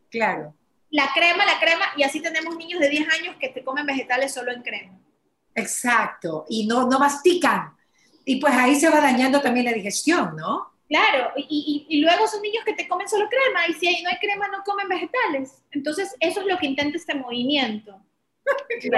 Claro. 0.09 0.55
La 0.89 1.09
crema, 1.13 1.45
la 1.45 1.59
crema, 1.59 1.85
y 1.97 2.03
así 2.03 2.21
tenemos 2.21 2.55
niños 2.55 2.79
de 2.79 2.89
10 2.89 3.09
años 3.19 3.35
que 3.39 3.49
te 3.49 3.63
comen 3.63 3.85
vegetales 3.85 4.33
solo 4.33 4.51
en 4.51 4.61
crema. 4.61 4.99
Exacto, 5.55 6.45
y 6.49 6.65
no, 6.65 6.87
no 6.87 6.99
mastican. 6.99 7.75
Y 8.25 8.37
pues 8.37 8.53
ahí 8.53 8.75
se 8.75 8.89
va 8.89 9.01
dañando 9.01 9.41
también 9.41 9.65
la 9.65 9.73
digestión, 9.73 10.35
¿no? 10.35 10.73
Claro, 10.87 11.31
y, 11.35 11.85
y, 11.89 12.01
luego 12.01 12.27
son 12.27 12.41
niños 12.41 12.63
que 12.63 12.73
te 12.73 12.87
comen 12.87 13.07
solo 13.07 13.27
crema, 13.27 13.67
y 13.67 13.73
si 13.73 14.03
no 14.03 14.09
hay 14.09 14.17
crema 14.17 14.47
no 14.49 14.63
comen 14.63 14.87
vegetales. 14.87 15.63
Entonces, 15.71 16.15
eso 16.19 16.41
es 16.41 16.45
lo 16.45 16.57
que 16.57 16.67
intenta 16.67 16.97
este 16.97 17.15
movimiento. 17.15 17.99
Eso 18.75 18.91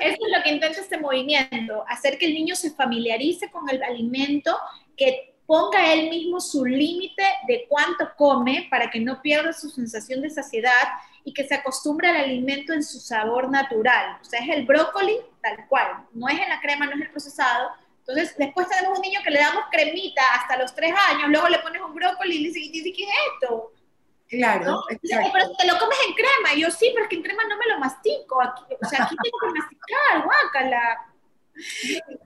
es 0.00 0.36
lo 0.36 0.42
que 0.44 0.50
intenta 0.50 0.80
este 0.80 0.98
movimiento, 0.98 1.84
hacer 1.88 2.18
que 2.18 2.26
el 2.26 2.34
niño 2.34 2.54
se 2.54 2.70
familiarice 2.70 3.50
con 3.50 3.68
el 3.70 3.82
alimento, 3.82 4.56
que 4.96 5.36
ponga 5.46 5.92
él 5.92 6.10
mismo 6.10 6.40
su 6.40 6.64
límite 6.64 7.22
de 7.48 7.66
cuánto 7.68 8.10
come 8.16 8.66
para 8.70 8.90
que 8.90 9.00
no 9.00 9.22
pierda 9.22 9.52
su 9.52 9.70
sensación 9.70 10.20
de 10.20 10.30
saciedad 10.30 10.72
y 11.26 11.34
que 11.34 11.46
se 11.46 11.56
acostumbre 11.56 12.08
al 12.08 12.16
alimento 12.16 12.72
en 12.72 12.82
su 12.82 12.98
sabor 12.98 13.50
natural. 13.50 14.18
O 14.22 14.24
sea, 14.24 14.40
es 14.40 14.48
el 14.48 14.64
brócoli 14.64 15.18
tal 15.42 15.66
cual, 15.68 16.06
no 16.14 16.26
es 16.28 16.40
en 16.40 16.48
la 16.48 16.60
crema, 16.60 16.86
no 16.86 16.94
es 16.94 17.02
el 17.02 17.10
procesado, 17.10 17.70
entonces, 18.06 18.36
después 18.38 18.68
tenemos 18.68 18.98
un 18.98 19.02
niño 19.02 19.18
que 19.24 19.32
le 19.32 19.40
damos 19.40 19.64
cremita 19.70 20.22
hasta 20.38 20.56
los 20.56 20.72
tres 20.72 20.94
años, 21.08 21.28
luego 21.28 21.48
le 21.48 21.58
pones 21.58 21.82
un 21.82 21.92
brócoli 21.92 22.36
y 22.36 22.38
le 22.38 22.48
dices, 22.50 22.92
¿qué 22.96 23.02
es 23.02 23.08
esto? 23.34 23.72
Claro, 24.28 24.80
Pero 24.88 25.56
te 25.56 25.66
lo 25.66 25.78
comes 25.78 25.98
en 26.06 26.14
crema. 26.14 26.54
Y 26.54 26.60
yo, 26.60 26.70
sí, 26.70 26.90
pero 26.92 27.04
es 27.04 27.08
que 27.08 27.16
en 27.16 27.22
crema 27.22 27.42
no 27.48 27.56
me 27.56 27.66
lo 27.66 27.80
mastico. 27.80 28.36
o 28.38 28.88
sea, 28.88 29.04
aquí 29.04 29.16
tengo 29.20 29.38
que 29.40 29.58
masticar, 29.58 30.24
guácala. 30.24 31.12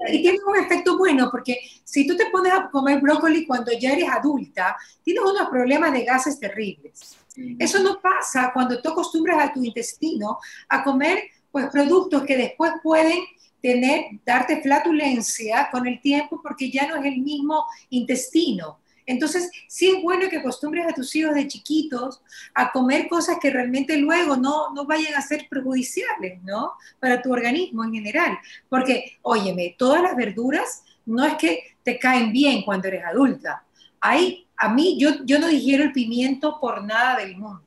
Y 0.08 0.22
tiene 0.22 0.38
un 0.46 0.56
efecto 0.56 0.98
bueno, 0.98 1.30
porque 1.30 1.58
si 1.84 2.06
tú 2.06 2.14
te 2.14 2.26
pones 2.26 2.52
a 2.52 2.68
comer 2.68 3.00
brócoli 3.00 3.46
cuando 3.46 3.72
ya 3.72 3.92
eres 3.92 4.08
adulta, 4.10 4.76
tienes 5.02 5.22
unos 5.24 5.48
problemas 5.48 5.92
de 5.92 6.04
gases 6.04 6.38
terribles. 6.38 7.16
Eso 7.58 7.82
no 7.82 8.00
pasa 8.00 8.50
cuando 8.52 8.80
tú 8.82 8.90
acostumbras 8.90 9.48
a 9.48 9.52
tu 9.52 9.62
intestino 9.62 10.38
a 10.68 10.82
comer 10.82 11.22
pues, 11.50 11.66
productos 11.70 12.24
que 12.24 12.36
después 12.36 12.72
pueden 12.82 13.20
tener, 13.60 14.06
darte 14.24 14.62
flatulencia 14.62 15.68
con 15.70 15.86
el 15.86 16.00
tiempo 16.00 16.40
porque 16.42 16.70
ya 16.70 16.88
no 16.88 16.96
es 16.96 17.04
el 17.04 17.18
mismo 17.18 17.64
intestino. 17.90 18.78
Entonces, 19.06 19.50
sí 19.66 19.90
es 19.90 20.02
bueno 20.02 20.28
que 20.28 20.36
acostumbres 20.36 20.86
a 20.86 20.94
tus 20.94 21.14
hijos 21.16 21.34
de 21.34 21.48
chiquitos 21.48 22.22
a 22.54 22.70
comer 22.70 23.08
cosas 23.08 23.38
que 23.40 23.50
realmente 23.50 23.96
luego 23.96 24.36
no, 24.36 24.72
no 24.72 24.86
vayan 24.86 25.14
a 25.14 25.22
ser 25.22 25.46
perjudiciales, 25.50 26.40
¿no? 26.44 26.74
Para 27.00 27.20
tu 27.20 27.32
organismo 27.32 27.82
en 27.82 27.92
general. 27.92 28.38
Porque, 28.68 29.18
óyeme, 29.22 29.74
todas 29.76 30.02
las 30.02 30.14
verduras 30.14 30.84
no 31.06 31.24
es 31.24 31.34
que 31.34 31.76
te 31.82 31.98
caen 31.98 32.30
bien 32.30 32.62
cuando 32.62 32.86
eres 32.86 33.04
adulta. 33.04 33.64
Hay, 34.00 34.46
a 34.60 34.68
mí, 34.68 34.98
yo, 34.98 35.24
yo 35.24 35.38
no 35.38 35.48
digiero 35.48 35.82
el 35.82 35.92
pimiento 35.92 36.60
por 36.60 36.84
nada 36.84 37.16
del 37.16 37.36
mundo, 37.36 37.64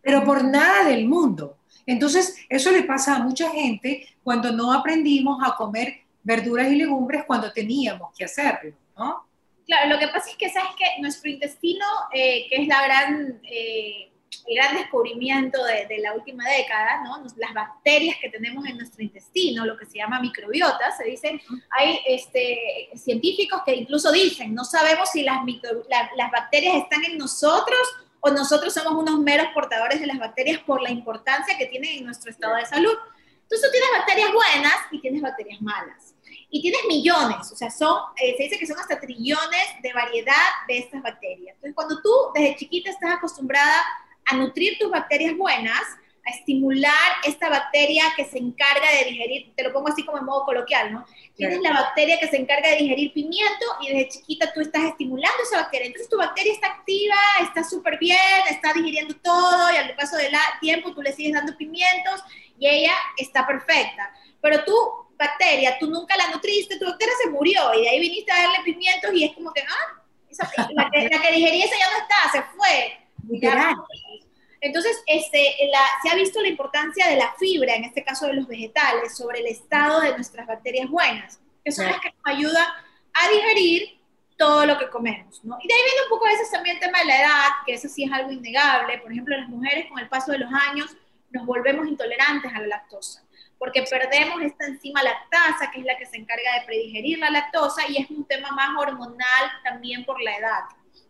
pero 0.00 0.24
por 0.24 0.44
nada 0.44 0.84
del 0.84 1.06
mundo. 1.06 1.58
Entonces, 1.84 2.36
eso 2.48 2.70
le 2.70 2.84
pasa 2.84 3.16
a 3.16 3.18
mucha 3.18 3.50
gente 3.50 4.06
cuando 4.22 4.52
no 4.52 4.72
aprendimos 4.72 5.42
a 5.44 5.56
comer 5.56 6.02
verduras 6.22 6.70
y 6.70 6.76
legumbres 6.76 7.24
cuando 7.26 7.52
teníamos 7.52 8.12
que 8.16 8.24
hacerlo, 8.24 8.76
¿no? 8.96 9.26
Claro, 9.66 9.90
lo 9.90 9.98
que 9.98 10.06
pasa 10.06 10.30
es 10.30 10.36
que, 10.36 10.48
¿sabes 10.48 10.70
que 10.78 11.02
Nuestro 11.02 11.30
intestino, 11.30 11.84
eh, 12.12 12.46
que 12.48 12.62
es 12.62 12.68
la 12.68 12.84
gran, 12.84 13.40
eh, 13.42 14.12
el 14.46 14.54
gran 14.56 14.76
descubrimiento 14.76 15.62
de, 15.64 15.98
la 15.98 16.14
última 16.14 16.44
década, 16.48 17.02
¿no? 17.02 17.24
Las 17.36 17.54
bacterias 17.54 18.16
que 18.20 18.28
tenemos 18.28 18.66
en 18.66 18.76
nuestro 18.76 19.02
intestino, 19.02 19.64
lo 19.64 19.76
que 19.76 19.86
se 19.86 19.98
llama 19.98 20.20
microbiota, 20.20 20.92
se 20.96 21.04
dice, 21.04 21.40
hay 21.70 22.00
este, 22.06 22.90
científicos 22.94 23.62
que 23.64 23.74
incluso 23.74 24.12
dicen, 24.12 24.54
no 24.54 24.64
sabemos 24.64 25.10
si 25.10 25.22
las, 25.22 25.38
las 26.16 26.30
bacterias 26.30 26.76
están 26.76 27.04
en 27.04 27.18
nosotros 27.18 27.80
o 28.20 28.30
nosotros 28.30 28.74
somos 28.74 28.94
unos 28.94 29.20
meros 29.20 29.48
portadores 29.54 30.00
de 30.00 30.06
las 30.06 30.18
bacterias 30.18 30.60
por 30.60 30.82
la 30.82 30.90
importancia 30.90 31.56
que 31.56 31.66
tienen 31.66 31.98
en 31.98 32.04
nuestro 32.04 32.30
estado 32.30 32.56
de 32.56 32.66
salud. 32.66 32.94
Entonces 33.42 33.68
tú 33.68 33.70
tienes 33.70 33.90
bacterias 33.96 34.32
buenas 34.32 34.74
y 34.90 35.00
tienes 35.00 35.22
bacterias 35.22 35.62
malas. 35.62 36.14
Y 36.50 36.60
tienes 36.60 36.80
millones, 36.88 37.50
o 37.52 37.56
sea, 37.56 37.70
son, 37.70 37.96
eh, 38.16 38.34
se 38.36 38.44
dice 38.44 38.58
que 38.58 38.66
son 38.66 38.78
hasta 38.78 38.98
trillones 38.98 39.66
de 39.82 39.92
variedad 39.92 40.32
de 40.66 40.78
estas 40.78 41.02
bacterias. 41.02 41.54
Entonces 41.54 41.74
cuando 41.74 42.00
tú 42.00 42.10
desde 42.34 42.56
chiquita 42.56 42.90
estás 42.90 43.14
acostumbrada 43.14 43.82
a 44.26 44.36
nutrir 44.36 44.78
tus 44.78 44.90
bacterias 44.90 45.36
buenas, 45.36 45.82
a 46.26 46.30
estimular 46.30 47.12
esta 47.24 47.48
bacteria 47.48 48.04
que 48.16 48.24
se 48.24 48.38
encarga 48.38 48.90
de 48.98 49.10
digerir, 49.10 49.52
te 49.54 49.62
lo 49.62 49.72
pongo 49.72 49.88
así 49.88 50.04
como 50.04 50.18
en 50.18 50.24
modo 50.24 50.44
coloquial, 50.44 50.92
¿no? 50.92 51.06
Tienes 51.36 51.60
la 51.60 51.72
bacteria 51.72 52.18
que 52.18 52.26
se 52.26 52.36
encarga 52.36 52.70
de 52.70 52.78
digerir 52.78 53.12
pimiento 53.12 53.64
y 53.80 53.92
desde 53.92 54.08
chiquita 54.08 54.52
tú 54.52 54.60
estás 54.60 54.82
estimulando 54.84 55.36
esa 55.44 55.58
bacteria. 55.58 55.86
Entonces 55.86 56.10
tu 56.10 56.18
bacteria 56.18 56.52
está 56.52 56.66
activa, 56.66 57.16
está 57.42 57.62
súper 57.62 57.98
bien, 57.98 58.18
está 58.50 58.72
digiriendo 58.72 59.14
todo 59.22 59.72
y 59.72 59.76
al 59.76 59.94
paso 59.94 60.16
del 60.16 60.32
tiempo 60.60 60.92
tú 60.92 61.02
le 61.02 61.12
sigues 61.12 61.32
dando 61.32 61.56
pimientos 61.56 62.20
y 62.58 62.66
ella 62.66 62.92
está 63.16 63.46
perfecta. 63.46 64.12
Pero 64.40 64.64
tú, 64.64 64.74
bacteria, 65.16 65.78
tú 65.78 65.88
nunca 65.88 66.16
la 66.16 66.30
nutriste, 66.30 66.76
tu 66.76 66.86
bacteria 66.86 67.14
se 67.22 67.30
murió 67.30 67.72
y 67.74 67.82
de 67.82 67.88
ahí 67.88 68.00
viniste 68.00 68.32
a 68.32 68.42
darle 68.42 68.64
pimientos 68.64 69.12
y 69.14 69.24
es 69.24 69.32
como 69.32 69.52
que, 69.52 69.62
ah, 69.62 70.02
la, 70.74 70.90
que, 70.90 71.08
la 71.08 71.22
que 71.22 71.32
digería 71.32 71.64
esa 71.66 71.78
ya 71.78 71.90
no 71.92 71.98
está, 71.98 72.32
se 72.32 72.42
fue. 72.56 73.05
Literal. 73.28 73.74
Entonces, 74.60 75.02
este, 75.06 75.54
se 76.02 76.10
ha 76.10 76.14
visto 76.14 76.40
la 76.40 76.48
importancia 76.48 77.08
de 77.08 77.16
la 77.16 77.34
fibra, 77.38 77.74
en 77.74 77.84
este 77.84 78.02
caso 78.02 78.26
de 78.26 78.34
los 78.34 78.46
vegetales, 78.46 79.16
sobre 79.16 79.40
el 79.40 79.46
estado 79.46 80.00
de 80.00 80.12
nuestras 80.12 80.46
bacterias 80.46 80.88
buenas, 80.88 81.38
que 81.64 81.72
son 81.72 81.86
las 81.86 82.00
que 82.00 82.10
nos 82.10 82.36
ayudan 82.36 82.66
a 83.12 83.28
digerir 83.30 84.00
todo 84.36 84.66
lo 84.66 84.78
que 84.78 84.88
comemos, 84.88 85.42
¿no? 85.44 85.56
Y 85.62 85.68
de 85.68 85.74
ahí 85.74 85.80
viene 85.84 86.02
un 86.04 86.10
poco 86.10 86.26
a 86.26 86.30
veces 86.30 86.50
también 86.50 86.76
el 86.76 86.82
tema 86.82 86.98
de 86.98 87.06
la 87.06 87.20
edad, 87.20 87.48
que 87.64 87.74
eso 87.74 87.88
sí 87.88 88.04
es 88.04 88.12
algo 88.12 88.30
innegable. 88.30 88.98
Por 88.98 89.12
ejemplo, 89.12 89.36
las 89.36 89.48
mujeres 89.48 89.86
con 89.88 89.98
el 89.98 90.08
paso 90.08 90.32
de 90.32 90.38
los 90.38 90.52
años 90.52 90.94
nos 91.30 91.46
volvemos 91.46 91.86
intolerantes 91.86 92.52
a 92.54 92.60
la 92.60 92.66
lactosa, 92.66 93.24
porque 93.58 93.82
perdemos 93.88 94.42
esta 94.42 94.66
enzima 94.66 95.02
lactasa, 95.02 95.70
que 95.70 95.80
es 95.80 95.86
la 95.86 95.96
que 95.96 96.06
se 96.06 96.16
encarga 96.16 96.60
de 96.60 96.66
predigerir 96.66 97.18
la 97.18 97.30
lactosa, 97.30 97.82
y 97.88 98.02
es 98.02 98.10
un 98.10 98.26
tema 98.26 98.50
más 98.50 98.70
hormonal 98.78 99.44
también 99.64 100.04
por 100.04 100.20
la 100.20 100.36
edad. 100.36 100.60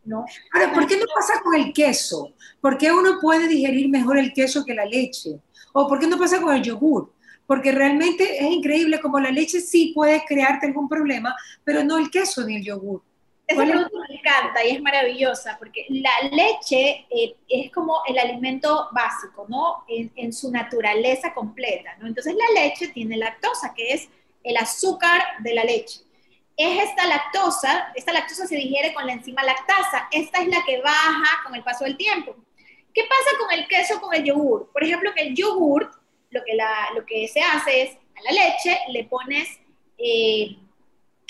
¿No? 0.07 0.25
Ahora, 0.53 0.73
¿por 0.73 0.87
qué 0.87 0.97
no 0.97 1.05
pasa 1.15 1.41
con 1.43 1.55
el 1.55 1.73
queso? 1.73 2.33
¿Por 2.61 2.79
qué 2.79 2.91
uno 2.93 3.19
puede 3.21 3.49
digerir 3.49 3.89
mejor 3.89 4.19
el 4.19 4.33
queso 4.33 4.65
que 4.65 4.75
la 4.75 4.85
leche? 4.85 5.39
¿O 5.73 5.87
por 5.89 5.99
qué 5.99 6.07
no 6.07 6.19
pasa 6.19 6.41
con 6.41 6.55
el 6.55 6.63
yogur? 6.63 7.13
Porque 7.47 7.73
realmente 7.73 8.39
es 8.39 8.51
increíble 8.51 9.01
como 9.01 9.21
la 9.21 9.31
leche 9.31 9.61
sí 9.61 9.93
puede 9.95 10.25
crearte 10.25 10.67
algún 10.67 10.89
problema, 10.89 11.35
pero 11.65 11.85
no 11.85 11.99
el 11.99 12.11
queso 12.11 12.45
ni 12.45 12.57
el 12.57 12.65
yogur. 12.65 13.03
Esa 13.47 13.63
pregunta 13.63 13.91
me 14.09 14.17
encanta 14.17 14.65
y 14.65 14.71
es 14.71 14.83
maravillosa 14.83 15.57
porque 15.57 15.87
la 15.89 16.11
leche 16.33 17.07
eh, 17.11 17.37
es 17.49 17.71
como 17.71 18.03
el 18.09 18.19
alimento 18.19 18.89
básico, 18.91 19.47
¿no? 19.49 19.85
En, 19.87 20.11
en, 20.17 20.33
su 20.33 20.51
naturaleza 20.51 21.33
completa, 21.33 21.97
¿no? 22.01 22.09
Entonces 22.09 22.35
la 22.35 22.61
leche 22.61 22.89
tiene 22.89 23.17
lactosa, 23.17 23.73
que 23.73 23.93
es 23.93 24.09
el 24.43 24.57
azúcar 24.57 25.23
de 25.41 25.55
la 25.55 25.63
leche. 25.63 26.01
Es 26.57 26.89
esta 26.89 27.07
lactosa, 27.07 27.93
esta 27.95 28.13
lactosa 28.13 28.47
se 28.47 28.57
digiere 28.57 28.95
con 28.95 29.07
la 29.07 29.13
enzima 29.13 29.43
lactasa, 29.43 30.09
esta 30.11 30.41
es 30.41 30.49
la 30.49 30.65
que 30.65 30.81
baja 30.81 31.43
con 31.45 31.55
el 31.55 31.63
paso 31.63 31.85
del 31.85 31.97
tiempo. 31.97 32.35
¿Qué 32.95 33.03
pasa 33.03 33.39
con 33.39 33.53
el 33.53 33.69
queso, 33.69 34.01
con 34.01 34.15
el 34.15 34.25
yogur? 34.25 34.73
Por 34.73 34.83
ejemplo, 34.83 35.11
en 35.15 35.29
el 35.29 35.35
yogur, 35.35 35.91
lo 36.31 36.43
que, 36.45 36.55
la, 36.55 36.89
lo 36.95 37.05
que 37.05 37.29
se 37.29 37.43
hace 37.43 37.83
es 37.83 37.91
a 37.93 38.23
la 38.25 38.33
leche 38.33 38.79
le 38.89 39.05
pones... 39.05 39.49
Eh, 39.99 40.57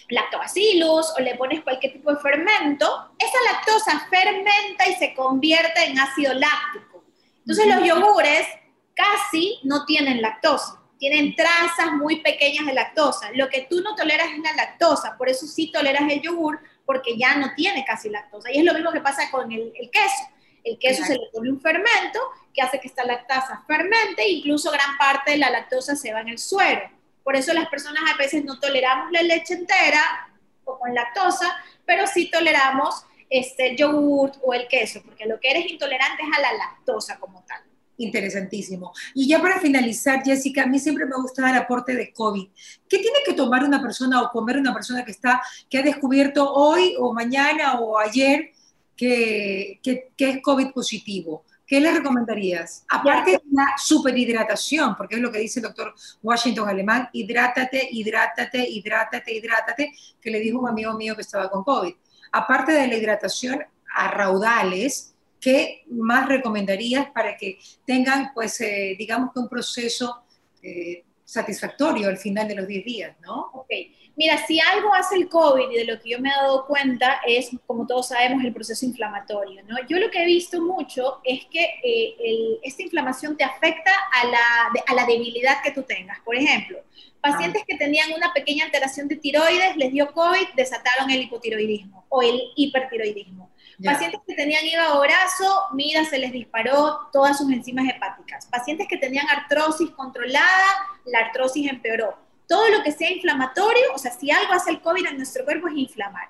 lactobacillus 0.08 1.12
o 1.16 1.20
le 1.20 1.34
pones 1.34 1.62
cualquier 1.62 1.92
tipo 1.92 2.12
de 2.12 2.20
fermento, 2.20 3.10
esa 3.18 3.52
lactosa 3.52 4.06
fermenta 4.08 4.88
y 4.88 4.94
se 4.94 5.14
convierte 5.14 5.84
en 5.84 5.98
ácido 5.98 6.34
láctico. 6.34 7.04
Entonces 7.38 7.66
los 7.66 7.86
yogures 7.86 8.46
casi 8.94 9.60
no 9.64 9.84
tienen 9.84 10.22
lactosa, 10.22 10.82
tienen 10.98 11.34
trazas 11.36 11.92
muy 11.92 12.20
pequeñas 12.20 12.66
de 12.66 12.72
lactosa. 12.72 13.30
Lo 13.34 13.48
que 13.48 13.66
tú 13.68 13.80
no 13.82 13.94
toleras 13.94 14.28
es 14.32 14.38
la 14.38 14.52
lactosa, 14.54 15.16
por 15.16 15.28
eso 15.28 15.46
sí 15.46 15.70
toleras 15.70 16.10
el 16.10 16.20
yogur 16.20 16.60
porque 16.84 17.16
ya 17.16 17.36
no 17.36 17.54
tiene 17.54 17.84
casi 17.84 18.08
lactosa. 18.08 18.50
Y 18.52 18.58
es 18.58 18.64
lo 18.64 18.72
mismo 18.72 18.92
que 18.92 19.00
pasa 19.00 19.30
con 19.30 19.50
el, 19.50 19.72
queso. 19.92 20.28
El 20.64 20.78
queso 20.78 21.04
se 21.04 21.14
le 21.14 21.28
pone 21.32 21.50
un 21.50 21.60
fermento 21.60 22.20
que 22.54 22.62
hace 22.62 22.80
que 22.80 22.88
esta 22.88 23.04
lactasa 23.04 23.62
fermente, 23.66 24.26
incluso 24.26 24.70
gran 24.70 24.96
parte 24.96 25.32
de 25.32 25.38
la 25.38 25.50
lactosa 25.50 25.96
se 25.96 26.12
va 26.12 26.20
en 26.20 26.28
el 26.28 26.38
suero. 26.38 26.90
Por 27.22 27.36
eso 27.36 27.52
las 27.52 27.68
personas 27.68 28.02
a 28.12 28.16
veces 28.16 28.44
no 28.44 28.58
toleramos 28.58 29.10
la 29.10 29.22
leche 29.22 29.54
entera 29.54 30.28
o 30.64 30.78
con 30.78 30.94
lactosa, 30.94 31.56
pero 31.84 32.06
sí 32.06 32.30
toleramos 32.30 33.04
este, 33.28 33.70
el 33.70 33.76
yogurt 33.76 34.36
o 34.42 34.54
el 34.54 34.68
queso, 34.68 35.02
porque 35.04 35.26
lo 35.26 35.38
que 35.40 35.50
eres 35.50 35.70
intolerante 35.70 36.22
es 36.22 36.38
a 36.38 36.40
la 36.40 36.52
lactosa 36.52 37.18
como 37.18 37.44
tal. 37.44 37.65
Interesantísimo. 37.98 38.92
Y 39.14 39.26
ya 39.26 39.40
para 39.40 39.58
finalizar, 39.58 40.22
Jessica, 40.22 40.64
a 40.64 40.66
mí 40.66 40.78
siempre 40.78 41.06
me 41.06 41.16
gusta 41.16 41.42
dar 41.42 41.56
aporte 41.56 41.94
de 41.94 42.12
COVID. 42.12 42.48
¿Qué 42.88 42.98
tiene 42.98 43.18
que 43.24 43.32
tomar 43.32 43.64
una 43.64 43.80
persona 43.80 44.22
o 44.22 44.30
comer 44.30 44.58
una 44.58 44.74
persona 44.74 45.04
que, 45.04 45.12
está, 45.12 45.42
que 45.70 45.78
ha 45.78 45.82
descubierto 45.82 46.52
hoy 46.52 46.94
o 46.98 47.14
mañana 47.14 47.80
o 47.80 47.98
ayer 47.98 48.50
que, 48.96 49.80
que, 49.82 50.10
que 50.16 50.30
es 50.30 50.42
COVID 50.42 50.72
positivo? 50.72 51.44
¿Qué 51.66 51.80
le 51.80 51.90
recomendarías? 51.90 52.84
Aparte 52.88 53.32
de 53.32 53.42
la 53.50 53.66
superhidratación, 53.76 54.94
porque 54.96 55.16
es 55.16 55.20
lo 55.20 55.32
que 55.32 55.40
dice 55.40 55.58
el 55.58 55.64
doctor 55.64 55.94
Washington 56.22 56.68
Alemán, 56.68 57.08
hidrátate, 57.12 57.88
hidrátate, 57.90 58.68
hidrátate, 58.68 59.34
hidrátate, 59.34 59.92
que 60.20 60.30
le 60.30 60.38
dijo 60.38 60.60
un 60.60 60.68
amigo 60.68 60.94
mío 60.94 61.16
que 61.16 61.22
estaba 61.22 61.50
con 61.50 61.64
COVID. 61.64 61.92
Aparte 62.30 62.70
de 62.70 62.86
la 62.86 62.94
hidratación 62.94 63.64
a 63.92 64.10
raudales, 64.12 65.15
¿qué 65.46 65.84
más 65.86 66.26
recomendarías 66.26 67.08
para 67.12 67.36
que 67.36 67.60
tengan, 67.86 68.32
pues, 68.34 68.60
eh, 68.60 68.96
digamos 68.98 69.32
que 69.32 69.38
un 69.38 69.48
proceso 69.48 70.24
eh, 70.60 71.04
satisfactorio 71.24 72.08
al 72.08 72.16
final 72.16 72.48
de 72.48 72.56
los 72.56 72.66
10 72.66 72.84
días, 72.84 73.16
¿no? 73.20 73.50
Ok. 73.52 73.68
Mira, 74.16 74.44
si 74.44 74.58
algo 74.58 74.92
hace 74.92 75.14
el 75.14 75.28
COVID 75.28 75.70
y 75.70 75.76
de 75.76 75.84
lo 75.84 76.00
que 76.00 76.10
yo 76.10 76.18
me 76.18 76.30
he 76.30 76.32
dado 76.32 76.66
cuenta 76.66 77.20
es, 77.24 77.50
como 77.64 77.86
todos 77.86 78.08
sabemos, 78.08 78.42
el 78.42 78.52
proceso 78.52 78.86
inflamatorio, 78.86 79.62
¿no? 79.68 79.76
Yo 79.88 80.00
lo 80.00 80.10
que 80.10 80.20
he 80.20 80.26
visto 80.26 80.60
mucho 80.60 81.20
es 81.22 81.44
que 81.44 81.62
eh, 81.84 82.58
esta 82.64 82.82
inflamación 82.82 83.36
te 83.36 83.44
afecta 83.44 83.92
a 84.20 84.26
la, 84.26 84.72
a 84.84 84.94
la 84.94 85.06
debilidad 85.06 85.62
que 85.62 85.70
tú 85.70 85.84
tengas. 85.84 86.18
Por 86.24 86.34
ejemplo, 86.34 86.80
pacientes 87.20 87.62
que 87.68 87.76
tenían 87.76 88.12
una 88.16 88.32
pequeña 88.32 88.64
alteración 88.64 89.06
de 89.06 89.14
tiroides, 89.14 89.76
les 89.76 89.92
dio 89.92 90.10
COVID, 90.12 90.48
desataron 90.56 91.08
el 91.08 91.22
hipotiroidismo 91.22 92.04
o 92.08 92.22
el 92.22 92.40
hipertiroidismo. 92.56 93.50
Pacientes 93.84 94.20
que 94.26 94.34
tenían 94.34 94.64
hígado 94.64 95.00
graso, 95.00 95.62
mira, 95.72 96.04
se 96.04 96.18
les 96.18 96.32
disparó 96.32 97.08
todas 97.12 97.38
sus 97.38 97.50
enzimas 97.50 97.86
hepáticas. 97.88 98.46
Pacientes 98.46 98.86
que 98.88 98.96
tenían 98.96 99.28
artrosis 99.28 99.90
controlada, 99.90 100.66
la 101.04 101.18
artrosis 101.18 101.70
empeoró 101.70 102.16
todo 102.48 102.68
lo 102.68 102.82
que 102.82 102.92
sea 102.92 103.10
inflamatorio, 103.10 103.92
o 103.94 103.98
sea, 103.98 104.12
si 104.12 104.30
algo 104.30 104.52
hace 104.52 104.70
el 104.70 104.80
COVID 104.80 105.06
en 105.06 105.16
nuestro 105.16 105.44
cuerpo 105.44 105.68
es 105.68 105.74
inflamar. 105.76 106.28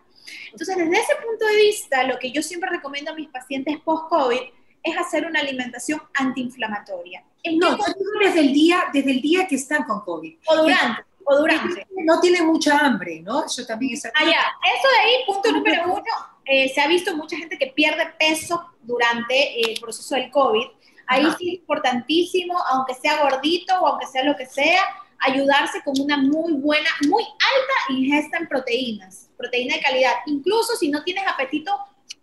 Entonces, 0.51 0.77
desde 0.77 0.99
ese 0.99 1.15
punto 1.17 1.47
de 1.47 1.57
vista, 1.57 2.03
lo 2.05 2.19
que 2.19 2.33
yo 2.33 2.43
siempre 2.43 2.71
recomiendo 2.71 3.13
a 3.13 3.15
mis 3.15 3.29
pacientes 3.29 3.79
post-COVID 3.81 4.41
es 4.83 4.99
hacer 4.99 5.27
una 5.27 5.41
alimentación 5.41 6.01
antiinflamatoria. 6.15 7.25
no, 7.57 7.77
desde 8.21 8.41
el, 8.41 8.53
día, 8.53 8.85
desde 8.93 9.11
el 9.11 9.21
día 9.21 9.47
que 9.47 9.57
están 9.57 9.85
con 9.85 10.01
COVID. 10.01 10.39
O 10.47 10.57
durante. 10.57 11.03
O 11.25 11.37
durante. 11.37 11.87
No 12.05 12.21
tiene 12.21 12.43
mucha 12.43 12.79
hambre, 12.79 13.21
¿no? 13.21 13.45
Eso 13.45 13.67
también 13.67 13.95
es... 13.95 14.07
Ah, 14.07 14.25
ya. 14.25 14.31
Eso 14.31 14.89
de 14.89 15.01
ahí, 15.01 15.25
punto 15.27 15.53
número 15.53 15.85
uno, 15.87 16.03
eh, 16.47 16.69
se 16.73 16.81
ha 16.81 16.87
visto 16.87 17.15
mucha 17.17 17.37
gente 17.37 17.59
que 17.59 17.67
pierde 17.69 18.07
peso 18.19 18.65
durante 18.83 19.61
el 19.61 19.79
proceso 19.81 20.15
del 20.15 20.31
COVID. 20.31 20.67
Ahí 21.09 21.27
sí 21.39 21.49
es 21.49 21.55
importantísimo, 21.61 22.57
aunque 22.71 22.95
sea 22.95 23.23
gordito 23.23 23.75
o 23.81 23.87
aunque 23.87 24.07
sea 24.07 24.25
lo 24.25 24.37
que 24.37 24.47
sea, 24.47 24.81
ayudarse 25.19 25.83
con 25.83 25.95
una 26.01 26.17
muy 26.17 26.53
buena, 26.55 26.89
muy 27.09 27.23
alta 27.23 28.01
ingesta 28.01 28.39
en 28.39 28.49
proteínas, 28.49 29.31
proteína 29.37 29.77
de 29.77 29.83
calidad. 29.83 30.13
Incluso 30.27 30.77
si 30.77 30.89
no 30.89 31.03
tienes 31.03 31.27
apetito, 31.27 31.77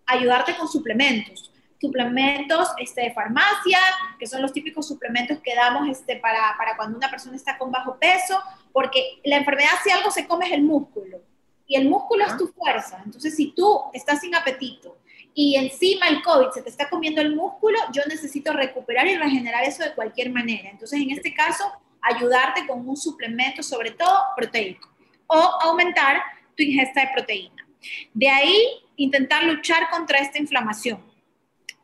ayudarte 0.06 0.56
con 0.56 0.68
suplementos. 0.68 1.50
Suplementos 1.80 2.68
este, 2.78 3.02
de 3.02 3.12
farmacia, 3.12 3.78
que 4.18 4.26
son 4.26 4.40
los 4.40 4.54
típicos 4.54 4.88
suplementos 4.88 5.38
que 5.42 5.54
damos 5.54 5.86
este, 5.88 6.16
para, 6.16 6.54
para 6.56 6.76
cuando 6.76 6.96
una 6.96 7.10
persona 7.10 7.36
está 7.36 7.58
con 7.58 7.70
bajo 7.70 7.98
peso, 7.98 8.40
porque 8.72 9.20
la 9.24 9.36
enfermedad 9.36 9.72
si 9.82 9.90
algo 9.90 10.10
se 10.10 10.26
come 10.26 10.46
es 10.46 10.52
el 10.52 10.62
músculo. 10.62 11.20
Y 11.66 11.76
el 11.76 11.88
músculo 11.88 12.24
es 12.26 12.36
tu 12.36 12.48
fuerza. 12.48 13.02
Entonces, 13.04 13.34
si 13.36 13.52
tú 13.52 13.82
estás 13.92 14.20
sin 14.20 14.34
apetito 14.34 14.98
y 15.34 15.56
encima 15.56 16.08
el 16.08 16.22
COVID 16.22 16.50
se 16.50 16.62
te 16.62 16.70
está 16.70 16.88
comiendo 16.88 17.20
el 17.20 17.34
músculo, 17.34 17.78
yo 17.92 18.02
necesito 18.08 18.52
recuperar 18.52 19.06
y 19.06 19.16
regenerar 19.16 19.64
eso 19.64 19.82
de 19.82 19.94
cualquier 19.94 20.30
manera. 20.30 20.70
Entonces, 20.70 21.00
en 21.00 21.10
este 21.10 21.34
caso, 21.34 21.64
ayudarte 22.00 22.66
con 22.66 22.86
un 22.86 22.96
suplemento, 22.96 23.62
sobre 23.62 23.92
todo 23.92 24.18
proteico, 24.36 24.88
o 25.26 25.36
aumentar 25.62 26.22
tu 26.56 26.62
ingesta 26.62 27.00
de 27.00 27.10
proteína. 27.14 27.66
De 28.12 28.28
ahí, 28.28 28.56
intentar 28.96 29.44
luchar 29.44 29.90
contra 29.90 30.18
esta 30.18 30.38
inflamación. 30.38 31.02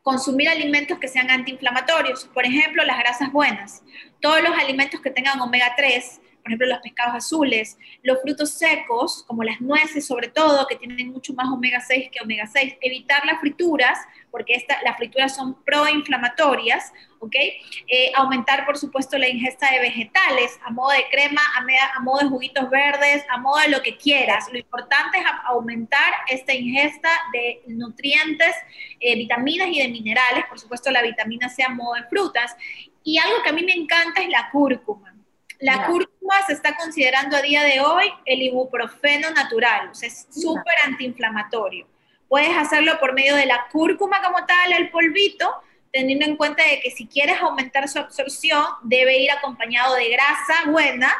Consumir 0.02 0.48
alimentos 0.48 0.98
que 0.98 1.08
sean 1.08 1.30
antiinflamatorios, 1.30 2.24
por 2.32 2.46
ejemplo, 2.46 2.84
las 2.84 2.98
grasas 2.98 3.32
buenas, 3.32 3.82
todos 4.20 4.40
los 4.42 4.56
alimentos 4.58 5.00
que 5.00 5.10
tengan 5.10 5.40
omega 5.40 5.74
3, 5.76 6.20
por 6.42 6.50
ejemplo, 6.50 6.66
los 6.68 6.78
pescados 6.78 7.14
azules, 7.14 7.78
los 8.02 8.20
frutos 8.22 8.50
secos, 8.50 9.24
como 9.26 9.44
las 9.44 9.60
nueces 9.60 10.06
sobre 10.06 10.28
todo, 10.28 10.66
que 10.66 10.76
tienen 10.76 11.12
mucho 11.12 11.34
más 11.34 11.48
omega 11.48 11.80
6 11.80 12.10
que 12.10 12.22
omega 12.22 12.46
6, 12.46 12.76
evitar 12.80 13.24
las 13.26 13.40
frituras, 13.40 13.98
porque 14.30 14.54
esta, 14.54 14.80
las 14.82 14.96
frituras 14.96 15.34
son 15.34 15.62
proinflamatorias, 15.64 16.92
¿ok? 17.18 17.34
Eh, 17.34 18.12
aumentar, 18.14 18.64
por 18.64 18.78
supuesto, 18.78 19.18
la 19.18 19.28
ingesta 19.28 19.70
de 19.70 19.80
vegetales, 19.80 20.58
a 20.64 20.70
modo 20.70 20.90
de 20.90 21.04
crema, 21.10 21.40
a, 21.56 22.00
modo 22.00 22.20
de 22.20 22.28
juguitos 22.28 22.70
verdes, 22.70 23.24
a 23.30 23.38
modo 23.38 23.60
de 23.60 23.68
lo 23.68 23.82
que 23.82 23.96
quieras. 23.96 24.48
Lo 24.50 24.58
importante 24.58 25.18
es 25.18 25.24
aumentar 25.44 26.12
esta 26.28 26.54
ingesta 26.54 27.10
de 27.32 27.62
nutrientes, 27.66 28.54
eh, 29.00 29.16
vitaminas 29.16 29.68
y 29.68 29.82
de 29.82 29.88
minerales, 29.88 30.44
por 30.48 30.58
supuesto, 30.58 30.90
la 30.90 31.02
vitamina 31.02 31.48
C 31.48 31.62
a 31.62 31.68
modo 31.68 31.94
de 31.94 32.04
frutas. 32.04 32.56
Y 33.02 33.18
algo 33.18 33.42
que 33.42 33.50
a 33.50 33.52
mí 33.52 33.62
me 33.64 33.74
encanta 33.74 34.22
es 34.22 34.28
la 34.28 34.48
cúrcuma. 34.50 35.14
La 35.60 35.86
cúrcuma 35.86 36.34
se 36.46 36.54
está 36.54 36.74
considerando 36.74 37.36
a 37.36 37.42
día 37.42 37.62
de 37.62 37.80
hoy 37.80 38.06
el 38.24 38.42
ibuprofeno 38.42 39.30
natural, 39.30 39.90
o 39.90 39.94
sea, 39.94 40.08
es 40.08 40.26
súper 40.30 40.74
antiinflamatorio. 40.84 41.86
Puedes 42.28 42.56
hacerlo 42.56 42.98
por 42.98 43.12
medio 43.12 43.36
de 43.36 43.44
la 43.44 43.66
cúrcuma 43.70 44.22
como 44.22 44.46
tal, 44.46 44.72
el 44.72 44.90
polvito, 44.90 45.52
teniendo 45.92 46.24
en 46.24 46.36
cuenta 46.36 46.62
de 46.64 46.80
que 46.80 46.90
si 46.90 47.06
quieres 47.06 47.40
aumentar 47.40 47.88
su 47.88 47.98
absorción, 47.98 48.64
debe 48.84 49.18
ir 49.18 49.30
acompañado 49.30 49.96
de 49.96 50.08
grasa 50.08 50.70
buena, 50.70 51.12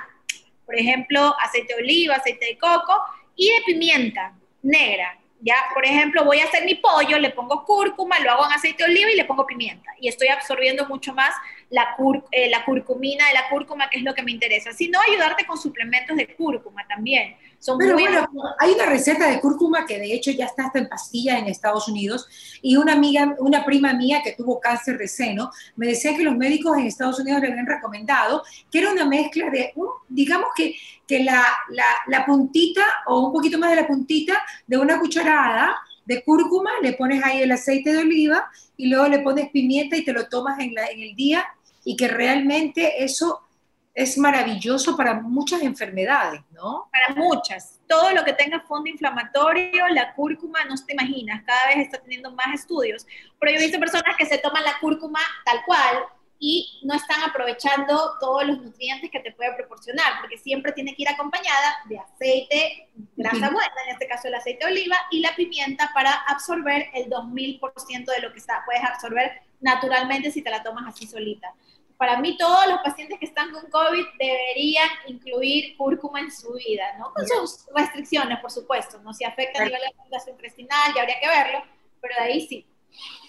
por 0.64 0.76
ejemplo, 0.76 1.34
aceite 1.40 1.74
de 1.74 1.82
oliva, 1.82 2.14
aceite 2.14 2.46
de 2.46 2.58
coco 2.58 2.94
y 3.36 3.50
de 3.50 3.60
pimienta 3.66 4.32
negra. 4.62 5.18
Ya, 5.42 5.56
por 5.74 5.84
ejemplo, 5.84 6.24
voy 6.24 6.38
a 6.40 6.44
hacer 6.44 6.64
mi 6.64 6.76
pollo, 6.76 7.18
le 7.18 7.30
pongo 7.30 7.64
cúrcuma, 7.64 8.18
lo 8.20 8.30
hago 8.30 8.46
en 8.46 8.52
aceite 8.52 8.84
de 8.84 8.90
oliva 8.90 9.10
y 9.10 9.16
le 9.16 9.24
pongo 9.24 9.46
pimienta. 9.46 9.90
Y 9.98 10.08
estoy 10.08 10.28
absorbiendo 10.28 10.86
mucho 10.86 11.12
más 11.14 11.34
la, 11.70 11.96
eh, 12.32 12.50
la 12.50 12.64
curcumina 12.64 13.26
de 13.28 13.34
la 13.34 13.48
cúrcuma, 13.48 13.88
que 13.88 13.98
es 13.98 14.04
lo 14.04 14.14
que 14.14 14.22
me 14.22 14.32
interesa. 14.32 14.72
Si 14.72 14.88
no, 14.88 14.98
ayudarte 15.00 15.46
con 15.46 15.56
suplementos 15.56 16.16
de 16.16 16.34
cúrcuma 16.34 16.86
también. 16.88 17.36
Son 17.58 17.78
Pero 17.78 17.92
bueno, 17.92 18.26
hay 18.58 18.72
una 18.72 18.86
receta 18.86 19.30
de 19.30 19.38
cúrcuma 19.38 19.84
que 19.84 19.98
de 19.98 20.14
hecho 20.14 20.30
ya 20.30 20.46
está 20.46 20.66
hasta 20.66 20.78
en 20.78 20.88
pastilla 20.88 21.38
en 21.38 21.46
Estados 21.46 21.88
Unidos 21.88 22.26
y 22.62 22.76
una 22.76 22.94
amiga, 22.94 23.36
una 23.38 23.64
prima 23.66 23.92
mía 23.92 24.22
que 24.24 24.32
tuvo 24.32 24.58
cáncer 24.58 24.96
de 24.96 25.06
seno, 25.06 25.50
me 25.76 25.86
decía 25.88 26.16
que 26.16 26.22
los 26.22 26.36
médicos 26.36 26.78
en 26.78 26.86
Estados 26.86 27.20
Unidos 27.20 27.42
le 27.42 27.48
habían 27.48 27.66
recomendado 27.66 28.42
que 28.72 28.78
era 28.78 28.90
una 28.90 29.04
mezcla 29.04 29.50
de, 29.50 29.74
digamos 30.08 30.48
que, 30.56 30.74
que 31.06 31.22
la, 31.22 31.44
la, 31.68 31.84
la 32.06 32.24
puntita 32.24 32.82
o 33.06 33.26
un 33.26 33.32
poquito 33.32 33.58
más 33.58 33.70
de 33.70 33.76
la 33.76 33.86
puntita 33.86 34.42
de 34.66 34.78
una 34.78 34.98
cucharada 34.98 35.76
de 36.06 36.24
cúrcuma, 36.24 36.70
le 36.82 36.94
pones 36.94 37.22
ahí 37.22 37.42
el 37.42 37.52
aceite 37.52 37.92
de 37.92 37.98
oliva 37.98 38.50
y 38.76 38.88
luego 38.88 39.06
le 39.06 39.20
pones 39.20 39.50
pimienta 39.50 39.96
y 39.96 40.04
te 40.04 40.12
lo 40.12 40.28
tomas 40.28 40.58
en, 40.58 40.74
la, 40.74 40.86
en 40.86 41.00
el 41.00 41.14
día 41.14 41.44
y 41.84 41.96
que 41.96 42.08
realmente 42.08 43.02
eso 43.02 43.46
es 43.94 44.16
maravilloso 44.18 44.96
para 44.96 45.14
muchas 45.14 45.62
enfermedades, 45.62 46.40
¿no? 46.52 46.88
Para 46.92 47.20
muchas. 47.20 47.80
Todo 47.88 48.12
lo 48.12 48.24
que 48.24 48.32
tenga 48.32 48.60
fondo 48.60 48.88
inflamatorio, 48.88 49.88
la 49.88 50.14
cúrcuma, 50.14 50.64
no 50.64 50.74
te 50.86 50.92
imaginas, 50.92 51.42
cada 51.44 51.66
vez 51.66 51.86
está 51.86 51.98
teniendo 51.98 52.30
más 52.32 52.54
estudios. 52.54 53.06
Pero 53.38 53.52
yo 53.52 53.58
he 53.58 53.62
visto 53.62 53.80
personas 53.80 54.16
que 54.16 54.26
se 54.26 54.38
toman 54.38 54.64
la 54.64 54.78
cúrcuma 54.80 55.20
tal 55.44 55.60
cual 55.66 56.04
y 56.38 56.80
no 56.84 56.94
están 56.94 57.20
aprovechando 57.22 58.12
todos 58.18 58.46
los 58.46 58.62
nutrientes 58.62 59.10
que 59.10 59.20
te 59.20 59.32
puede 59.32 59.52
proporcionar, 59.54 60.20
porque 60.20 60.38
siempre 60.38 60.72
tiene 60.72 60.94
que 60.94 61.02
ir 61.02 61.08
acompañada 61.08 61.76
de 61.86 61.98
aceite, 61.98 62.88
grasa 63.14 63.50
buena, 63.50 63.74
en 63.86 63.92
este 63.92 64.08
caso 64.08 64.28
el 64.28 64.34
aceite 64.34 64.64
de 64.64 64.72
oliva, 64.72 64.96
y 65.10 65.20
la 65.20 65.36
pimienta 65.36 65.90
para 65.92 66.12
absorber 66.28 66.86
el 66.94 67.10
2000% 67.10 68.06
de 68.06 68.20
lo 68.22 68.32
que 68.32 68.38
está, 68.38 68.62
puedes 68.64 68.82
absorber 68.82 69.42
naturalmente 69.60 70.30
si 70.30 70.40
te 70.40 70.48
la 70.48 70.62
tomas 70.62 70.88
así 70.88 71.06
solita 71.06 71.52
para 72.00 72.18
mí 72.18 72.34
todos 72.38 72.66
los 72.66 72.78
pacientes 72.78 73.18
que 73.18 73.26
están 73.26 73.52
con 73.52 73.68
COVID 73.68 74.06
deberían 74.18 74.88
incluir 75.06 75.76
cúrcuma 75.76 76.20
en 76.20 76.32
su 76.32 76.54
vida, 76.54 76.96
¿no? 76.98 77.12
Con 77.12 77.26
sus 77.28 77.66
restricciones, 77.76 78.40
por 78.40 78.50
supuesto, 78.50 78.98
¿no? 79.02 79.12
Si 79.12 79.22
afecta 79.22 79.60
a 79.60 79.66
nivel 79.66 79.82
de 79.82 80.10
la 80.10 80.32
intestinal, 80.32 80.94
ya 80.94 81.02
habría 81.02 81.20
que 81.20 81.28
verlo, 81.28 81.62
pero 82.00 82.14
de 82.14 82.22
ahí 82.22 82.46
sí. 82.48 82.66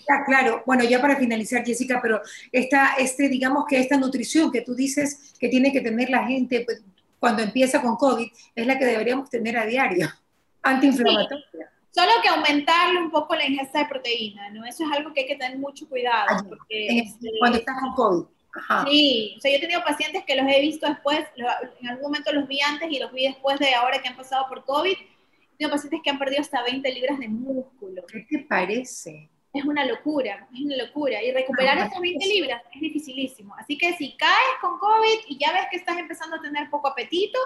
Ya, 0.08 0.24
claro. 0.26 0.64
Bueno, 0.66 0.86
ya 0.86 1.02
para 1.02 1.18
finalizar, 1.18 1.66
Jessica, 1.66 2.00
pero 2.02 2.22
esta, 2.50 2.94
este, 2.94 3.28
digamos 3.28 3.66
que 3.68 3.78
esta 3.78 3.98
nutrición 3.98 4.50
que 4.54 4.62
tú 4.62 4.74
dices 4.74 5.34
que 5.38 5.50
tiene 5.50 5.74
que 5.74 5.82
tener 5.82 6.10
la 6.10 6.26
gente 6.26 6.62
pues, 6.64 6.82
cuando 7.20 7.44
empieza 7.44 7.82
con 7.82 7.98
COVID, 7.98 8.30
es 8.56 8.66
la 8.66 8.80
que 8.80 8.86
deberíamos 8.86 9.30
tener 9.30 9.58
a 9.58 9.66
diario, 9.66 10.08
antiinflamatoria. 10.64 11.70
Solo 11.94 12.12
que 12.24 12.30
aumentarle 12.30 13.02
un 13.02 13.12
poco 13.12 13.36
la 13.36 13.46
ingesta 13.46 13.80
de 13.80 13.86
proteína, 13.88 14.50
¿no? 14.52 14.64
Eso 14.64 14.86
es 14.86 14.98
algo 14.98 15.14
que 15.14 15.20
hay 15.20 15.28
que 15.28 15.36
tener 15.36 15.58
mucho 15.58 15.90
cuidado. 15.90 16.48
porque, 16.48 17.00
este, 17.00 17.28
cuando 17.38 17.58
estás 17.58 17.76
con 17.82 17.94
COVID. 17.96 18.41
Sí, 18.90 19.36
o 19.38 19.42
sea, 19.42 19.52
yo 19.52 19.58
he 19.58 19.62
tenido 19.62 19.84
pacientes 19.84 20.24
que 20.26 20.36
los 20.36 20.46
he 20.48 20.62
visto 20.62 20.88
después, 20.88 21.20
en 21.36 21.88
algún 21.88 22.04
momento 22.04 22.32
los 22.34 22.48
vi 22.48 22.60
antes 22.62 22.92
y 22.92 23.00
los 23.00 23.12
vi 23.12 23.28
después 23.28 23.60
de 23.60 23.74
ahora 23.74 24.02
que 24.02 24.10
han 24.10 24.18
pasado 24.18 24.46
por 24.50 24.66
COVID. 24.66 24.94
He 24.94 25.58
tenido 25.58 25.76
pacientes 25.76 26.02
que 26.04 26.10
han 26.10 26.20
perdido 26.20 26.42
hasta 26.42 26.64
20 26.64 26.92
libras 26.94 27.20
de 27.20 27.28
músculo. 27.28 28.04
¿Qué 28.08 28.26
te 28.30 28.40
parece? 28.40 29.30
Es 29.54 29.66
una 29.66 29.86
locura, 29.86 30.48
es 30.54 30.62
una 30.62 30.78
locura. 30.78 31.22
Y 31.22 31.32
recuperar 31.32 31.78
ah, 31.78 31.86
esas 31.86 32.00
20 32.00 32.26
libras 32.26 32.62
es 32.74 32.82
dificilísimo. 32.82 33.56
Así 33.56 33.78
que 33.78 33.94
si 33.94 34.16
caes 34.16 34.56
con 34.62 34.80
COVID 34.80 35.20
y 35.28 35.38
ya 35.38 35.52
ves 35.52 35.66
que 35.70 35.78
estás 35.78 35.98
empezando 35.98 36.38
a 36.38 36.42
tener 36.42 36.70
poco 36.70 36.88
apetito, 36.88 37.40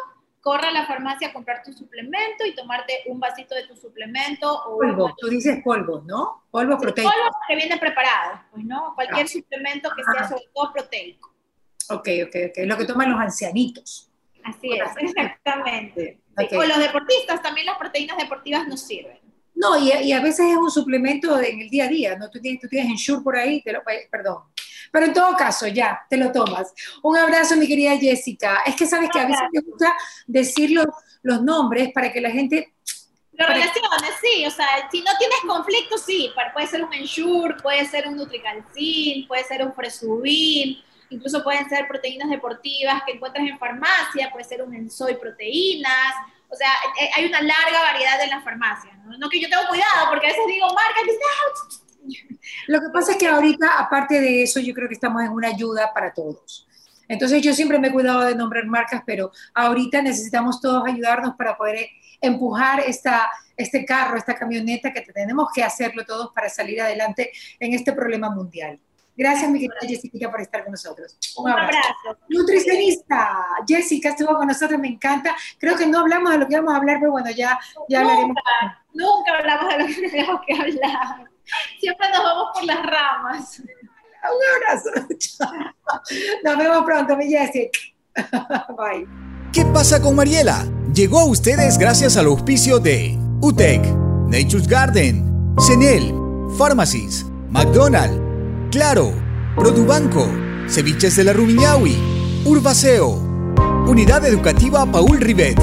corra 0.45 0.67
a 0.67 0.71
la 0.71 0.85
farmacia 0.85 1.29
a 1.29 1.33
comprar 1.33 1.63
tu 1.63 1.73
suplemento 1.73 2.45
y 2.45 2.53
tomarte 2.53 2.99
un 3.07 3.19
vasito 3.19 3.55
de 3.55 3.65
tu 3.65 3.75
suplemento. 3.75 4.53
O 4.67 4.77
polvo, 4.77 5.11
tú 5.17 5.27
dices 5.27 5.59
polvos, 5.63 6.05
¿no? 6.05 6.43
Polvo 6.51 6.77
proteico. 6.77 7.09
Polvos 7.09 7.35
que 7.47 7.55
vienen 7.55 7.79
preparados, 7.79 8.41
pues, 8.51 8.63
¿no? 8.63 8.93
Cualquier 8.93 9.27
suplemento 9.27 9.89
que 9.95 10.03
sea 10.03 10.29
sobre 10.29 10.43
todo 10.53 10.71
proteico. 10.71 11.33
Ok, 11.89 12.09
ok, 12.27 12.35
ok. 12.49 12.57
Lo 12.67 12.77
que 12.77 12.85
toman 12.85 13.09
los 13.09 13.19
ancianitos. 13.19 14.11
Así 14.43 14.69
es, 14.71 14.91
exactamente. 14.97 16.19
O 16.37 16.63
los 16.63 16.77
deportistas, 16.77 17.41
también 17.41 17.65
las 17.65 17.79
proteínas 17.79 18.15
deportivas 18.15 18.67
nos 18.67 18.81
sirven. 18.81 19.17
No, 19.55 19.79
y, 19.79 19.91
y, 19.93 20.13
a 20.13 20.21
veces 20.21 20.51
es 20.51 20.57
un 20.57 20.69
suplemento 20.69 21.39
en 21.39 21.61
el 21.61 21.69
día 21.71 21.85
a 21.85 21.87
día, 21.87 22.17
¿no? 22.17 22.29
Tú 22.29 22.39
tienes, 22.39 22.61
tú 22.61 22.67
tienes 22.67 22.91
Ensure 22.91 23.23
por 23.23 23.35
ahí, 23.35 23.63
te 23.63 23.73
lo, 23.73 23.81
perdón, 24.11 24.43
pero 24.91 25.05
en 25.05 25.13
todo 25.13 25.35
caso, 25.35 25.67
ya, 25.67 26.05
te 26.09 26.17
lo 26.17 26.31
tomas. 26.31 26.73
Un 27.03 27.17
abrazo, 27.17 27.55
mi 27.55 27.67
querida 27.67 27.97
Jessica. 27.97 28.61
Es 28.65 28.75
que 28.75 28.85
sabes 28.85 29.09
que 29.11 29.19
a 29.19 29.25
veces 29.25 29.43
me 29.51 29.61
gusta 29.61 29.95
decir 30.27 30.71
los, 30.71 31.41
nombres 31.41 31.91
para 31.93 32.11
que 32.11 32.21
la 32.21 32.29
gente... 32.29 32.73
Lo 33.33 33.47
relaciones, 33.47 33.81
sí, 34.21 34.45
o 34.45 34.51
sea, 34.51 34.87
si 34.89 35.01
no 35.01 35.11
tienes 35.17 35.39
conflicto, 35.45 35.97
sí, 35.97 36.31
puede 36.53 36.67
ser 36.67 36.83
un 36.83 36.93
Ensure, 36.93 37.55
puede 37.61 37.85
ser 37.85 38.07
un 38.07 38.15
Nutricalcin, 38.15 39.27
puede 39.27 39.43
ser 39.43 39.65
un 39.65 39.73
Fresubin, 39.73 40.81
incluso 41.09 41.43
pueden 41.43 41.67
ser 41.67 41.87
proteínas 41.87 42.29
deportivas 42.29 43.03
que 43.05 43.13
encuentras 43.13 43.45
en 43.45 43.59
farmacia, 43.59 44.29
puede 44.31 44.45
ser 44.45 44.61
un 44.61 44.73
Ensoy 44.73 45.15
proteínas, 45.15 46.15
o 46.49 46.55
sea, 46.55 46.69
eh, 47.01 47.09
hay 47.15 47.25
una 47.25 47.41
larga 47.41 47.81
variedad 47.81 48.21
en 48.21 48.29
las 48.29 48.43
farmacias, 48.43 48.97
¿no? 48.99 49.17
No 49.17 49.29
que 49.29 49.41
yo 49.41 49.49
tengo 49.49 49.67
cuidado, 49.67 50.09
porque 50.09 50.27
a 50.27 50.29
veces 50.29 50.45
digo 50.47 50.67
marca, 50.67 51.01
y 51.01 51.05
dice, 51.05 51.19
lo 52.67 52.81
que 52.81 52.89
pasa 52.93 53.11
es 53.13 53.17
que 53.17 53.27
ahorita, 53.27 53.79
aparte 53.79 54.19
de 54.19 54.43
eso, 54.43 54.59
yo 54.59 54.73
creo 54.73 54.87
que 54.87 54.93
estamos 54.93 55.23
en 55.23 55.31
una 55.31 55.49
ayuda 55.49 55.91
para 55.93 56.13
todos. 56.13 56.67
Entonces 57.07 57.41
yo 57.41 57.53
siempre 57.53 57.79
me 57.79 57.89
he 57.89 57.91
cuidado 57.91 58.21
de 58.21 58.35
nombrar 58.35 58.65
marcas, 58.65 59.03
pero 59.05 59.31
ahorita 59.53 60.01
necesitamos 60.01 60.59
todos 60.59 60.87
ayudarnos 60.87 61.35
para 61.35 61.55
poder 61.55 61.87
empujar 62.21 62.79
esta, 62.79 63.29
este 63.55 63.85
carro, 63.85 64.17
esta 64.17 64.35
camioneta, 64.35 64.91
que 64.91 65.01
tenemos 65.01 65.49
que 65.53 65.63
hacerlo 65.63 66.03
todos 66.05 66.31
para 66.33 66.49
salir 66.49 66.81
adelante 66.81 67.31
en 67.59 67.73
este 67.73 67.93
problema 67.93 68.29
mundial. 68.29 68.79
Gracias, 69.17 69.49
mi 69.49 69.59
querida 69.59 69.75
Jessica, 69.81 70.29
por 70.29 70.41
estar 70.41 70.63
con 70.63 70.71
nosotros. 70.71 71.17
Un, 71.37 71.49
abrazo. 71.49 72.17
Nutricionista, 72.27 73.45
Jessica 73.65 74.09
estuvo 74.09 74.35
con 74.35 74.47
nosotros, 74.47 74.77
me 74.77 74.89
encanta. 74.89 75.33
Creo 75.57 75.77
que 75.77 75.87
no 75.87 75.99
hablamos 75.99 76.31
de 76.31 76.39
lo 76.39 76.47
que 76.47 76.55
vamos 76.57 76.73
a 76.73 76.77
hablar, 76.77 76.97
pero 76.99 77.11
bueno, 77.11 77.31
ya, 77.31 77.57
ya 77.87 78.01
hablaremos. 78.01 78.35
Nunca 78.93 79.37
hablamos 79.37 79.69
de 79.69 79.79
lo 79.79 79.87
que 79.87 80.09
tenemos 80.09 80.41
que 80.45 80.53
hablar. 80.53 81.34
Siempre 81.79 82.09
nos 82.09 82.23
vamos 82.23 82.47
por 82.53 82.63
las 82.63 82.83
ramas. 82.85 83.61
Un 84.25 84.41
abrazo. 84.55 84.89
Nos 86.43 86.57
vemos 86.57 86.83
pronto, 86.83 87.15
mi 87.15 87.27
Jessie. 87.27 87.69
Bye. 88.77 89.07
¿Qué 89.53 89.65
pasa 89.65 90.01
con 90.01 90.15
Mariela? 90.15 90.65
Llegó 90.93 91.19
a 91.19 91.25
ustedes 91.25 91.77
gracias 91.77 92.17
al 92.17 92.25
auspicio 92.27 92.79
de 92.79 93.17
UTEC, 93.41 93.81
Nature's 94.27 94.67
Garden, 94.67 95.53
Senel, 95.59 96.13
Pharmacies, 96.57 97.25
McDonald's, 97.49 98.19
Claro, 98.71 99.13
Produbanco, 99.55 100.27
Ceviches 100.67 101.15
de 101.17 101.25
la 101.25 101.33
Rumiñahui, 101.33 101.95
Urbaceo, 102.45 103.09
Unidad 103.87 104.25
Educativa 104.25 104.85
Paul 104.85 105.19
Rivet, 105.21 105.59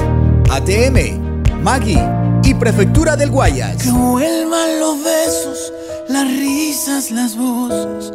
ATM, 0.49 1.61
Maggie 1.61 2.22
y 2.43 2.53
Prefectura 2.53 3.15
del 3.15 3.31
Guayas. 3.31 3.77
Que 3.77 3.91
vuelvan 3.91 4.79
los 4.79 5.03
besos, 5.03 5.73
las 6.09 6.27
risas, 6.27 7.11
las 7.11 7.35
voces 7.35 8.11